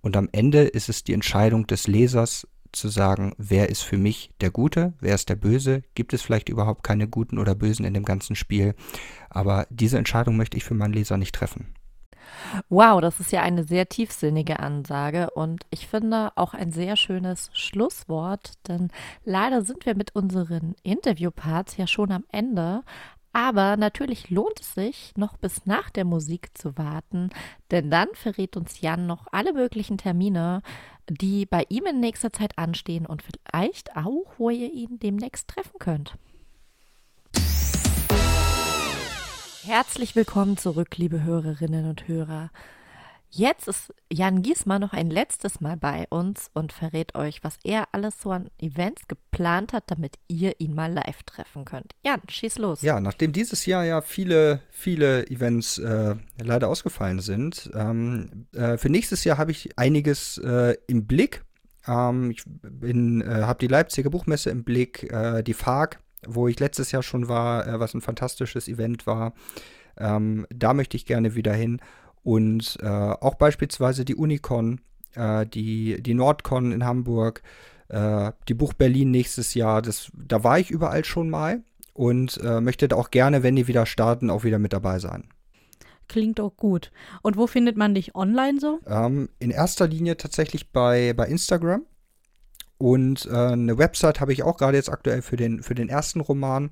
und 0.00 0.16
am 0.16 0.28
Ende 0.32 0.62
ist 0.62 0.88
es 0.88 1.04
die 1.04 1.12
Entscheidung 1.12 1.66
des 1.66 1.86
Lesers 1.86 2.46
zu 2.72 2.88
sagen, 2.88 3.34
wer 3.38 3.68
ist 3.68 3.82
für 3.82 3.98
mich 3.98 4.32
der 4.40 4.50
Gute, 4.50 4.94
wer 5.00 5.14
ist 5.14 5.28
der 5.28 5.36
Böse, 5.36 5.82
gibt 5.94 6.12
es 6.12 6.22
vielleicht 6.22 6.48
überhaupt 6.48 6.82
keine 6.82 7.08
Guten 7.08 7.38
oder 7.38 7.54
Bösen 7.54 7.84
in 7.84 7.94
dem 7.94 8.04
ganzen 8.04 8.36
Spiel, 8.36 8.74
aber 9.28 9.66
diese 9.70 9.98
Entscheidung 9.98 10.36
möchte 10.36 10.56
ich 10.56 10.64
für 10.64 10.74
meinen 10.74 10.94
Leser 10.94 11.16
nicht 11.16 11.34
treffen. 11.34 11.74
Wow, 12.68 13.00
das 13.00 13.20
ist 13.20 13.32
ja 13.32 13.42
eine 13.42 13.64
sehr 13.64 13.88
tiefsinnige 13.88 14.60
Ansage 14.60 15.30
und 15.30 15.66
ich 15.70 15.86
finde 15.86 16.30
auch 16.36 16.54
ein 16.54 16.72
sehr 16.72 16.96
schönes 16.96 17.50
Schlusswort, 17.52 18.54
denn 18.68 18.88
leider 19.24 19.62
sind 19.62 19.86
wir 19.86 19.96
mit 19.96 20.14
unseren 20.14 20.74
Interviewparts 20.82 21.76
ja 21.76 21.86
schon 21.86 22.12
am 22.12 22.24
Ende. 22.30 22.82
Aber 23.32 23.76
natürlich 23.76 24.30
lohnt 24.30 24.60
es 24.60 24.74
sich, 24.74 25.12
noch 25.16 25.36
bis 25.36 25.64
nach 25.64 25.90
der 25.90 26.04
Musik 26.04 26.50
zu 26.54 26.76
warten, 26.76 27.30
denn 27.70 27.90
dann 27.90 28.08
verrät 28.14 28.56
uns 28.56 28.80
Jan 28.80 29.06
noch 29.06 29.28
alle 29.30 29.52
möglichen 29.52 29.98
Termine, 29.98 30.62
die 31.08 31.46
bei 31.46 31.64
ihm 31.68 31.86
in 31.86 32.00
nächster 32.00 32.32
Zeit 32.32 32.58
anstehen 32.58 33.06
und 33.06 33.22
vielleicht 33.22 33.96
auch, 33.96 34.32
wo 34.38 34.50
ihr 34.50 34.72
ihn 34.72 34.98
demnächst 34.98 35.48
treffen 35.48 35.78
könnt. 35.78 36.16
Herzlich 39.62 40.16
willkommen 40.16 40.56
zurück, 40.56 40.96
liebe 40.96 41.22
Hörerinnen 41.22 41.88
und 41.88 42.08
Hörer. 42.08 42.50
Jetzt 43.32 43.68
ist 43.68 43.94
Jan 44.12 44.42
Giesmann 44.42 44.80
noch 44.80 44.92
ein 44.92 45.08
letztes 45.08 45.60
Mal 45.60 45.76
bei 45.76 46.06
uns 46.10 46.50
und 46.52 46.72
verrät 46.72 47.14
euch, 47.14 47.44
was 47.44 47.58
er 47.62 47.88
alles 47.92 48.20
so 48.20 48.32
an 48.32 48.50
Events 48.58 49.06
geplant 49.06 49.72
hat, 49.72 49.84
damit 49.86 50.16
ihr 50.26 50.60
ihn 50.60 50.74
mal 50.74 50.92
live 50.92 51.22
treffen 51.24 51.64
könnt. 51.64 51.94
Jan, 52.04 52.20
schieß 52.28 52.58
los. 52.58 52.82
Ja, 52.82 52.98
nachdem 52.98 53.32
dieses 53.32 53.66
Jahr 53.66 53.84
ja 53.84 54.00
viele, 54.00 54.60
viele 54.70 55.26
Events 55.28 55.78
äh, 55.78 56.16
leider 56.42 56.68
ausgefallen 56.68 57.20
sind, 57.20 57.70
ähm, 57.74 58.46
äh, 58.52 58.76
für 58.76 58.90
nächstes 58.90 59.22
Jahr 59.24 59.38
habe 59.38 59.52
ich 59.52 59.78
einiges 59.78 60.38
äh, 60.38 60.76
im 60.88 61.06
Blick. 61.06 61.44
Ähm, 61.86 62.32
ich 62.32 62.44
äh, 62.82 63.24
habe 63.42 63.58
die 63.60 63.68
Leipziger 63.68 64.10
Buchmesse 64.10 64.50
im 64.50 64.64
Blick, 64.64 65.04
äh, 65.12 65.42
die 65.42 65.54
FARC 65.54 66.00
wo 66.26 66.48
ich 66.48 66.60
letztes 66.60 66.92
Jahr 66.92 67.02
schon 67.02 67.28
war, 67.28 67.66
äh, 67.66 67.80
was 67.80 67.94
ein 67.94 68.00
fantastisches 68.00 68.68
Event 68.68 69.06
war. 69.06 69.32
Ähm, 69.96 70.46
da 70.50 70.74
möchte 70.74 70.96
ich 70.96 71.06
gerne 71.06 71.34
wieder 71.34 71.52
hin. 71.52 71.80
Und 72.22 72.78
äh, 72.82 72.86
auch 72.86 73.34
beispielsweise 73.34 74.04
die 74.04 74.14
Unicon, 74.14 74.80
äh, 75.14 75.46
die, 75.46 76.02
die 76.02 76.14
Nordcon 76.14 76.72
in 76.72 76.84
Hamburg, 76.84 77.42
äh, 77.88 78.32
die 78.48 78.54
Buch 78.54 78.72
Berlin 78.74 79.10
nächstes 79.10 79.54
Jahr. 79.54 79.82
Das, 79.82 80.10
da 80.14 80.44
war 80.44 80.58
ich 80.58 80.70
überall 80.70 81.04
schon 81.04 81.30
mal 81.30 81.62
und 81.92 82.38
äh, 82.42 82.60
möchte 82.60 82.88
da 82.88 82.96
auch 82.96 83.10
gerne, 83.10 83.42
wenn 83.42 83.56
die 83.56 83.66
wieder 83.66 83.86
starten, 83.86 84.30
auch 84.30 84.44
wieder 84.44 84.58
mit 84.58 84.72
dabei 84.72 84.98
sein. 84.98 85.28
Klingt 86.08 86.40
auch 86.40 86.56
gut. 86.56 86.90
Und 87.22 87.36
wo 87.36 87.46
findet 87.46 87.76
man 87.76 87.94
dich 87.94 88.14
online 88.16 88.58
so? 88.58 88.80
Ähm, 88.86 89.28
in 89.38 89.50
erster 89.50 89.86
Linie 89.86 90.16
tatsächlich 90.16 90.72
bei, 90.72 91.12
bei 91.12 91.26
Instagram. 91.26 91.82
Und 92.78 93.26
äh, 93.26 93.34
eine 93.34 93.78
Website 93.78 94.20
habe 94.20 94.32
ich 94.32 94.42
auch 94.42 94.56
gerade 94.56 94.76
jetzt 94.76 94.88
aktuell 94.88 95.22
für 95.22 95.36
den, 95.36 95.62
für 95.62 95.74
den 95.74 95.88
ersten 95.88 96.20
Roman, 96.20 96.70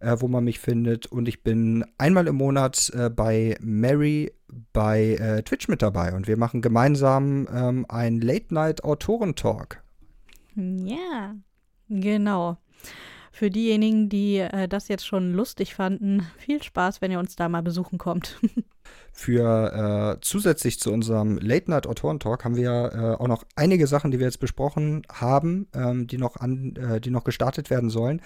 äh, 0.00 0.16
wo 0.18 0.28
man 0.28 0.44
mich 0.44 0.58
findet. 0.58 1.06
Und 1.06 1.28
ich 1.28 1.42
bin 1.42 1.84
einmal 1.98 2.26
im 2.26 2.36
Monat 2.36 2.90
äh, 2.94 3.10
bei 3.10 3.56
Mary 3.60 4.32
bei 4.72 5.14
äh, 5.14 5.42
Twitch 5.42 5.68
mit 5.68 5.82
dabei. 5.82 6.14
Und 6.14 6.26
wir 6.26 6.36
machen 6.36 6.62
gemeinsam 6.62 7.46
ähm, 7.52 7.86
einen 7.88 8.20
Late-Night-Autoren-Talk. 8.20 9.82
Ja, 10.56 11.36
genau. 11.88 12.56
Für 13.30 13.50
diejenigen, 13.50 14.08
die 14.08 14.38
äh, 14.38 14.66
das 14.66 14.88
jetzt 14.88 15.06
schon 15.06 15.32
lustig 15.32 15.74
fanden, 15.74 16.26
viel 16.38 16.62
Spaß, 16.62 17.00
wenn 17.00 17.12
ihr 17.12 17.20
uns 17.20 17.36
da 17.36 17.48
mal 17.48 17.62
besuchen 17.62 17.98
kommt. 17.98 18.40
Für 19.12 20.16
äh, 20.16 20.20
zusätzlich 20.22 20.80
zu 20.80 20.92
unserem 20.92 21.38
Late 21.38 21.70
Night 21.70 21.86
Autoren 21.86 22.20
Talk 22.20 22.44
haben 22.44 22.56
wir 22.56 22.90
äh, 22.92 23.22
auch 23.22 23.28
noch 23.28 23.44
einige 23.54 23.86
Sachen, 23.86 24.10
die 24.10 24.18
wir 24.18 24.26
jetzt 24.26 24.40
besprochen 24.40 25.02
haben, 25.12 25.68
ähm, 25.74 26.06
die 26.06 26.18
noch 26.18 26.36
an, 26.36 26.74
äh, 26.76 27.00
die 27.00 27.10
noch 27.10 27.24
gestartet 27.24 27.70
werden 27.70 27.90
sollen. 27.90 28.22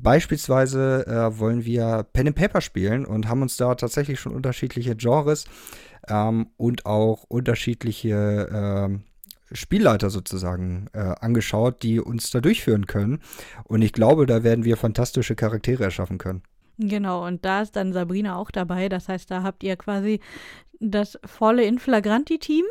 Beispielsweise 0.00 1.06
äh, 1.06 1.38
wollen 1.38 1.64
wir 1.64 2.06
Pen 2.12 2.28
and 2.28 2.36
Paper 2.36 2.60
spielen 2.60 3.04
und 3.04 3.28
haben 3.28 3.42
uns 3.42 3.56
da 3.56 3.74
tatsächlich 3.74 4.20
schon 4.20 4.34
unterschiedliche 4.34 4.94
Genres 4.94 5.46
ähm, 6.08 6.48
und 6.56 6.86
auch 6.86 7.24
unterschiedliche 7.24 8.48
ähm, 8.52 9.02
Spielleiter 9.52 10.10
sozusagen 10.10 10.88
äh, 10.92 10.98
angeschaut, 10.98 11.82
die 11.82 12.00
uns 12.00 12.30
da 12.30 12.40
durchführen 12.40 12.86
können. 12.86 13.20
Und 13.64 13.82
ich 13.82 13.92
glaube, 13.92 14.26
da 14.26 14.42
werden 14.42 14.64
wir 14.64 14.76
fantastische 14.76 15.34
Charaktere 15.34 15.84
erschaffen 15.84 16.18
können. 16.18 16.42
Genau, 16.78 17.26
und 17.26 17.44
da 17.44 17.62
ist 17.62 17.74
dann 17.74 17.92
Sabrina 17.92 18.36
auch 18.36 18.52
dabei. 18.52 18.88
Das 18.88 19.08
heißt, 19.08 19.30
da 19.30 19.42
habt 19.42 19.64
ihr 19.64 19.76
quasi 19.76 20.20
das 20.80 21.18
volle 21.24 21.64
Inflagranti-Team 21.64 22.64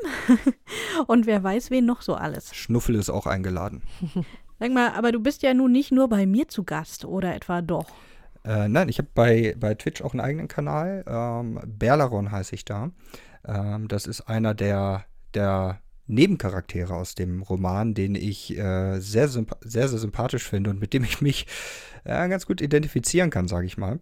und 1.07 1.25
wer 1.25 1.43
weiß, 1.43 1.71
wen 1.71 1.85
noch 1.85 2.01
so 2.01 2.15
alles. 2.15 2.55
Schnuffel 2.55 2.95
ist 2.95 3.09
auch 3.09 3.27
eingeladen. 3.27 3.81
Sag 4.59 4.71
mal, 4.71 4.91
aber 4.91 5.11
du 5.11 5.19
bist 5.19 5.43
ja 5.43 5.53
nun 5.53 5.71
nicht 5.71 5.91
nur 5.91 6.09
bei 6.09 6.25
mir 6.25 6.47
zu 6.47 6.63
Gast, 6.63 7.05
oder 7.05 7.35
etwa 7.35 7.61
doch? 7.61 7.87
Äh, 8.43 8.67
nein, 8.69 8.89
ich 8.89 8.97
habe 8.97 9.09
bei, 9.13 9.55
bei 9.59 9.75
Twitch 9.75 10.01
auch 10.01 10.13
einen 10.13 10.21
eigenen 10.21 10.47
Kanal. 10.47 11.03
Ähm, 11.07 11.59
Berlaron 11.65 12.31
heiße 12.31 12.55
ich 12.55 12.65
da. 12.65 12.91
Ähm, 13.45 13.87
das 13.87 14.07
ist 14.07 14.21
einer 14.21 14.53
der, 14.53 15.05
der 15.33 15.79
Nebencharaktere 16.07 16.95
aus 16.95 17.13
dem 17.15 17.41
Roman, 17.41 17.93
den 17.93 18.15
ich 18.15 18.57
äh, 18.57 18.99
sehr, 18.99 19.27
sehr, 19.27 19.45
sehr 19.61 19.87
sympathisch 19.87 20.47
finde 20.47 20.69
und 20.69 20.79
mit 20.79 20.93
dem 20.93 21.03
ich 21.03 21.21
mich 21.21 21.45
äh, 22.05 22.27
ganz 22.29 22.45
gut 22.45 22.61
identifizieren 22.61 23.29
kann, 23.29 23.47
sage 23.47 23.67
ich 23.67 23.77
mal. 23.77 23.99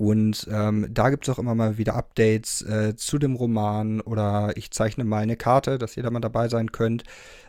Und 0.00 0.48
ähm, 0.50 0.86
da 0.88 1.10
gibt 1.10 1.28
es 1.28 1.34
auch 1.34 1.38
immer 1.38 1.54
mal 1.54 1.76
wieder 1.76 1.94
Updates 1.94 2.62
äh, 2.62 2.96
zu 2.96 3.18
dem 3.18 3.34
Roman 3.34 4.00
oder 4.00 4.56
ich 4.56 4.70
zeichne 4.70 5.04
mal 5.04 5.18
eine 5.18 5.36
Karte, 5.36 5.76
dass 5.76 5.94
da 5.94 6.10
mal 6.10 6.20
dabei 6.20 6.48
sein 6.48 6.72
könnt, 6.72 7.04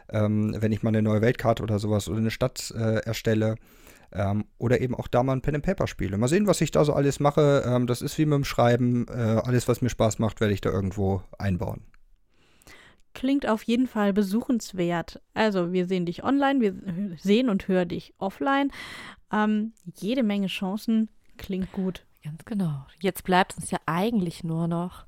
ähm, 0.09 0.53
wenn 0.59 0.73
ich 0.73 0.83
mal 0.83 0.89
eine 0.89 1.01
neue 1.01 1.21
Weltkarte 1.21 1.63
oder 1.63 1.79
sowas 1.79 2.09
oder 2.09 2.17
eine 2.17 2.29
Stadt 2.29 2.73
äh, 2.77 3.05
erstelle. 3.05 3.55
Ähm, 4.11 4.43
oder 4.57 4.81
eben 4.81 4.95
auch 4.95 5.07
da 5.07 5.23
mal 5.23 5.31
ein 5.31 5.41
Pen 5.41 5.55
and 5.55 5.63
Paper 5.63 5.87
spiele. 5.87 6.17
Mal 6.17 6.27
sehen, 6.27 6.45
was 6.45 6.59
ich 6.59 6.71
da 6.71 6.83
so 6.83 6.91
alles 6.91 7.21
mache. 7.21 7.63
Ähm, 7.65 7.87
das 7.87 8.01
ist 8.01 8.17
wie 8.17 8.25
mit 8.25 8.35
dem 8.35 8.43
Schreiben. 8.43 9.07
Äh, 9.07 9.13
alles, 9.45 9.69
was 9.69 9.81
mir 9.81 9.89
Spaß 9.89 10.19
macht, 10.19 10.41
werde 10.41 10.53
ich 10.53 10.59
da 10.59 10.71
irgendwo 10.71 11.21
einbauen. 11.37 11.85
Klingt 13.13 13.47
auf 13.47 13.63
jeden 13.63 13.87
Fall 13.87 14.11
besuchenswert. 14.11 15.21
Also, 15.33 15.71
wir 15.71 15.85
sehen 15.85 16.05
dich 16.05 16.25
online, 16.25 16.59
wir 16.59 16.75
sehen 17.17 17.47
und 17.47 17.69
hören 17.69 17.87
dich 17.87 18.13
offline. 18.17 18.73
Ähm, 19.31 19.71
jede 19.95 20.23
Menge 20.23 20.47
Chancen. 20.47 21.09
Klingt 21.37 21.71
gut. 21.71 22.05
Ganz 22.23 22.45
genau. 22.45 22.85
Jetzt 22.99 23.23
bleibt 23.23 23.57
uns 23.57 23.71
ja 23.71 23.79
eigentlich 23.85 24.43
nur 24.43 24.67
noch 24.67 25.05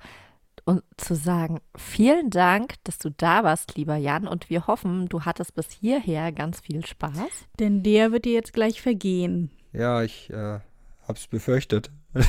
und 0.65 0.81
zu 0.97 1.15
sagen, 1.15 1.59
vielen 1.75 2.29
Dank, 2.29 2.75
dass 2.85 2.97
du 2.97 3.09
da 3.11 3.43
warst, 3.43 3.75
lieber 3.75 3.97
Jan, 3.97 4.27
und 4.27 4.49
wir 4.49 4.67
hoffen, 4.67 5.09
du 5.09 5.23
hattest 5.25 5.55
bis 5.55 5.69
hierher 5.71 6.31
ganz 6.31 6.61
viel 6.61 6.85
Spaß. 6.85 7.47
Denn 7.59 7.83
der 7.83 8.11
wird 8.11 8.25
dir 8.25 8.33
jetzt 8.33 8.53
gleich 8.53 8.81
vergehen. 8.81 9.51
Ja, 9.73 10.03
ich 10.03 10.29
äh, 10.29 10.59
hab's 11.07 11.27
befürchtet. 11.27 11.91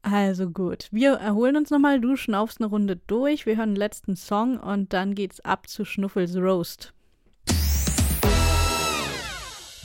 Also 0.00 0.48
gut, 0.48 0.88
wir 0.90 1.14
erholen 1.14 1.56
uns 1.56 1.70
nochmal, 1.70 2.00
du 2.00 2.16
schnaufst 2.16 2.60
eine 2.60 2.68
Runde 2.68 2.96
durch, 3.08 3.44
wir 3.44 3.56
hören 3.56 3.70
den 3.70 3.76
letzten 3.76 4.16
Song 4.16 4.58
und 4.58 4.92
dann 4.94 5.14
geht's 5.14 5.40
ab 5.40 5.68
zu 5.68 5.84
Schnuffels 5.84 6.36
Roast. 6.36 6.94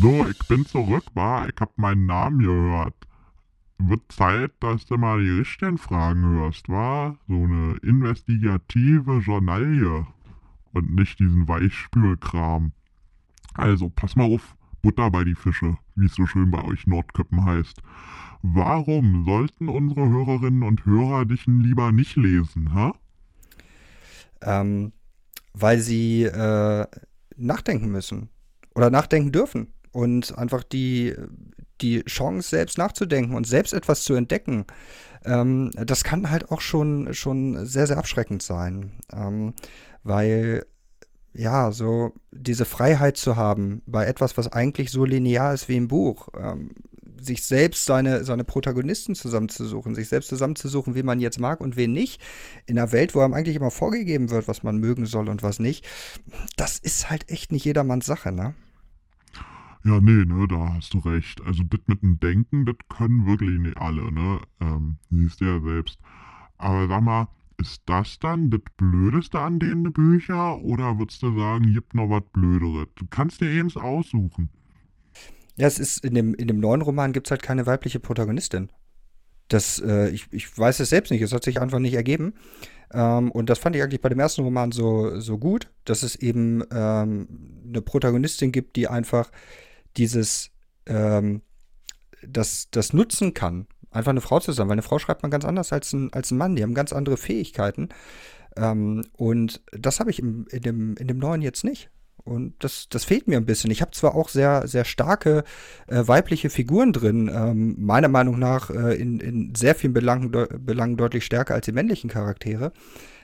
So, 0.04 0.28
ich 0.28 0.48
bin 0.50 0.66
zurück, 0.66 1.06
war. 1.14 1.48
Ich 1.48 1.56
hab 1.62 1.78
meinen 1.78 2.08
Namen 2.08 2.40
gehört. 2.40 2.94
Wird 3.78 4.12
Zeit, 4.12 4.52
dass 4.60 4.86
du 4.86 4.98
mal 4.98 5.24
die 5.24 5.30
richtigen 5.30 5.78
Fragen 5.78 6.24
hörst, 6.24 6.68
war? 6.68 7.20
So 7.30 7.36
eine 7.36 7.78
investigative 7.84 9.20
Journalie 9.20 10.06
und 10.74 10.94
nicht 10.94 11.20
diesen 11.20 11.48
Weichspülkram. 11.48 12.74
Also, 13.54 13.90
pass 13.96 14.18
mal 14.18 14.26
auf, 14.26 14.58
Butter 14.82 15.10
bei 15.10 15.24
die 15.24 15.36
Fische, 15.36 15.78
wie 15.96 16.08
es 16.08 16.16
so 16.16 16.26
schön 16.26 16.52
bei 16.52 16.62
euch 16.66 16.86
Nordköppen 16.86 17.46
heißt. 17.46 17.82
Warum 18.42 19.24
sollten 19.24 19.70
unsere 19.70 20.10
Hörerinnen 20.10 20.64
und 20.64 20.86
Hörer 20.86 21.24
dich 21.24 21.46
lieber 21.46 21.94
nicht 21.94 22.18
lesen, 22.18 22.74
ha? 22.74 22.94
Ähm, 24.42 24.92
weil 25.54 25.80
sie 25.80 26.24
äh, 26.24 26.88
nachdenken 27.38 27.90
müssen 27.90 28.28
oder 28.76 28.90
nachdenken 28.90 29.32
dürfen 29.32 29.70
und 29.94 30.38
einfach 30.38 30.64
die, 30.64 31.16
die 31.82 32.04
Chance, 32.04 32.50
selbst 32.50 32.78
nachzudenken 32.78 33.36
und 33.36 33.48
selbst 33.48 33.74
etwas 33.74 34.04
zu 34.04 34.16
entdecken, 34.16 34.66
ähm, 35.26 35.72
das 35.76 36.04
kann 36.04 36.30
halt 36.30 36.52
auch 36.52 36.62
schon, 36.62 37.14
schon 37.14 37.66
sehr, 37.66 37.88
sehr 37.88 37.98
abschreckend 37.98 38.44
sein. 38.44 38.92
Ähm, 39.14 39.54
weil, 40.04 40.66
ja, 41.34 41.72
so 41.72 42.14
diese 42.32 42.66
Freiheit 42.66 43.18
zu 43.18 43.36
haben 43.36 43.82
bei 43.86 44.06
etwas, 44.06 44.38
was 44.38 44.52
eigentlich 44.52 44.92
so 44.92 45.06
linear 45.06 45.54
ist 45.54 45.70
wie 45.70 45.78
im 45.78 45.88
Buch, 45.88 46.28
ähm, 46.38 46.72
sich 47.22 47.44
selbst 47.46 47.86
seine, 47.86 48.26
seine 48.26 48.44
Protagonisten 48.44 49.16
zusammenzusuchen, 49.16 49.96
sich 49.96 50.10
selbst 50.10 50.28
zusammenzusuchen, 50.28 50.94
wie 50.96 51.04
man 51.04 51.22
jetzt 51.22 51.40
mag 51.40 51.62
und 51.62 51.78
wen 51.78 51.94
nicht, 51.94 52.22
in 52.66 52.78
einer 52.78 52.92
Welt, 52.92 53.16
wo 53.16 53.22
einem 53.22 53.34
eigentlich 53.34 53.56
immer 53.56 53.72
vorgegeben 53.72 54.30
wird, 54.30 54.48
was 54.48 54.64
man 54.64 54.78
mögen 54.78 55.06
soll 55.06 55.30
und 55.30 55.42
was 55.42 55.60
nicht, 55.60 55.86
das 56.58 56.80
ist 56.80 57.10
halt 57.10 57.30
echt 57.30 57.52
nicht 57.52 57.64
jedermanns 57.64 58.06
Sache, 58.06 58.32
ne? 58.32 58.56
Ja, 59.86 60.00
nee, 60.00 60.26
ne, 60.26 60.48
da 60.48 60.76
hast 60.76 60.94
du 60.94 61.00
recht. 61.00 61.42
Also 61.42 61.64
das 61.64 61.82
mit 61.88 62.02
dem 62.02 62.20
Denken, 62.20 62.66
das 62.66 62.76
können 62.90 63.26
wirklich 63.26 63.60
nicht 63.60 63.78
alle, 63.78 64.12
ne? 64.12 64.40
Ähm, 64.62 64.98
siehst 65.10 65.42
du 65.42 65.46
ja 65.46 65.60
selbst. 65.60 66.00
Aber 66.58 66.88
sag 66.88 67.02
mal, 67.02 67.28
ist 67.60 67.82
das 67.86 68.18
dann 68.20 68.50
das 68.50 68.62
Blödeste 68.78 69.40
an 69.40 69.60
den 69.60 69.84
Büchern 69.92 70.62
oder 70.62 70.98
würdest 70.98 71.22
du 71.22 71.38
sagen, 71.38 71.74
gibt 71.74 71.94
noch 71.96 72.10
was 72.10 72.24
Blöderes? 72.32 72.88
Du 72.96 73.06
kannst 73.10 73.42
dir 73.42 73.50
eins 73.50 73.76
aussuchen. 73.76 74.50
Ja, 75.56 75.68
es 75.68 75.80
ist 75.80 76.04
in 76.04 76.16
dem, 76.16 76.34
in 76.34 76.48
dem 76.48 76.60
neuen 76.60 76.82
Roman 76.82 77.14
gibt 77.14 77.28
es 77.28 77.32
halt 77.32 77.44
keine 77.44 77.66
weibliche 77.66 78.00
Protagonistin. 78.00 78.70
Das, 79.50 79.80
äh, 79.80 80.10
ich, 80.10 80.28
ich 80.32 80.58
weiß 80.58 80.80
es 80.80 80.90
selbst 80.90 81.12
nicht, 81.12 81.22
es 81.22 81.34
hat 81.34 81.44
sich 81.44 81.62
einfach 81.62 81.80
nicht 81.80 81.94
ergeben. 81.94 82.34
Ähm, 82.92 83.32
und 83.32 83.50
das 83.50 83.60
fand 83.60 83.76
ich 83.76 83.84
eigentlich 83.84 84.02
bei 84.02 84.10
dem 84.10 84.20
ersten 84.20 84.44
Roman 84.44 84.72
so, 84.72 85.20
so 85.20 85.38
gut, 85.38 85.70
dass 85.86 86.04
es 86.04 86.16
eben 86.16 86.64
ähm, 86.72 87.28
eine 87.68 87.82
Protagonistin 87.82 88.52
gibt, 88.52 88.78
die 88.78 88.88
einfach 88.88 89.32
dieses, 89.98 90.52
ähm, 90.86 91.42
das, 92.26 92.70
das 92.72 92.94
nutzen 92.94 93.34
kann, 93.34 93.68
einfach 93.92 94.12
eine 94.12 94.22
Frau 94.22 94.40
zu 94.40 94.52
sein. 94.52 94.68
Weil 94.68 94.74
eine 94.74 94.82
Frau 94.82 95.00
schreibt 95.00 95.24
man 95.24 95.32
ganz 95.32 95.46
anders 95.46 95.72
als 95.74 95.94
ein, 95.94 96.12
als 96.14 96.32
ein 96.32 96.38
Mann, 96.38 96.56
die 96.56 96.64
haben 96.64 96.74
ganz 96.74 96.94
andere 96.94 97.18
Fähigkeiten. 97.18 97.90
Ähm, 98.56 99.04
und 99.14 99.62
das 99.72 100.00
habe 100.00 100.10
ich 100.10 100.20
im, 100.20 100.48
in, 100.52 100.62
dem, 100.62 100.96
in 100.98 101.08
dem 101.08 101.18
neuen 101.18 101.42
jetzt 101.42 101.64
nicht. 101.64 101.90
Und 102.26 102.64
das, 102.64 102.88
das 102.90 103.04
fehlt 103.04 103.28
mir 103.28 103.38
ein 103.38 103.46
bisschen. 103.46 103.70
Ich 103.70 103.82
habe 103.82 103.92
zwar 103.92 104.16
auch 104.16 104.30
sehr, 104.30 104.66
sehr 104.68 104.86
starke 104.86 105.44
äh, 105.88 106.08
weibliche 106.08 106.50
Figuren 106.50 106.94
drin, 106.94 107.30
ähm, 107.34 107.76
meiner 107.80 108.08
Meinung 108.08 108.40
nach 108.40 108.70
äh, 108.70 108.96
in, 108.96 109.20
in 109.20 109.54
sehr 109.56 109.76
vielen 109.76 109.94
Belangen, 109.94 110.32
de 110.32 110.48
Belangen 110.58 110.96
deutlich 110.96 111.26
stärker 111.26 111.54
als 111.54 111.66
die 111.66 111.74
männlichen 111.74 112.10
Charaktere, 112.10 112.72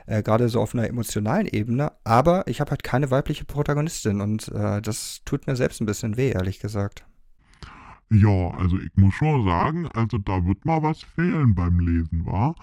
äh, 0.10 0.24
gerade 0.24 0.49
so 0.49 0.60
auf 0.60 0.74
einer 0.74 0.88
emotionalen 0.88 1.47
Ebene, 1.47 1.91
aber 2.03 2.47
ich 2.47 2.60
habe 2.60 2.72
halt 2.72 2.84
keine 2.84 3.12
weibliche 3.12 3.45
Protagonistin 3.45 4.22
und 4.22 4.47
äh, 4.49 4.82
das 4.82 5.22
tut 5.24 5.45
mir 5.45 5.55
selbst 5.55 5.82
ein 5.82 5.86
bisschen 5.86 6.18
weh, 6.18 6.32
ehrlich 6.32 6.60
gesagt. 6.60 7.05
Ja, 8.10 8.49
also 8.57 8.80
ich 8.80 8.89
muss 8.95 9.14
schon 9.14 9.45
sagen, 9.45 9.88
also 9.93 10.18
da 10.18 10.43
wird 10.45 10.66
mal 10.66 10.82
was 10.82 11.03
fehlen 11.03 11.53
beim 11.53 11.80
Lesen, 11.80 12.26
wa? 12.26 12.55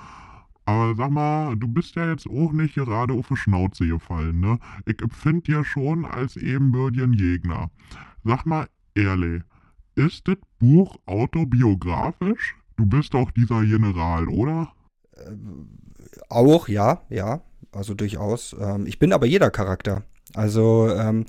Aber 0.65 0.97
sag 0.97 1.11
mal, 1.13 1.55
du 1.57 1.69
bist 1.69 1.95
ja 1.95 2.11
jetzt 2.11 2.27
auch 2.27 2.51
nicht 2.51 2.75
gerade 2.75 3.15
auf 3.15 3.29
die 3.29 3.37
Schnauze 3.37 3.87
gefallen, 3.87 4.41
ne? 4.41 4.59
Ich 4.85 5.01
empfinde 5.01 5.43
dir 5.43 5.65
schon 5.65 6.05
als 6.05 6.37
ebenbürtigen 6.37 7.13
Gegner. 7.13 7.71
Sag 8.25 8.45
mal 8.45 8.67
ehrlich, 8.97 9.45
ist 9.95 10.27
das 10.27 10.39
Buch 10.59 10.97
autobiografisch? 11.07 12.57
Du 12.77 12.85
bist 12.85 13.15
doch 13.15 13.31
dieser 13.31 13.65
General, 13.65 14.27
oder? 14.29 14.73
Ähm, 15.27 15.69
auch, 16.29 16.69
ja, 16.69 17.03
ja. 17.09 17.43
Also 17.73 17.95
durchaus. 17.95 18.57
Ähm, 18.59 18.87
ich 18.87 18.99
bin 18.99 19.13
aber 19.13 19.27
jeder 19.27 19.51
Charakter. 19.51 20.03
Also, 20.35 20.91
ähm, 20.91 21.27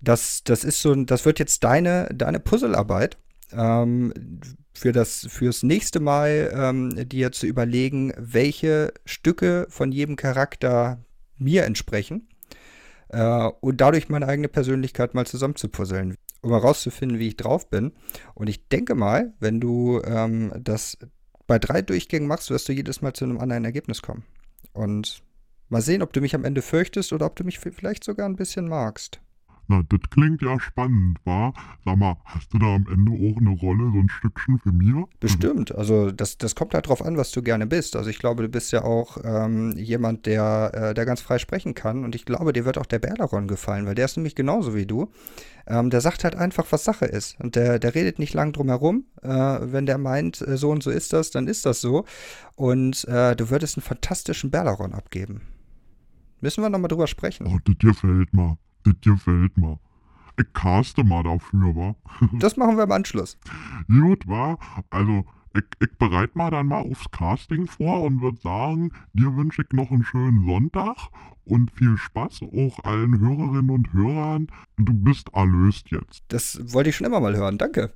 das, 0.00 0.44
das 0.44 0.64
ist 0.64 0.82
so, 0.82 0.94
das 0.94 1.24
wird 1.24 1.38
jetzt 1.38 1.64
deine, 1.64 2.08
deine 2.14 2.40
Puzzlearbeit. 2.40 3.18
Ähm, 3.52 4.12
für 4.76 4.92
das 4.92 5.26
fürs 5.30 5.62
nächste 5.62 6.00
Mal 6.00 6.52
ähm, 6.54 7.08
dir 7.08 7.32
zu 7.32 7.46
überlegen, 7.46 8.12
welche 8.18 8.92
Stücke 9.04 9.66
von 9.70 9.90
jedem 9.90 10.16
Charakter 10.16 11.02
mir 11.38 11.64
entsprechen 11.64 12.28
äh, 13.08 13.48
und 13.60 13.80
dadurch 13.80 14.08
meine 14.08 14.28
eigene 14.28 14.48
Persönlichkeit 14.48 15.14
mal 15.14 15.26
zusammenzupuzzeln, 15.26 16.16
um 16.42 16.50
herauszufinden, 16.50 17.18
wie 17.18 17.28
ich 17.28 17.36
drauf 17.36 17.70
bin. 17.70 17.92
Und 18.34 18.48
ich 18.48 18.68
denke 18.68 18.94
mal, 18.94 19.32
wenn 19.40 19.60
du 19.60 20.02
ähm, 20.04 20.52
das 20.60 20.98
bei 21.46 21.58
drei 21.58 21.82
Durchgängen 21.82 22.28
machst, 22.28 22.50
wirst 22.50 22.68
du 22.68 22.72
jedes 22.72 23.02
Mal 23.02 23.12
zu 23.12 23.24
einem 23.24 23.38
anderen 23.38 23.64
Ergebnis 23.64 24.02
kommen. 24.02 24.24
Und 24.72 25.22
mal 25.68 25.82
sehen, 25.82 26.02
ob 26.02 26.12
du 26.12 26.20
mich 26.20 26.34
am 26.34 26.44
Ende 26.44 26.62
fürchtest 26.62 27.12
oder 27.12 27.26
ob 27.26 27.36
du 27.36 27.44
mich 27.44 27.58
vielleicht 27.58 28.04
sogar 28.04 28.28
ein 28.28 28.36
bisschen 28.36 28.68
magst. 28.68 29.20
Na, 29.68 29.82
das 29.88 30.00
klingt 30.10 30.42
ja 30.42 30.60
spannend, 30.60 31.18
wa? 31.24 31.52
Sag 31.84 31.96
mal, 31.96 32.16
hast 32.24 32.52
du 32.54 32.58
da 32.58 32.76
am 32.76 32.86
Ende 32.86 33.10
auch 33.12 33.36
eine 33.38 33.50
Rolle, 33.50 33.90
so 33.92 33.98
ein 33.98 34.08
Stückchen 34.08 34.58
für 34.60 34.70
mir? 34.70 35.08
Bestimmt. 35.18 35.74
Also 35.74 36.12
das, 36.12 36.38
das 36.38 36.54
kommt 36.54 36.74
halt 36.74 36.88
drauf 36.88 37.04
an, 37.04 37.16
was 37.16 37.32
du 37.32 37.42
gerne 37.42 37.66
bist. 37.66 37.96
Also 37.96 38.08
ich 38.08 38.18
glaube, 38.20 38.44
du 38.44 38.48
bist 38.48 38.70
ja 38.72 38.84
auch 38.84 39.18
ähm, 39.24 39.72
jemand, 39.76 40.26
der, 40.26 40.70
äh, 40.72 40.94
der 40.94 41.04
ganz 41.04 41.20
frei 41.20 41.38
sprechen 41.38 41.74
kann. 41.74 42.04
Und 42.04 42.14
ich 42.14 42.24
glaube, 42.24 42.52
dir 42.52 42.64
wird 42.64 42.78
auch 42.78 42.86
der 42.86 43.00
Berleron 43.00 43.48
gefallen, 43.48 43.86
weil 43.86 43.96
der 43.96 44.04
ist 44.04 44.16
nämlich 44.16 44.36
genauso 44.36 44.74
wie 44.74 44.86
du. 44.86 45.10
Ähm, 45.66 45.90
der 45.90 46.00
sagt 46.00 46.22
halt 46.22 46.36
einfach, 46.36 46.66
was 46.70 46.84
Sache 46.84 47.06
ist. 47.06 47.40
Und 47.40 47.56
der, 47.56 47.80
der 47.80 47.94
redet 47.94 48.20
nicht 48.20 48.34
lang 48.34 48.52
drum 48.52 48.68
herum. 48.68 49.06
Äh, 49.22 49.28
wenn 49.28 49.86
der 49.86 49.98
meint, 49.98 50.40
äh, 50.46 50.56
so 50.56 50.70
und 50.70 50.82
so 50.82 50.90
ist 50.90 51.12
das, 51.12 51.32
dann 51.32 51.48
ist 51.48 51.66
das 51.66 51.80
so. 51.80 52.04
Und 52.54 53.04
äh, 53.08 53.34
du 53.34 53.50
würdest 53.50 53.76
einen 53.76 53.82
fantastischen 53.82 54.52
Berleron 54.52 54.92
abgeben. 54.92 55.40
Müssen 56.40 56.62
wir 56.62 56.70
nochmal 56.70 56.88
drüber 56.88 57.08
sprechen. 57.08 57.46
Oh, 57.48 57.58
das 57.64 57.78
gefällt 57.78 58.32
mir. 58.32 58.58
Das 58.86 58.94
gefällt 59.00 59.56
mir. 59.56 59.78
Ich 60.38 60.52
caste 60.52 61.02
mal 61.02 61.22
dafür, 61.22 61.74
wa? 61.74 61.96
Das 62.38 62.56
machen 62.56 62.76
wir 62.76 62.84
im 62.84 62.92
Anschluss. 62.92 63.38
Gut, 63.88 64.26
wa? 64.26 64.58
Also, 64.90 65.24
ich, 65.54 65.64
ich 65.80 65.98
bereite 65.98 66.36
mal 66.36 66.50
dann 66.50 66.68
mal 66.68 66.82
aufs 66.82 67.10
Casting 67.10 67.66
vor 67.66 68.02
und 68.02 68.20
würde 68.20 68.38
sagen, 68.40 68.92
dir 69.14 69.34
wünsche 69.34 69.62
ich 69.62 69.72
noch 69.72 69.90
einen 69.90 70.04
schönen 70.04 70.46
Sonntag 70.46 70.96
und 71.46 71.70
viel 71.70 71.96
Spaß 71.96 72.40
auch 72.42 72.84
allen 72.84 73.18
Hörerinnen 73.18 73.70
und 73.70 73.92
Hörern. 73.92 74.48
Du 74.76 74.92
bist 74.92 75.30
erlöst 75.32 75.90
jetzt. 75.90 76.24
Das 76.28 76.60
wollte 76.74 76.90
ich 76.90 76.96
schon 76.96 77.06
immer 77.06 77.20
mal 77.20 77.34
hören. 77.34 77.56
Danke. 77.56 77.94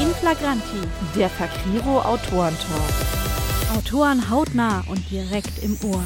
In 0.00 0.14
Flagranti, 0.18 0.80
der 1.14 1.28
Fakriro 1.28 2.00
Autorentalk. 2.00 2.94
Autoren 3.76 4.28
hautnah 4.28 4.82
und 4.88 5.08
direkt 5.10 5.62
im 5.62 5.76
Ohr. 5.88 6.02